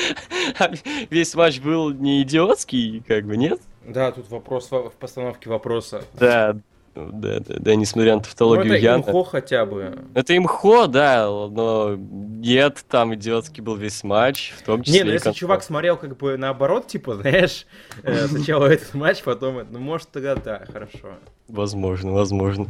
Весь 1.10 1.34
матч 1.34 1.60
был 1.60 1.90
не 1.90 2.22
идиотский, 2.22 3.02
как 3.06 3.26
бы, 3.26 3.36
нет? 3.36 3.60
Да, 3.84 4.12
тут 4.12 4.30
вопрос 4.30 4.70
в 4.70 4.90
в 4.90 4.92
постановке 4.92 5.48
вопроса. 5.50 6.04
Да, 6.14 6.56
да, 6.96 7.40
да, 7.40 7.54
да, 7.58 7.74
несмотря 7.74 8.12
на 8.12 8.16
Ну, 8.16 8.22
тавтологию 8.22 8.74
это 8.74 8.82
Яна. 8.82 9.00
имхо 9.02 9.24
хотя 9.24 9.66
бы. 9.66 9.98
Это 10.14 10.36
имхо, 10.36 10.86
да, 10.86 11.26
но 11.26 11.94
нет, 11.96 12.84
там 12.88 13.14
идиотский 13.14 13.62
был 13.62 13.76
весь 13.76 14.02
матч, 14.02 14.54
в 14.58 14.62
том 14.62 14.82
числе 14.82 15.00
Не, 15.00 15.04
ну 15.04 15.12
если 15.12 15.24
концовка. 15.24 15.38
чувак 15.40 15.62
смотрел 15.62 15.96
как 15.96 16.16
бы 16.16 16.36
наоборот, 16.36 16.86
типа, 16.86 17.16
знаешь, 17.16 17.66
э, 18.02 18.26
сначала 18.28 18.66
этот 18.66 18.94
матч, 18.94 19.22
потом 19.22 19.58
это, 19.58 19.72
ну 19.72 19.78
может 19.78 20.10
тогда 20.10 20.34
да, 20.36 20.64
хорошо. 20.72 21.16
Возможно, 21.48 22.12
возможно. 22.12 22.66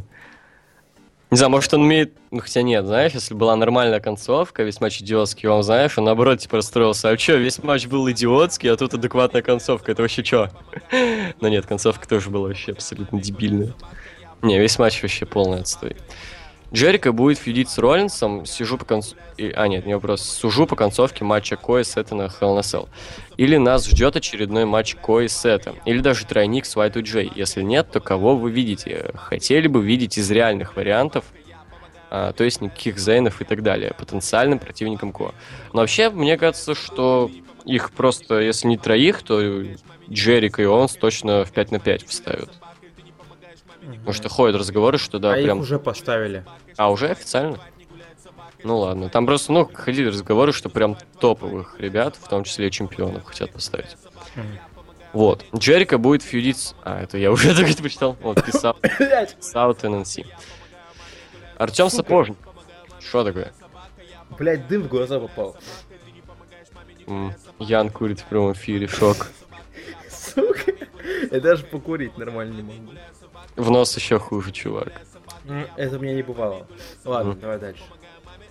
Не 1.29 1.35
знаю, 1.35 1.51
может 1.51 1.73
он 1.73 1.81
умеет... 1.81 2.13
Ну, 2.31 2.39
хотя 2.39 2.61
нет, 2.61 2.85
знаешь, 2.85 3.11
если 3.11 3.33
была 3.33 3.53
нормальная 3.57 3.99
концовка, 3.99 4.63
весь 4.63 4.79
матч 4.79 5.01
идиотский, 5.01 5.49
он, 5.49 5.61
знаешь, 5.61 5.97
он 5.97 6.05
наоборот, 6.05 6.39
типа, 6.39 6.55
расстроился. 6.57 7.09
А 7.09 7.17
чё, 7.17 7.37
весь 7.37 7.61
матч 7.61 7.85
был 7.87 8.09
идиотский, 8.09 8.71
а 8.71 8.77
тут 8.77 8.93
адекватная 8.93 9.41
концовка, 9.41 9.91
это 9.91 10.03
вообще 10.03 10.23
чё? 10.23 10.47
Но 11.41 11.49
нет, 11.49 11.65
концовка 11.65 12.07
тоже 12.07 12.29
была 12.29 12.47
вообще 12.47 12.71
абсолютно 12.71 13.19
дебильная. 13.21 13.73
Не, 14.41 14.59
весь 14.59 14.79
матч 14.79 15.01
вообще 15.01 15.25
полный 15.25 15.61
отстой. 15.61 15.95
Джерика 16.73 17.13
будет 17.13 17.37
фьюдить 17.37 17.69
с 17.69 17.77
Роллинсом, 17.77 18.45
сижу 18.45 18.77
по 18.77 18.83
концу... 18.83 19.15
А, 19.55 19.67
нет, 19.67 19.85
не 19.85 19.93
вопрос. 19.93 20.21
Сужу 20.21 20.67
по 20.67 20.75
концовке 20.75 21.23
матча 21.23 21.55
Кои 21.55 21.83
Сета 21.83 22.13
на 22.13 22.23
Hell 22.23 22.41
in 22.41 22.57
a 22.57 22.61
Cell. 22.61 22.89
Или 23.37 23.55
нас 23.55 23.87
ждет 23.87 24.17
очередной 24.17 24.65
матч 24.65 24.95
Кои 24.95 25.27
Сета. 25.27 25.75
Или 25.85 25.99
даже 25.99 26.25
тройник 26.25 26.65
с 26.65 26.75
Y2J. 26.75 27.31
Если 27.35 27.61
нет, 27.61 27.89
то 27.91 28.01
кого 28.01 28.35
вы 28.35 28.51
видите? 28.51 29.11
Хотели 29.15 29.67
бы 29.67 29.81
видеть 29.81 30.17
из 30.17 30.29
реальных 30.29 30.75
вариантов, 30.75 31.23
а, 32.09 32.33
то 32.33 32.43
есть 32.43 32.59
никаких 32.59 32.99
Зейнов 32.99 33.41
и 33.41 33.45
так 33.45 33.63
далее, 33.63 33.93
потенциальным 33.97 34.59
противником 34.59 35.13
Ко. 35.13 35.33
Но 35.71 35.81
вообще, 35.81 36.09
мне 36.09 36.37
кажется, 36.37 36.75
что 36.75 37.31
их 37.65 37.91
просто, 37.91 38.39
если 38.39 38.67
не 38.67 38.77
троих, 38.77 39.21
то 39.23 39.63
Джерика 40.09 40.61
и 40.61 40.65
Онс 40.65 40.93
точно 40.93 41.45
в 41.45 41.51
5 41.51 41.71
на 41.71 41.79
5 41.79 42.07
вставят. 42.07 42.49
Потому 43.95 44.13
что 44.13 44.29
ходят 44.29 44.55
разговоры, 44.59 44.97
что 44.97 45.19
да, 45.19 45.33
а 45.33 45.33
прям... 45.33 45.57
их 45.57 45.63
уже 45.63 45.79
поставили. 45.79 46.43
А, 46.75 46.91
уже 46.91 47.07
официально? 47.09 47.57
Ну 48.63 48.79
ладно. 48.79 49.09
Там 49.09 49.25
просто, 49.25 49.53
ну, 49.53 49.69
ходили 49.71 50.09
разговоры, 50.09 50.51
что 50.51 50.69
прям 50.69 50.97
топовых 51.19 51.79
ребят, 51.79 52.15
в 52.15 52.27
том 52.27 52.43
числе 52.43 52.67
и 52.67 52.71
чемпионов, 52.71 53.23
хотят 53.25 53.51
поставить. 53.51 53.95
Мгм. 54.35 54.59
Вот. 55.13 55.45
Джерика 55.55 55.97
будет 55.97 56.21
фьюдить... 56.21 56.75
А, 56.83 57.01
это 57.01 57.17
я 57.17 57.31
уже 57.31 57.55
так 57.55 57.69
это 57.69 57.81
прочитал. 57.81 58.17
Вот, 58.21 58.43
писал. 58.43 58.77
South 58.81 59.81
NNC. 59.81 60.25
Артем. 61.57 61.89
Сапожник. 61.89 62.37
Что 62.99 63.23
такое? 63.23 63.53
Блять, 64.37 64.67
дым 64.67 64.83
в 64.83 64.87
глаза 64.87 65.19
попал. 65.19 65.55
М, 67.07 67.33
Ян 67.59 67.89
курит 67.89 68.19
в 68.19 68.25
прямом 68.25 68.51
эфире, 68.51 68.87
шок. 68.87 69.27
Сука. 70.09 70.73
Я 71.31 71.39
даже 71.39 71.63
покурить 71.63 72.17
нормально 72.17 72.55
не 72.55 72.63
могу. 72.63 72.91
В 73.57 73.69
нос 73.71 73.95
еще 73.97 74.19
хуже, 74.19 74.51
чувак. 74.51 74.91
М, 75.47 75.65
Это 75.75 75.97
у 75.97 75.99
меня 75.99 76.13
не 76.13 76.21
бывало. 76.23 76.67
Ладно, 77.03 77.31
Мгм. 77.31 77.41
давай 77.41 77.59
дальше. 77.59 77.81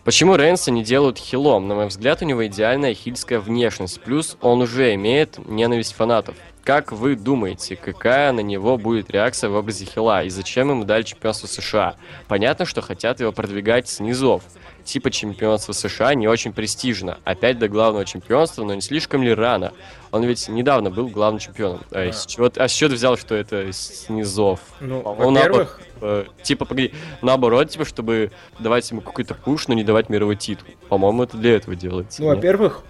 Почему 0.05 0.37
Рейнса 0.37 0.71
не 0.71 0.85
делают 0.85 1.19
хилом? 1.19 1.67
На 1.69 1.75
мой 1.75 1.87
взгляд, 1.87 2.23
у 2.23 2.25
него 2.25 2.47
идеальная 2.47 2.95
хильская 2.95 3.41
внешность. 3.41 4.01
Плюс 4.01 4.37
он 4.41 4.61
уже 4.63 4.95
имеет 4.95 5.39
ненависть 5.49 5.95
фанатов. 5.95 6.37
Как 6.63 6.91
вы 6.93 7.15
думаете, 7.17 7.77
какая 7.77 8.33
на 8.33 8.41
него 8.41 8.77
будет 8.79 9.11
реакция 9.11 9.51
в 9.51 9.55
образе 9.55 9.85
хила? 9.85 10.23
И 10.25 10.29
зачем 10.31 10.71
ему 10.71 10.85
дали 10.85 11.03
чемпионство 11.03 11.47
США? 11.47 11.97
Понятно, 12.29 12.67
что 12.67 12.83
хотят 12.83 13.21
его 13.21 13.33
продвигать 13.33 13.89
снизов. 13.89 14.43
Типа 14.87 15.11
чемпионство 15.11 15.73
США 15.73 16.15
не 16.15 16.29
очень 16.29 16.53
престижно. 16.53 17.19
Опять 17.25 17.59
до 17.59 17.69
главного 17.69 18.05
чемпионства, 18.05 18.63
но 18.65 18.73
не 18.73 18.81
слишком 18.81 19.21
ли 19.23 19.35
рано? 19.35 19.73
Он 20.13 20.23
ведь 20.25 20.49
недавно 20.49 20.91
был 20.91 21.09
главным 21.09 21.41
чемпионом. 21.41 21.81
А, 21.91 22.07
Да. 22.07 22.13
с 22.13 22.25
чего, 22.25 22.51
а 22.55 22.69
с 22.69 22.73
чего 22.73 22.91
ты 22.91 22.95
взял, 22.95 23.17
что 23.19 23.35
это 23.35 23.73
снизов? 23.73 24.61
Ну, 24.81 25.03
По-моему, 25.03 25.33
во-первых, 25.33 25.81
Э, 26.01 26.27
Типа, 26.43 26.67
погоди, 26.67 26.93
наоборот, 27.23 27.71
типа, 27.71 27.85
чтобы 27.85 28.31
давать 28.61 28.89
ему 28.91 29.01
какой-то 29.01 29.35
пуш, 29.35 29.67
но 29.67 29.75
не 29.75 29.83
давать 29.83 30.09
мировой 30.09 30.37
титул. 30.37 30.69
По-моему, 30.89 31.23
это 31.25 31.37
для 31.37 31.57
этого 31.57 31.75
делается. 31.75 32.23
ну, 32.23 32.29
нет? 32.29 32.37
во-первых, 32.37 32.83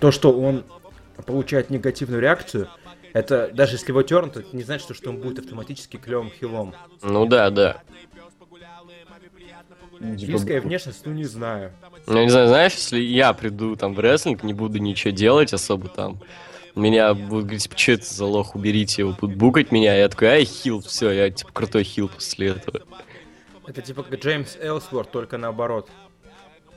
то, 0.00 0.10
что 0.10 0.32
он 0.32 0.64
получает 1.24 1.70
негативную 1.70 2.20
реакцию, 2.20 2.68
это 3.12 3.50
даже 3.54 3.76
если 3.76 3.88
его 3.90 4.02
тернут, 4.02 4.36
это 4.36 4.56
не 4.56 4.62
значит, 4.64 4.94
что 4.94 5.10
он 5.10 5.16
будет 5.16 5.38
автоматически 5.38 5.96
клевым 5.96 6.30
хилом. 6.30 6.74
Ну 7.02 7.26
да, 7.26 7.50
да. 7.50 7.82
Типа, 9.98 10.16
Хильская 10.16 10.60
внешность, 10.60 11.04
ну 11.04 11.12
не 11.12 11.24
знаю. 11.24 11.72
Я 12.06 12.24
не 12.24 12.30
знаю, 12.30 12.48
знаешь, 12.48 12.74
если 12.74 13.00
я 13.00 13.32
приду 13.32 13.74
там 13.76 13.94
в 13.94 14.00
рестлинг, 14.00 14.42
не 14.42 14.54
буду 14.54 14.78
ничего 14.78 15.12
делать 15.12 15.52
особо 15.52 15.88
там, 15.88 16.20
меня 16.76 17.14
будут 17.14 17.44
говорить, 17.46 17.64
типа, 17.64 17.76
что 17.76 17.92
это 17.92 18.04
за 18.04 18.24
лох, 18.24 18.54
уберите 18.54 19.02
его, 19.02 19.12
будут 19.12 19.36
букать 19.36 19.72
меня, 19.72 19.96
я 19.96 20.08
такой, 20.08 20.28
ай, 20.28 20.44
хил, 20.44 20.80
все, 20.80 21.10
я 21.10 21.30
типа 21.30 21.52
крутой 21.52 21.84
хил 21.84 22.08
после 22.08 22.48
этого. 22.48 22.82
Это 23.66 23.82
типа 23.82 24.02
как 24.02 24.20
Джеймс 24.20 24.56
Элсворт, 24.60 25.10
только 25.10 25.36
наоборот. 25.36 25.90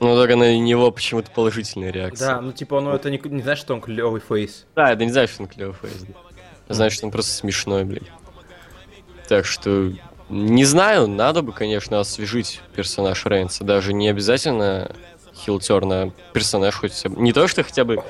Ну, 0.00 0.16
только 0.16 0.34
на 0.34 0.58
него 0.58 0.90
почему-то 0.90 1.30
положительная 1.30 1.92
реакция. 1.92 2.26
Да, 2.26 2.40
ну 2.40 2.52
типа, 2.52 2.80
ну 2.80 2.90
это 2.90 3.08
не, 3.08 3.20
не 3.24 3.42
значит, 3.42 3.62
что 3.62 3.74
он 3.74 3.80
клевый 3.80 4.20
фейс. 4.20 4.66
Да, 4.74 4.92
это 4.92 5.04
не 5.04 5.12
значит, 5.12 5.34
что 5.34 5.44
он 5.44 5.48
клевый 5.48 5.76
фейс. 5.80 6.04
да. 6.68 6.74
Значит, 6.74 6.96
что 6.96 7.06
он 7.06 7.12
просто 7.12 7.32
смешной, 7.32 7.84
блин. 7.84 8.04
Так 9.28 9.46
что, 9.46 9.92
не 10.32 10.64
знаю, 10.64 11.06
надо 11.08 11.42
бы, 11.42 11.52
конечно, 11.52 12.00
освежить 12.00 12.60
персонаж 12.74 13.24
Рейнса. 13.26 13.64
Даже 13.64 13.92
не 13.92 14.08
обязательно 14.08 14.90
хилтерн, 15.34 15.92
а 15.92 16.10
персонаж 16.32 16.74
хоть. 16.76 17.04
Не 17.04 17.32
то, 17.32 17.46
что 17.48 17.62
хотя 17.62 17.84
бы 17.84 18.02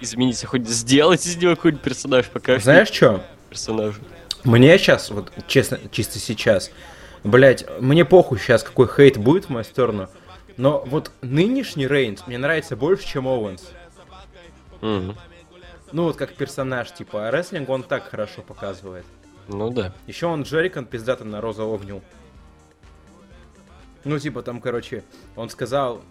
изменить, 0.00 0.42
а 0.44 0.46
хоть 0.46 0.68
сделать 0.68 1.24
из 1.26 1.36
него 1.36 1.56
какой-нибудь 1.56 1.82
персонаж, 1.82 2.26
пока 2.26 2.58
Знаешь 2.58 2.88
что? 2.88 3.22
персонаж. 3.48 3.96
Мне 4.44 4.78
сейчас, 4.78 5.10
вот 5.10 5.30
честно, 5.46 5.78
чисто 5.90 6.18
сейчас, 6.18 6.70
блять, 7.24 7.64
мне 7.80 8.04
похуй 8.04 8.38
сейчас, 8.38 8.62
какой 8.62 8.88
хейт 8.88 9.18
будет 9.18 9.46
в 9.46 9.48
мою 9.50 9.64
сторону, 9.64 10.08
но 10.56 10.82
вот 10.86 11.10
нынешний 11.20 11.86
Рейнс 11.86 12.26
мне 12.26 12.38
нравится 12.38 12.76
больше, 12.76 13.06
чем 13.06 13.26
Оуэнс. 13.26 13.62
М, 14.80 15.16
Ну 15.92 16.04
вот 16.04 16.16
как 16.16 16.32
персонаж, 16.34 16.92
типа, 16.92 17.28
а 17.28 17.30
рестлинг 17.30 17.68
он 17.68 17.82
так 17.82 18.08
хорошо 18.08 18.40
показывает. 18.42 19.04
Ну 19.48 19.70
да. 19.70 19.92
Еще 20.06 20.26
он 20.26 20.42
Джерикон 20.42 20.86
пиздато 20.86 21.24
на 21.24 21.40
роза 21.40 21.64
огнил. 21.64 22.02
Ну, 24.04 24.18
типа, 24.18 24.42
там, 24.42 24.60
короче, 24.60 25.04
он 25.36 25.50
сказал, 25.50 26.02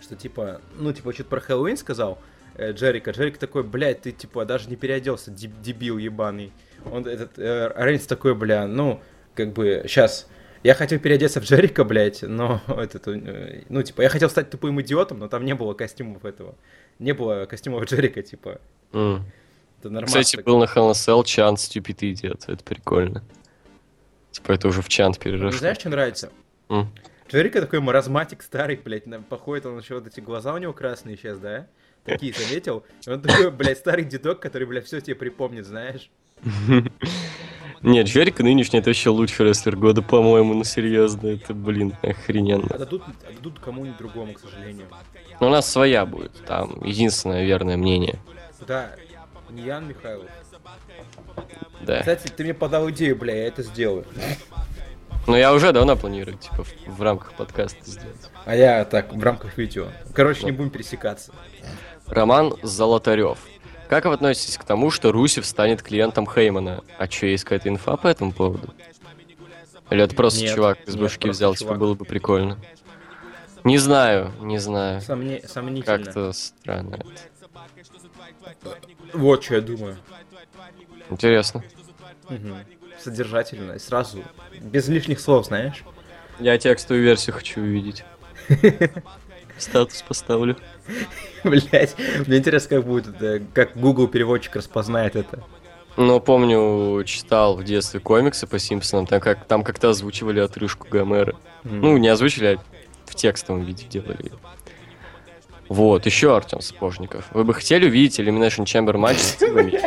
что, 0.00 0.14
типа, 0.14 0.60
ну, 0.76 0.92
типа, 0.92 1.12
что-то 1.12 1.30
про 1.30 1.40
Хэллоуин 1.40 1.76
сказал, 1.76 2.18
э, 2.56 2.72
Джерика. 2.72 3.12
Джерик 3.12 3.38
такой, 3.38 3.62
блядь, 3.62 4.02
ты, 4.02 4.12
типа, 4.12 4.44
даже 4.44 4.68
не 4.68 4.76
переоделся, 4.76 5.30
деб- 5.30 5.60
дебил 5.62 5.96
ебаный. 5.98 6.52
Он, 6.90 7.06
этот, 7.06 7.38
э, 7.38 7.72
Рейнс 7.76 8.06
такой, 8.06 8.34
бля, 8.34 8.66
ну, 8.66 9.00
как 9.34 9.52
бы, 9.54 9.84
сейчас, 9.86 10.28
я 10.62 10.74
хотел 10.74 11.00
переодеться 11.00 11.40
в 11.40 11.44
Джерика, 11.44 11.84
блядь, 11.84 12.22
но, 12.22 12.60
этот, 12.66 13.08
э, 13.08 13.62
ну, 13.70 13.82
типа, 13.82 14.02
я 14.02 14.10
хотел 14.10 14.28
стать 14.28 14.50
тупым 14.50 14.80
идиотом, 14.82 15.18
но 15.18 15.28
там 15.28 15.46
не 15.46 15.54
было 15.54 15.72
костюмов 15.72 16.26
этого. 16.26 16.56
Не 16.98 17.14
было 17.14 17.46
костюмов 17.46 17.84
Джерика, 17.86 18.22
типа, 18.22 18.60
М. 18.92 19.24
это 19.78 19.90
нормально. 19.90 20.06
Кстати, 20.06 20.42
был 20.42 20.58
на 20.58 20.64
Cell 20.64 21.24
Чант 21.24 21.58
Stupid 21.58 21.98
Idiot. 22.00 22.44
Это 22.46 22.64
прикольно. 22.64 23.22
Типа 24.30 24.52
это 24.52 24.68
уже 24.68 24.82
в 24.82 24.88
Чант 24.88 25.18
переросло. 25.18 25.58
знаешь, 25.58 25.78
что 25.78 25.88
нравится? 25.88 26.30
М. 26.68 26.88
Джерика 27.28 27.60
такой 27.60 27.80
маразматик 27.80 28.42
старый, 28.42 28.76
блядь, 28.76 29.04
походит, 29.28 29.66
он 29.66 29.78
еще 29.78 29.96
вот 29.96 30.06
эти 30.06 30.20
глаза 30.20 30.54
у 30.54 30.58
него 30.58 30.72
красные 30.72 31.16
сейчас, 31.16 31.38
да? 31.38 31.66
Такие 32.04 32.32
заметил. 32.32 32.84
И 33.06 33.10
он 33.10 33.20
такой, 33.20 33.50
блядь, 33.50 33.78
старый 33.78 34.04
дедок, 34.04 34.40
который, 34.40 34.66
блядь, 34.66 34.86
все 34.86 35.00
тебе 35.00 35.14
припомнит, 35.14 35.66
знаешь? 35.66 36.10
Нет, 37.82 38.06
Джерик 38.06 38.40
нынешний 38.40 38.80
это 38.80 38.90
вообще 38.90 39.10
лучший 39.10 39.46
рестлер 39.46 39.76
года, 39.76 40.02
по-моему, 40.02 40.54
ну 40.54 40.64
серьезно, 40.64 41.28
это, 41.28 41.54
блин, 41.54 41.94
охрененно. 42.02 42.66
А 42.70 42.78
дадут, 42.78 43.02
а 43.28 43.32
дадут 43.32 43.60
кому-нибудь 43.60 43.98
другому, 43.98 44.32
к 44.32 44.40
сожалению. 44.40 44.86
Но 45.40 45.46
у 45.46 45.50
нас 45.50 45.70
своя 45.70 46.04
будет, 46.04 46.32
там 46.44 46.82
единственное 46.82 47.44
верное 47.44 47.76
мнение. 47.76 48.18
Да, 48.66 48.90
не 49.50 49.62
Ян 49.62 49.88
Михайлов. 49.88 50.26
Да. 51.82 52.00
Кстати, 52.00 52.28
ты 52.28 52.44
мне 52.44 52.54
подал 52.54 52.90
идею, 52.90 53.16
бля, 53.16 53.34
я 53.34 53.46
это 53.48 53.62
сделаю. 53.62 54.04
Но 55.26 55.36
я 55.36 55.52
уже 55.52 55.72
давно 55.72 55.96
планирую, 55.96 56.38
типа, 56.38 56.64
в, 56.64 56.72
в 56.86 57.02
рамках 57.02 57.32
подкаста 57.34 57.78
сделать. 57.84 58.30
А 58.46 58.54
я 58.56 58.84
так, 58.84 59.12
в 59.12 59.22
рамках 59.22 59.58
видео. 59.58 59.88
Короче, 60.14 60.44
не 60.46 60.52
будем 60.52 60.70
пересекаться. 60.70 61.32
Роман 62.06 62.54
Золотарев. 62.62 63.38
Как 63.88 64.04
вы 64.06 64.14
относитесь 64.14 64.56
к 64.58 64.64
тому, 64.64 64.90
что 64.90 65.12
Русев 65.12 65.46
станет 65.46 65.82
клиентом 65.82 66.26
Хеймана? 66.26 66.82
А 66.98 67.06
что, 67.10 67.26
есть 67.26 67.44
какая-то 67.44 67.68
инфа 67.68 67.96
по 67.96 68.06
этому 68.08 68.32
поводу? 68.32 68.72
Или 69.90 70.02
это 70.02 70.14
просто 70.14 70.40
Нет, 70.40 70.54
чувак 70.54 70.78
из 70.86 70.96
просто 70.96 71.28
взял, 71.28 71.54
типа, 71.54 71.68
чувак. 71.68 71.78
было 71.78 71.94
бы 71.94 72.04
прикольно. 72.04 72.58
Не 73.64 73.78
знаю, 73.78 74.32
не 74.40 74.58
знаю. 74.58 75.00
Сомне- 75.00 75.46
Сомнительно. 75.46 75.98
Как-то 76.04 76.32
странно 76.32 76.96
это. 76.96 77.06
Вот 79.12 79.44
что 79.44 79.56
я 79.56 79.60
думаю. 79.60 79.96
Интересно. 81.10 81.62
Мгм. 82.28 82.56
Содержательно. 82.98 83.72
и 83.72 83.78
Сразу. 83.78 84.22
Без 84.60 84.88
лишних 84.88 85.20
слов, 85.20 85.46
знаешь. 85.46 85.84
Я 86.38 86.58
текстовую 86.58 87.04
версию 87.04 87.34
хочу 87.34 87.60
увидеть. 87.60 88.04
Статус 89.58 90.02
поставлю. 90.02 90.56
Блять. 91.44 91.96
Мне 92.26 92.38
интересно, 92.38 92.76
как 92.76 92.86
будет 92.86 93.08
это, 93.08 93.44
как 93.52 93.76
Google 93.76 94.08
переводчик 94.08 94.56
распознает 94.56 95.16
это. 95.16 95.42
Но 95.96 96.20
помню, 96.20 97.02
читал 97.04 97.56
в 97.56 97.64
детстве 97.64 97.98
комиксы 97.98 98.46
по 98.46 98.60
Симпсонам, 98.60 99.06
там, 99.06 99.20
как, 99.20 99.46
там 99.46 99.64
как-то 99.64 99.90
озвучивали 99.90 100.38
отрыжку 100.38 100.86
Гомера. 100.88 101.34
М. 101.64 101.80
Ну, 101.80 101.96
не 101.96 102.06
озвучили, 102.06 102.46
а 102.56 102.58
в 103.04 103.16
текстовом 103.16 103.64
виде 103.64 103.84
делали. 103.84 104.30
Вот, 105.68 106.06
еще 106.06 106.34
Артем 106.34 106.60
Сапожников. 106.60 107.26
Вы 107.32 107.44
бы 107.44 107.54
хотели 107.54 107.86
увидеть 107.86 108.18
Elimination 108.18 108.64
Chamber 108.64 108.96
матч 108.96 109.18
с 109.18 109.30
Стивами? 109.32 109.80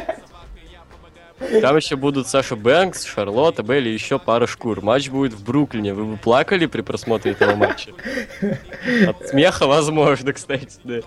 Там 1.60 1.76
еще 1.76 1.96
будут 1.96 2.28
Саша 2.28 2.56
Бэнкс, 2.56 3.04
Шарлотта, 3.04 3.64
Белли 3.64 3.90
и 3.90 3.94
еще 3.94 4.20
пара 4.20 4.46
шкур. 4.46 4.82
Матч 4.82 5.10
будет 5.10 5.34
в 5.34 5.44
Бруклине. 5.44 5.94
Вы 5.94 6.06
бы 6.06 6.18
плакали 6.18 6.68
при 6.68 6.82
просмотре 6.82 7.32
этого 7.32 7.56
матча? 7.56 7.92
От 9.08 9.28
смеха 9.28 9.66
возможно, 9.66 10.34
кстати, 10.34 10.78
да. 10.84 11.00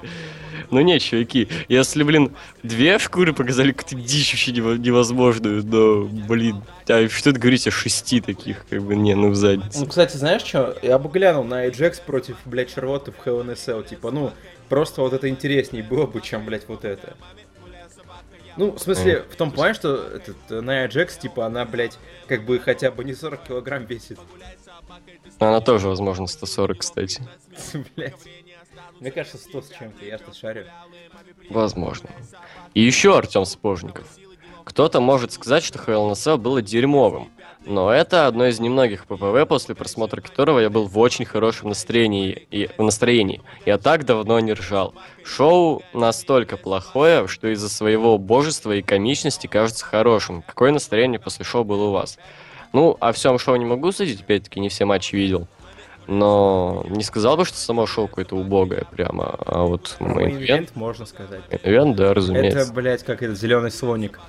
Ну 0.71 0.81
не, 0.81 0.99
чуваки, 0.99 1.49
если, 1.69 2.03
блин, 2.03 2.35
две 2.63 2.99
шкуры 2.99 3.33
показали 3.33 3.73
какую-то 3.73 4.07
дичь 4.07 4.33
вообще 4.33 4.51
нево- 4.53 4.77
невозможную, 4.79 5.65
но, 5.65 6.05
блин, 6.05 6.63
а 6.89 7.09
что 7.09 7.33
ты 7.33 7.39
говорите 7.39 7.71
о 7.71 7.73
шести 7.73 8.21
таких, 8.21 8.67
как 8.69 8.83
бы, 8.83 8.97
не, 8.97 9.15
ну 9.15 9.31
в 9.31 9.37
задницу. 9.37 9.81
Ну, 9.81 9.87
кстати, 9.87 10.17
знаешь 10.17 10.43
что? 10.43 10.77
Я 10.83 10.99
бы 10.99 11.11
глянул 11.11 11.45
на 11.45 11.67
Ajax 11.67 12.03
против, 12.05 12.37
блядь, 12.45 12.73
Шарлотты 12.73 13.13
в 13.13 13.27
Hell. 13.27 13.89
Типа, 13.89 14.11
ну, 14.11 14.33
просто 14.75 15.03
вот 15.03 15.13
это 15.13 15.29
интереснее 15.29 15.85
было 15.85 16.05
бы, 16.05 16.21
чем, 16.21 16.45
блядь, 16.45 16.67
вот 16.67 16.85
это. 16.85 17.17
Ну, 18.57 18.73
в 18.73 18.81
смысле, 18.81 19.23
в 19.31 19.37
том 19.37 19.53
плане, 19.53 19.75
что 19.75 19.95
этот, 19.95 20.37
э, 20.51 20.61
Ная 20.61 20.89
Джекс, 20.89 21.17
типа, 21.17 21.47
она, 21.47 21.65
блядь, 21.65 21.97
как 22.27 22.45
бы 22.45 22.59
хотя 22.59 22.91
бы 22.91 23.05
не 23.05 23.15
40 23.15 23.45
килограмм 23.45 23.85
весит. 23.85 24.19
Она 25.39 25.61
тоже, 25.61 25.87
возможно, 25.87 26.27
140, 26.27 26.79
кстати. 26.79 27.23
Блядь. 27.97 28.17
Мне 28.99 29.13
кажется, 29.13 29.39
100 29.39 29.63
с 29.63 29.71
чем-то, 29.71 30.05
я 30.05 30.19
что 30.19 30.35
шарю. 30.35 30.67
Возможно. 31.51 32.11
И 32.75 32.81
еще 32.81 33.17
Артем 33.17 33.45
Сапожников. 33.45 34.09
Кто-то 34.65 35.01
может 35.01 35.31
сказать, 35.31 35.63
что 35.63 35.79
Hell 35.79 35.96
in 35.96 36.05
a 36.05 36.09
Cell 36.09 36.27
было 36.39 36.61
дерьмовым. 36.63 37.31
Но 37.67 37.91
это 37.91 38.27
одно 38.27 38.47
из 38.47 38.61
немногих 38.61 39.07
ППВ, 39.07 39.49
после 39.49 39.75
просмотра 39.75 40.21
которого 40.21 40.59
я 40.59 40.69
был 40.69 40.87
в 40.87 40.99
очень 40.99 41.25
хорошем 41.25 41.71
настроении. 41.71 42.47
И, 42.51 42.69
в 42.77 42.83
настроении. 42.83 43.41
Я 43.65 43.79
так 43.79 44.05
давно 44.05 44.39
не 44.41 44.53
ржал. 44.53 44.95
Шоу 45.25 45.83
настолько 45.95 46.57
плохое, 46.57 47.27
что 47.27 47.49
из-за 47.49 47.69
своего 47.69 48.19
убожества 48.19 48.75
и 48.75 48.83
комичности 48.83 49.47
кажется 49.47 49.85
хорошим. 49.85 50.43
Какое 50.43 50.73
настроение 50.73 51.19
после 51.19 51.45
шоу 51.45 51.65
было 51.65 51.85
у 51.85 51.93
вас? 51.93 52.19
Ну, 52.73 52.97
о 53.01 53.13
всем 53.13 53.39
шоу 53.39 53.57
не 53.57 53.65
могу 53.65 53.93
судить, 53.93 54.21
опять-таки 54.21 54.61
не 54.61 54.69
все 54.69 54.85
матчи 54.85 55.15
видел. 55.15 55.47
Но 56.07 56.85
не 56.89 57.03
сказал 57.03 57.37
бы, 57.37 57.47
что 57.47 57.57
само 57.57 57.87
шоу 57.87 58.09
какое-то 58.09 58.37
убогое 58.37 58.85
прямо. 58.91 59.37
А 59.47 59.63
вот 59.63 59.97
main 60.01 60.37
main 60.37 60.51
event, 60.51 60.71
можно 60.75 61.07
сказать. 61.07 61.41
Event, 61.63 61.97
да, 61.97 62.13
разумеется. 62.13 62.59
Это, 62.59 62.73
блядь, 62.73 63.03
как 63.05 63.23
этот 63.23 63.39
зеленый 63.39 63.71
слоник. 63.71 64.21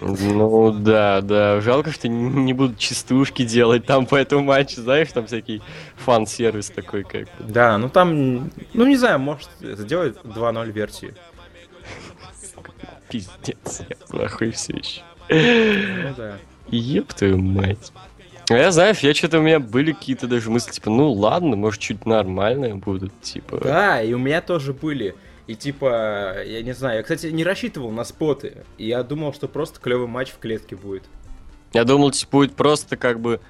Ну 0.00 0.72
да, 0.72 1.20
да. 1.20 1.60
Жалко, 1.60 1.90
что 1.92 2.08
не 2.08 2.52
будут 2.52 2.78
частушки 2.78 3.44
делать 3.44 3.86
там 3.86 4.06
по 4.06 4.16
этому 4.16 4.42
матчу, 4.42 4.80
знаешь, 4.80 5.12
там 5.12 5.26
всякий 5.26 5.62
фан-сервис 5.96 6.70
такой 6.70 7.04
как. 7.04 7.28
Да, 7.38 7.78
ну 7.78 7.88
там, 7.88 8.50
ну 8.74 8.86
не 8.86 8.96
знаю, 8.96 9.18
может 9.18 9.48
сделать 9.60 10.16
2.0 10.24 10.72
версию. 10.72 11.14
Пиздец, 13.08 13.82
я 13.88 14.18
нахуй 14.18 14.50
все 14.50 14.72
еще. 14.74 15.00
Ну 15.28 16.14
да. 16.16 16.38
Еб 16.68 17.12
твою 17.14 17.38
мать. 17.38 17.92
А 18.48 18.54
я, 18.54 18.70
знаешь, 18.70 18.98
я 19.00 19.12
что-то 19.12 19.40
у 19.40 19.42
меня 19.42 19.58
были 19.58 19.92
какие-то 19.92 20.28
даже 20.28 20.50
мысли, 20.50 20.70
типа, 20.72 20.88
ну 20.90 21.12
ладно, 21.12 21.56
может, 21.56 21.80
чуть 21.80 22.06
нормальные 22.06 22.74
будут, 22.74 23.20
типа. 23.20 23.58
Да, 23.62 24.00
и 24.00 24.12
у 24.12 24.18
меня 24.18 24.40
тоже 24.40 24.72
были. 24.72 25.16
И 25.46 25.54
типа, 25.54 26.42
я 26.44 26.62
не 26.62 26.72
знаю, 26.72 26.96
я, 26.98 27.02
кстати, 27.02 27.26
не 27.26 27.44
рассчитывал 27.44 27.90
на 27.90 28.04
споты. 28.04 28.64
И 28.78 28.86
я 28.88 29.02
думал, 29.02 29.32
что 29.32 29.46
просто 29.46 29.80
клевый 29.80 30.08
матч 30.08 30.30
в 30.30 30.38
клетке 30.38 30.74
будет. 30.74 31.04
Я 31.72 31.84
думал, 31.84 32.10
типа, 32.10 32.30
будет 32.32 32.54
просто 32.56 32.96
как 32.96 33.20
бы 33.20 33.40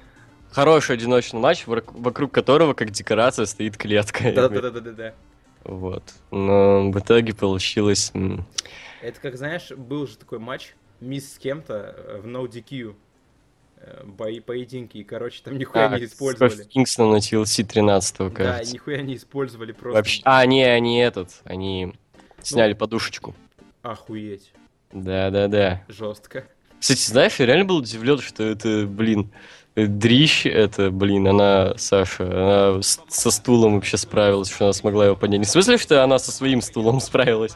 хороший 0.51 0.95
одиночный 0.95 1.39
матч, 1.39 1.65
вокруг 1.65 2.31
которого, 2.31 2.73
как 2.73 2.91
декорация, 2.91 3.45
стоит 3.45 3.77
клетка. 3.77 4.31
Да-да-да-да-да. 4.31 5.13
Вот. 5.63 6.03
Но 6.31 6.91
в 6.91 6.99
итоге 6.99 7.33
получилось... 7.33 8.11
Это 9.01 9.19
как, 9.21 9.37
знаешь, 9.37 9.71
был 9.71 10.07
же 10.07 10.17
такой 10.17 10.39
матч, 10.39 10.75
мисс 10.99 11.33
с 11.33 11.37
кем-то 11.37 12.19
в 12.23 12.27
No 12.27 12.47
DQ. 12.47 12.95
Э, 13.77 14.03
Бои, 14.05 14.39
поединки, 14.39 14.97
и, 14.97 15.03
короче, 15.03 15.41
там 15.43 15.57
нихуя 15.57 15.87
А, 15.87 15.97
не 15.99 16.05
использовали. 16.05 16.63
Кингстон 16.63 17.11
на 17.11 17.17
TLC 17.17 17.63
13 17.63 18.17
Да, 18.17 18.25
и 18.25 18.29
кажется. 18.29 18.73
нихуя 18.73 19.01
не 19.01 19.15
использовали 19.15 19.71
просто. 19.71 19.97
Вообще... 19.97 20.21
А, 20.25 20.45
не, 20.45 20.63
они 20.63 20.99
этот, 20.99 21.41
они 21.45 21.93
сняли 22.41 22.73
подушечку. 22.73 23.35
Охуеть. 23.81 24.51
Да-да-да. 24.91 25.83
Жестко. 25.87 26.45
Кстати, 26.79 27.09
знаешь, 27.09 27.35
я 27.39 27.45
реально 27.45 27.65
был 27.65 27.77
удивлен, 27.77 28.19
что 28.19 28.43
это, 28.43 28.85
блин, 28.85 29.31
дрищ, 29.75 30.45
это, 30.45 30.91
блин, 30.91 31.27
она, 31.27 31.73
Саша, 31.77 32.23
она 32.23 32.81
с- 32.81 32.99
со 33.09 33.31
стулом 33.31 33.75
вообще 33.75 33.97
справилась, 33.97 34.49
что 34.53 34.65
она 34.65 34.73
смогла 34.73 35.05
его 35.07 35.15
поднять. 35.15 35.39
Не 35.39 35.45
в 35.45 35.49
смысле, 35.49 35.77
что 35.77 36.03
она 36.03 36.19
со 36.19 36.31
своим 36.31 36.61
стулом 36.61 36.99
справилась, 36.99 37.55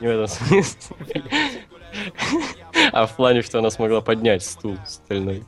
не 0.00 0.06
в 0.06 0.10
этом 0.10 0.26
смысле. 0.28 1.22
А 2.92 3.06
в 3.06 3.16
плане, 3.16 3.42
что 3.42 3.58
она 3.58 3.70
смогла 3.70 4.00
поднять 4.00 4.44
стул 4.44 4.76
стальной. 4.86 5.42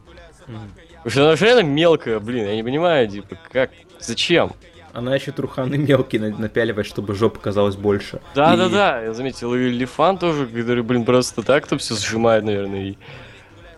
Потому 0.47 1.11
что 1.11 1.23
она 1.27 1.37
же 1.37 1.45
реально 1.47 1.67
мелкая, 1.67 2.19
блин, 2.21 2.47
я 2.47 2.55
не 2.57 2.63
понимаю, 2.63 3.09
типа, 3.09 3.37
как, 3.51 3.71
зачем? 3.99 4.53
Она 4.93 5.15
еще 5.15 5.31
труханы 5.33 5.77
мелкие 5.79 6.21
на- 6.21 6.37
напяливает, 6.37 6.87
чтобы 6.87 7.15
жопа 7.15 7.39
казалась 7.39 7.77
больше. 7.77 8.21
Да, 8.35 8.55
И- 8.55 8.57
да, 8.57 8.69
да, 8.69 9.03
я 9.03 9.15
заметил, 9.15 9.55
и 9.55 9.69
Лифан 9.69 10.19
тоже, 10.19 10.47
который, 10.47 10.83
блин, 10.83 11.05
просто 11.05 11.43
так 11.43 11.67
то 11.67 11.79
все 11.79 11.95
сжимает, 11.95 12.45
наверное. 12.45 12.81
И, 12.91 12.99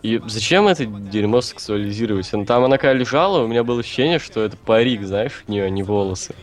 и 0.02 0.20
зачем 0.26 0.66
это 0.68 0.86
дерьмо 0.86 1.42
сексуализировать? 1.42 2.30
Там 2.46 2.64
она 2.64 2.78
когда 2.78 2.94
лежала, 2.94 3.44
у 3.44 3.46
меня 3.46 3.62
было 3.62 3.80
ощущение, 3.80 4.18
что 4.18 4.42
это 4.42 4.56
парик, 4.56 5.02
знаешь, 5.04 5.44
не, 5.48 5.68
не 5.70 5.82
волосы. 5.82 6.34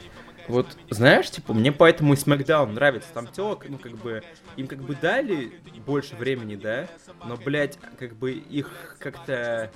Вот, 0.47 0.65
знаешь, 0.89 1.29
типа, 1.29 1.53
мне 1.53 1.71
поэтому 1.71 2.13
и 2.13 2.15
Смакдаун 2.15 2.73
нравится. 2.73 3.07
Там 3.13 3.27
телок, 3.27 3.65
ну, 3.69 3.77
как 3.77 3.91
бы, 3.97 4.23
им 4.59 4.67
как 4.67 4.79
бы 4.79 4.95
дали 4.95 5.53
больше 5.85 6.15
времени, 6.15 6.55
да, 6.55 6.87
но, 7.25 7.37
блядь, 7.37 7.79
как 7.97 8.15
бы 8.15 8.33
их 8.33 8.97
как-то, 8.99 9.71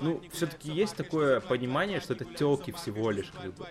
ну, 0.00 0.20
все-таки 0.32 0.72
есть 0.72 0.96
такое 0.96 1.40
понимание, 1.40 2.00
что 2.00 2.14
это 2.14 2.24
телки 2.24 2.72
всего 2.72 3.10
лишь, 3.12 3.30
как 3.30 3.54
бы. 3.54 3.66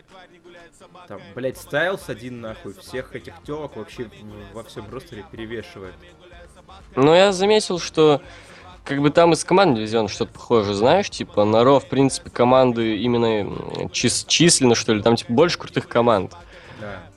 Там, 1.07 1.21
блядь, 1.35 1.57
Стайлс 1.57 2.07
один 2.07 2.39
нахуй, 2.41 2.73
всех 2.73 3.13
этих 3.15 3.33
телок 3.45 3.75
вообще 3.75 4.09
во 4.53 4.63
всем 4.63 4.89
ростере 4.89 5.25
перевешивает. 5.29 5.95
Но 6.95 7.13
я 7.13 7.33
заметил, 7.33 7.77
что 7.77 8.21
как 8.85 9.01
бы 9.01 9.09
там 9.09 9.33
из 9.33 9.43
команд 9.43 9.75
дивизиона 9.75 10.07
что-то 10.07 10.33
похоже, 10.33 10.73
знаешь, 10.73 11.09
типа 11.09 11.43
на 11.43 11.63
Ро, 11.63 11.79
в 11.79 11.89
принципе, 11.89 12.29
команды 12.29 12.97
именно 12.97 13.87
чис- 13.89 14.25
численно, 14.27 14.75
что 14.75 14.93
ли, 14.93 15.01
там 15.01 15.17
типа 15.17 15.33
больше 15.33 15.59
крутых 15.59 15.87
команд. 15.87 16.33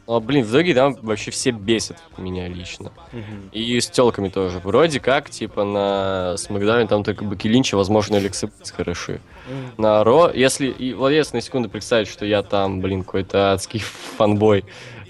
Но, 0.06 0.20
блин, 0.20 0.44
в 0.44 0.50
итоге 0.50 0.72
там 0.72 0.94
вообще 1.02 1.30
все 1.32 1.50
бесят 1.50 1.96
меня 2.16 2.46
лично. 2.46 2.92
Мгм. 3.12 3.50
И 3.52 3.80
с 3.80 3.88
телками 3.88 4.28
тоже. 4.28 4.60
Вроде 4.60 5.00
как, 5.00 5.30
типа, 5.30 5.64
на 5.64 6.36
Смакдауне 6.36 6.86
там 6.86 7.02
только 7.02 7.24
Баки 7.24 7.48
Линч, 7.48 7.72
и, 7.72 7.76
возможно, 7.76 8.16
Алекса 8.16 8.46
Блиц 8.46 8.70
хороши. 8.70 9.20
М. 9.48 9.72
На 9.78 10.04
Ро, 10.04 10.30
если, 10.32 10.68
и 10.68 10.92
вот 10.92 11.10
если 11.10 11.36
на 11.36 11.40
секунду 11.40 11.68
представить, 11.68 12.08
что 12.08 12.24
я 12.24 12.42
там, 12.42 12.80
блин, 12.80 13.02
какой-то 13.02 13.52
адский 13.52 13.80
фанбой 14.16 14.64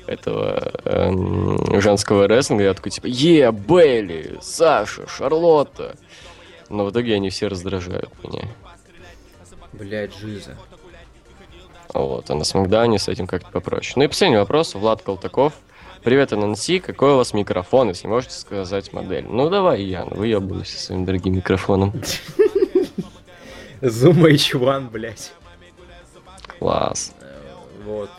этого 0.06 0.72
эм, 0.84 1.80
женского 1.80 2.26
рестлинга, 2.26 2.64
я 2.64 2.74
такой, 2.74 2.90
типа, 2.90 3.06
е, 3.06 3.52
Белли, 3.52 4.38
Саша, 4.40 5.06
Шарлотта. 5.06 5.96
Но 6.70 6.84
в 6.86 6.90
итоге 6.90 7.14
они 7.14 7.28
все 7.28 7.48
раздражают 7.48 8.10
меня. 8.24 8.48
Блядь, 9.72 10.16
жиза. 10.16 10.56
Вот, 11.98 12.30
а 12.30 12.34
на 12.34 12.44
Смакдауне 12.44 12.98
с 12.98 13.08
этим 13.08 13.26
как-то 13.26 13.50
попроще. 13.50 13.94
Ну 13.96 14.04
и 14.04 14.08
последний 14.08 14.36
вопрос. 14.36 14.74
Влад 14.74 15.02
Колтаков. 15.02 15.54
Привет, 16.02 16.32
NNC, 16.32 16.80
какой 16.80 17.14
у 17.14 17.16
вас 17.16 17.32
микрофон, 17.32 17.88
если 17.88 18.06
можете 18.06 18.34
сказать 18.34 18.92
модель? 18.92 19.24
Ну 19.28 19.48
давай, 19.48 19.82
Ян, 19.82 20.08
выебывайся 20.10 20.78
своим 20.78 21.04
дорогим 21.04 21.34
микрофоном. 21.34 21.92
Zoom 23.80 24.22
H1, 24.30 24.90
блядь. 24.90 25.32
Класс. 26.58 27.14
Вот. 27.84 28.10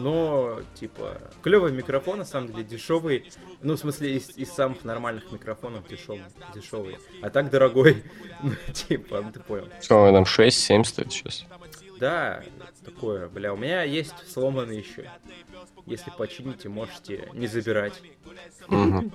Но, 0.00 0.60
типа, 0.74 1.18
клевый 1.42 1.72
микрофон, 1.72 2.18
на 2.18 2.24
самом 2.24 2.48
деле, 2.48 2.64
дешевый. 2.64 3.30
Ну, 3.60 3.76
в 3.76 3.78
смысле, 3.78 4.16
из, 4.16 4.30
из 4.30 4.50
самых 4.50 4.82
нормальных 4.84 5.30
микрофонов 5.30 5.86
дешевый. 5.88 6.24
дешевый. 6.54 6.98
А 7.22 7.30
так 7.30 7.50
дорогой. 7.50 8.02
Ну, 8.42 8.52
типа, 8.72 9.20
ну 9.20 9.30
ты 9.32 9.40
понял. 9.40 9.68
Что, 9.82 10.04
он 10.04 10.14
там 10.14 10.24
6-7 10.24 10.84
стоит 10.84 11.12
сейчас? 11.12 11.44
Да, 12.00 12.42
такое, 12.84 13.28
бля, 13.28 13.52
у 13.52 13.56
меня 13.56 13.82
есть 13.82 14.14
сломанный 14.32 14.78
еще. 14.78 15.04
Если 15.86 16.10
почините, 16.16 16.68
можете 16.68 17.28
не 17.34 17.46
забирать. 17.46 17.92
Мгм. 18.68 19.12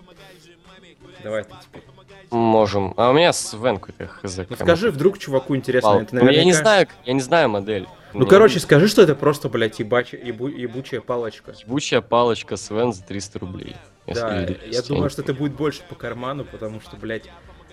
Давай 1.23 1.43
ты 1.43 1.49
теперь. 1.63 1.83
Можем. 2.31 2.93
А 2.97 3.09
у 3.09 3.13
меня 3.13 3.33
с 3.33 3.53
Вен 3.53 3.77
какой-то 3.77 4.07
хз. 4.07 4.37
Ну 4.49 4.55
скажи, 4.55 4.91
вдруг 4.91 5.17
чуваку 5.17 5.55
интересно, 5.55 5.89
Вау. 5.91 6.01
это 6.01 6.15
Ну, 6.15 6.29
я 6.29 6.43
не 6.43 6.51
наверняка- 6.51 6.61
знаю, 6.61 6.87
я 7.05 7.13
не 7.13 7.21
знаю 7.21 7.49
модель. 7.49 7.87
Ну, 8.13 8.21
Мне 8.21 8.29
короче, 8.29 8.59
скажи, 8.59 8.87
что 8.87 9.01
это 9.01 9.15
просто, 9.15 9.49
блядь, 9.49 9.79
ебач- 9.79 10.13
ебу- 10.13 10.47
ебучая 10.47 11.01
палочка. 11.01 11.53
Ебучая 11.65 12.01
палочка 12.01 12.55
Свен 12.55 12.93
за 12.93 13.03
300 13.03 13.39
рублей. 13.39 13.75
Да, 14.07 14.39
я 14.41 14.45
200, 14.45 14.87
думаю, 14.89 15.09
что 15.09 15.21
это 15.21 15.33
будет 15.33 15.53
больше 15.53 15.81
по 15.89 15.95
карману, 15.95 16.45
потому 16.45 16.79
что, 16.81 16.95
блядь... 16.95 17.25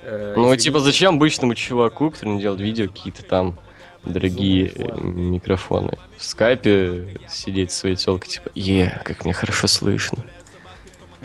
э, 0.02 0.32
Ну, 0.36 0.42
извините. 0.44 0.64
типа, 0.64 0.80
зачем 0.80 1.16
обычному 1.16 1.54
чуваку, 1.54 2.10
который 2.10 2.30
не 2.34 2.40
делает 2.40 2.60
видео, 2.60 2.88
какие-то 2.88 3.22
там 3.24 3.58
дорогие 4.04 4.68
э, 4.74 5.00
микрофоны? 5.00 5.98
В 6.16 6.24
скайпе 6.24 7.16
сидеть 7.28 7.72
своей 7.72 7.96
телкой, 7.96 8.28
типа, 8.30 8.50
е, 8.54 9.00
как 9.04 9.24
мне 9.24 9.32
хорошо 9.32 9.66
слышно. 9.66 10.24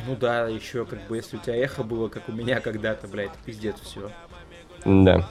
Ну 0.08 0.16
да, 0.16 0.48
еще 0.48 0.86
как 0.86 1.06
бы, 1.08 1.18
если 1.18 1.38
у 1.38 1.40
тебя 1.40 1.56
эхо 1.58 1.84
было, 1.84 2.08
как 2.08 2.30
у 2.30 2.32
меня 2.32 2.60
когда-то, 2.62 3.08
блядь, 3.08 3.32
пиздец, 3.46 3.76
все. 3.82 4.10
Да. 4.86 5.28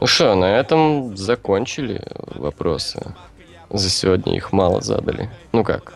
Ну 0.00 0.06
что, 0.06 0.34
на 0.34 0.56
этом 0.58 1.16
закончили 1.16 2.02
вопросы. 2.34 3.14
За 3.70 3.88
сегодня 3.88 4.34
их 4.36 4.52
мало 4.52 4.80
задали. 4.80 5.30
Ну 5.52 5.62
как? 5.64 5.94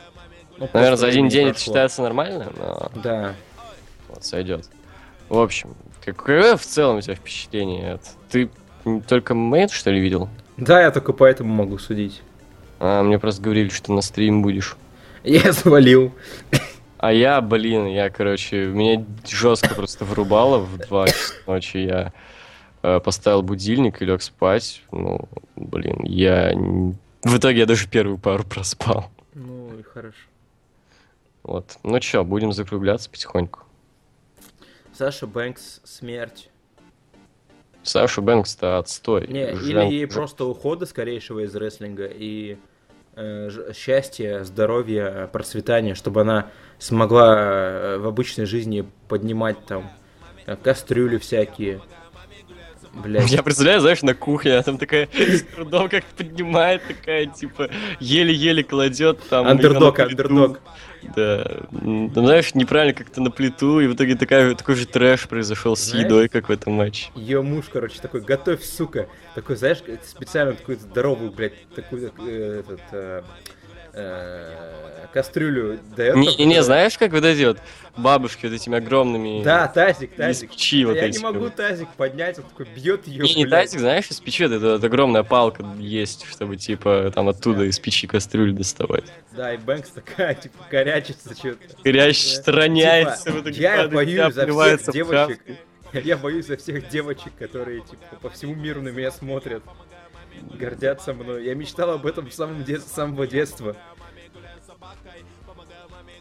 Ну, 0.59 0.69
Наверное, 0.73 0.97
за 0.97 1.09
один 1.09 1.29
день 1.29 1.47
это 1.49 1.55
прошло. 1.55 1.65
считается 1.73 2.03
нормально, 2.03 2.53
но 2.57 2.91
Да. 3.03 3.35
вот 4.09 4.25
сойдет. 4.25 4.69
В 5.29 5.39
общем, 5.39 5.75
какое 6.05 6.57
в 6.57 6.65
целом 6.65 6.99
у 6.99 7.01
тебя 7.01 7.17
впечатление? 7.17 7.95
от- 7.95 8.17
Ты 8.31 8.49
только 9.09 9.35
мейн, 9.35 9.69
что 9.69 9.91
ли, 9.91 10.01
видел? 10.01 10.29
Да, 10.57 10.81
я 10.81 10.91
только 10.91 11.13
поэтому 11.13 11.53
могу 11.53 11.79
судить. 11.79 12.23
А, 12.79 13.03
мне 13.03 13.19
просто 13.19 13.43
говорили, 13.43 13.69
что 13.69 13.93
на 13.93 14.03
стрим 14.03 14.43
будешь. 14.43 14.77
Я 15.25 15.53
свалил. 15.53 16.13
А 16.99 17.13
я, 17.13 17.41
блин, 17.41 17.87
я, 17.87 18.09
короче, 18.11 18.67
меня 18.67 19.05
жестко 19.27 19.75
просто 19.75 20.05
врубало 20.05 20.59
в 20.59 20.79
2 20.79 21.07
часа 21.09 21.35
ночи. 21.47 21.79
Я 21.79 22.13
э, 22.83 23.01
поставил 23.01 23.43
будильник 23.43 24.01
и 24.01 24.05
лег 24.05 24.23
спать. 24.23 24.83
Ну, 24.91 25.29
блин, 25.57 26.01
я... 26.05 26.53
В 27.23 27.39
итоге 27.39 27.61
я 27.61 27.67
даже 27.67 27.89
первую 27.89 28.19
пару 28.19 28.45
проспал. 28.45 29.11
Ну 29.35 29.79
и 29.79 29.83
хорошо. 29.83 30.17
Вот. 31.43 31.79
Ну 31.83 32.01
чё, 32.01 32.25
будем 32.25 32.53
закругляться 32.53 33.11
потихоньку. 33.11 33.61
Саша 34.93 35.27
Бэнкс 35.27 35.81
смерть. 35.85 36.49
Саша 37.85 38.21
Бэнкс-то 38.21 38.79
отстой. 38.79 39.27
Не, 39.29 39.55
Жен- 39.55 39.89
или 39.89 40.07
просто 40.07 40.45
ухода 40.45 40.87
скорейшего 40.87 41.41
из 41.41 41.55
рестлинга 41.55 42.07
и 42.07 42.57
э, 43.15 43.51
счастья, 43.75 44.43
здоровья, 44.45 45.29
процветания, 45.33 45.95
чтобы 45.95 46.23
она 46.23 46.51
смогла 46.79 47.35
э, 47.37 47.99
в 47.99 48.07
обычной 48.07 48.47
жизни 48.47 48.89
поднимать 49.09 49.65
там 49.67 49.91
э, 50.47 50.57
кастрюли 50.57 51.19
всякие. 51.19 51.81
Блять. 52.95 53.31
Я 53.31 53.43
представляю, 53.43 53.81
знаешь, 53.81 54.03
на 54.03 54.15
кухне, 54.15 54.53
она 54.53 54.63
там 54.63 54.79
такая 54.79 55.09
с 55.13 55.43
трудом 55.43 55.89
как 55.89 56.05
поднимает, 56.05 56.83
такая, 56.87 57.27
типа, 57.27 57.69
еле-еле 57.99 58.63
кладет 58.63 59.21
там... 59.29 59.47
Андердог, 59.47 59.99
андердог. 59.99 60.61
Да. 61.15 61.45
Там, 61.71 62.11
знаешь, 62.27 62.55
неправильно 62.55 62.95
как-то 62.95 63.21
на 63.21 63.31
плиту, 63.31 63.81
и 63.81 63.87
в 63.87 63.95
итоге 63.95 64.15
такая, 64.17 64.55
такой 64.55 64.75
же 64.75 64.87
трэш 64.87 65.29
произошел 65.29 65.77
с 65.77 65.81
Знаешь- 65.85 66.05
едой, 66.05 66.29
как 66.29 66.49
в 66.49 66.53
этом 66.53 66.75
матче. 66.75 67.11
Ее 67.15 67.43
муж, 67.43 67.67
короче, 67.73 68.01
такой, 68.01 68.21
готовь, 68.21 68.63
сука. 68.65 69.09
Такой, 69.35 69.57
знаешь, 69.57 69.79
специально 70.05 70.55
такую 70.55 70.79
здоровую, 70.79 71.31
блядь, 71.33 71.55
такую, 71.75 72.13
э, 72.27 72.61
этот, 72.61 72.81
э, 72.93 73.23
э, 73.95 74.75
кастрюлю 75.13 75.79
дает. 75.97 76.17
Не-не, 76.17 76.63
знаешь, 76.63 76.99
как 76.99 77.13
вот 77.13 77.25
эти 77.25 77.45
вот 77.45 77.59
бабушки 77.97 78.47
вот 78.47 78.55
этими 78.55 78.79
огромными... 78.79 79.45
Да, 79.45 79.69
тазик, 79.69 80.11
из 80.13 80.17
тазик. 80.17 80.51
печи 80.51 80.85
вот 80.85 80.97
я 80.97 81.07
эти 81.07 81.19
не 81.19 81.23
могу 81.23 81.39
вот. 81.39 81.55
тазик 81.55 81.89
поднять, 81.97 82.39
он 82.39 82.45
такой 82.45 82.67
бьет 82.67 83.07
ее. 83.07 83.23
Не, 83.23 83.35
не 83.35 83.47
тазик, 83.47 83.79
знаешь, 83.79 84.09
из 84.11 84.21
печи, 84.21 84.45
вот 84.45 84.53
эта 84.53 84.73
вот 84.73 84.85
огромная 84.85 85.23
палка 85.23 85.65
есть, 85.79 86.27
чтобы, 86.27 86.57
типа, 86.57 87.13
там 87.15 87.29
оттуда 87.29 87.61
Да. 87.61 87.67
из 87.67 87.79
печи 87.79 88.09
кастрюлю 88.09 88.53
доставать. 88.53 89.05
Да, 89.33 89.55
и 89.55 89.57
Бэнкс 89.57 89.91
такая, 89.91 90.35
типа, 90.43 90.65
корячится 90.69 91.35
что-то. 91.35 91.59
Горящий, 91.85 92.35
стороняется, 92.35 93.25
Типа, 93.25 93.37
в 93.37 93.43
итоге 93.43 93.61
я 93.61 93.89
боюсь 93.89 94.35
за 94.35 94.47
всех 94.47 94.93
девочек. 94.93 95.41
Я 96.03 96.17
боюсь 96.17 96.47
за 96.47 96.57
всех 96.57 96.89
девочек, 96.89 97.33
которые, 97.39 97.81
типа, 97.83 98.17
по 98.21 98.29
всему 98.29 98.57
миру 98.57 98.83
на 98.83 98.89
меня 98.89 99.13
смотрят. 99.13 99.63
Гордятся 100.53 101.13
мной. 101.15 101.45
Я 101.45 101.55
мечтал 101.55 101.91
об 101.91 102.07
этом 102.07 102.31
с 102.31 102.35
самого, 102.35 102.63
дет- 102.63 102.83
с 102.87 102.93
самого 102.93 103.27
детства. 103.27 103.77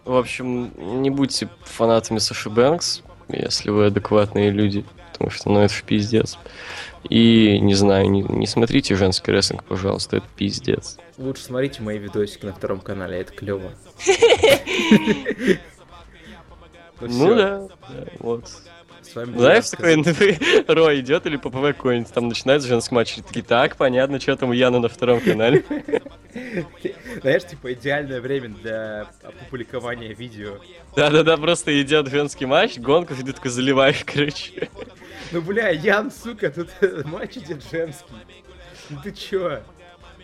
В 0.06 0.16
общем, 0.16 1.02
не 1.02 1.10
будьте 1.10 1.50
фанатами 1.64 2.20
Саши 2.20 2.50
Бэнкс, 2.50 3.02
если 3.30 3.70
вы 3.70 3.86
адекватные 3.86 4.50
люди, 4.50 4.86
потому 5.12 5.30
что, 5.32 5.50
ну, 5.50 5.60
это 5.62 5.74
ж 5.74 5.84
пиздец. 5.84 6.38
И, 7.10 7.60
не 7.60 7.74
знаю, 7.74 8.10
не, 8.10 8.22
не 8.22 8.48
смотрите 8.48 8.96
женский 8.96 9.32
рестлинг, 9.32 9.64
пожалуйста, 9.64 10.18
это 10.18 10.26
пиздец. 10.36 10.98
Лучше 11.18 11.44
смотрите 11.44 11.82
мои 11.82 11.98
видосики 11.98 12.46
на 12.46 12.54
втором 12.54 12.80
канале, 12.80 13.20
это 13.22 13.34
клево. 13.34 13.72
Ну 17.02 17.36
да, 17.36 17.60
да, 17.90 18.06
вот. 18.20 18.50
С 19.14 19.16
вами 19.16 19.38
Знаешь, 19.38 19.70
такой. 19.70 19.96
НТВ 19.98 20.68
Рой 20.68 21.00
идет 21.02 21.28
или 21.28 21.38
ППВ 21.38 21.76
какой-нибудь, 21.76 22.12
там 22.12 22.30
начинается 22.30 22.68
женский 22.68 22.96
матч, 22.96 23.18
и 23.18 23.22
такие, 23.22 23.46
так, 23.46 23.76
понятно, 23.76 24.20
что 24.20 24.36
там 24.36 24.50
у 24.50 24.54
Яна 24.54 24.80
на 24.80 24.90
втором 24.90 25.20
канале. 25.20 25.64
Знаешь, 27.22 27.46
типа, 27.46 27.74
идеальное 27.74 28.20
время 28.22 28.50
для 28.50 29.08
опубликования 29.22 30.16
видео. 30.16 30.58
Да-да-да, 30.96 31.38
просто 31.38 31.80
идет 31.80 32.08
женский 32.08 32.48
матч, 32.48 32.80
гонку, 32.80 33.14
и 33.14 33.18
ты 33.24 33.34
такой 33.34 33.52
заливаешь, 33.52 34.04
короче. 34.04 34.70
Ну, 35.32 35.42
бля, 35.42 35.70
Ян, 35.70 36.12
сука, 36.12 36.50
тут 36.50 36.70
матч 37.06 37.38
идет 37.38 37.64
женский. 37.72 38.16
Ну 38.90 38.98
ты 39.04 39.12
чё? 39.12 39.60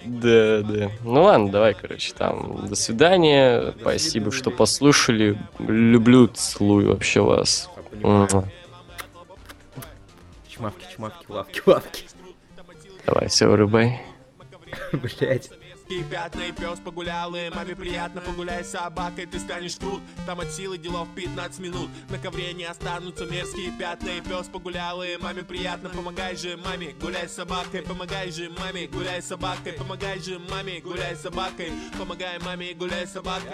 Да, 0.04 0.62
да. 0.62 0.90
Ну 1.04 1.24
ладно, 1.24 1.52
давай, 1.52 1.74
короче, 1.74 2.14
там. 2.18 2.68
До 2.68 2.76
свидания. 2.76 3.72
До 3.72 3.80
Спасибо, 3.80 4.32
что 4.32 4.46
свидания. 4.46 4.58
послушали. 4.58 5.38
Люблю, 5.60 6.28
целую 6.28 6.90
вообще 6.90 7.22
вас. 7.22 7.70
Я 7.76 7.84
понимаю. 7.84 8.52
Чмавки, 10.60 10.86
чмавки, 10.94 11.26
лавки, 11.30 11.62
лавки. 11.66 12.04
Давай, 13.06 13.30
все, 13.30 13.48
вырубай. 13.48 14.02
Блять. 14.92 15.50
Пятна, 16.12 16.42
и 16.42 16.52
пес 16.52 16.80
погулял, 16.80 17.34
и 17.34 17.50
маме 17.50 17.76
приятно 17.76 18.20
погуляй 18.22 18.64
с 18.64 18.72
собакой, 18.72 19.26
ты 19.26 19.40
станешь 19.40 19.76
тут, 19.76 20.02
там 20.28 20.40
от 20.40 20.52
силы 20.52 20.78
делов 20.78 21.08
15 21.16 21.60
минут, 21.62 21.90
на 22.10 22.20
ковре 22.20 22.54
не 22.54 22.66
останутся 22.66 23.26
мерзкие 23.26 23.72
пятна, 23.72 24.10
и 24.10 24.22
пес 24.22 24.48
погулял, 24.50 25.02
и 25.02 25.18
маме 25.18 25.44
приятно, 25.44 25.90
помогай 25.90 26.36
же 26.36 26.58
маме, 26.58 26.94
гуляй 27.02 27.28
с 27.28 27.34
собакой, 27.34 27.82
помогай 27.82 28.32
же 28.32 28.50
маме, 28.50 28.86
гуляй 28.88 29.22
с 29.22 29.28
собакой, 29.28 29.74
помогай 29.74 30.20
же 30.20 30.40
маме, 30.40 30.82
гуляй 30.82 31.16
с 31.16 31.22
собакой, 31.22 31.72
помогай 31.98 32.38
маме, 32.40 32.74
гуляй 32.74 33.08
с 33.08 33.14
собакой. 33.14 33.50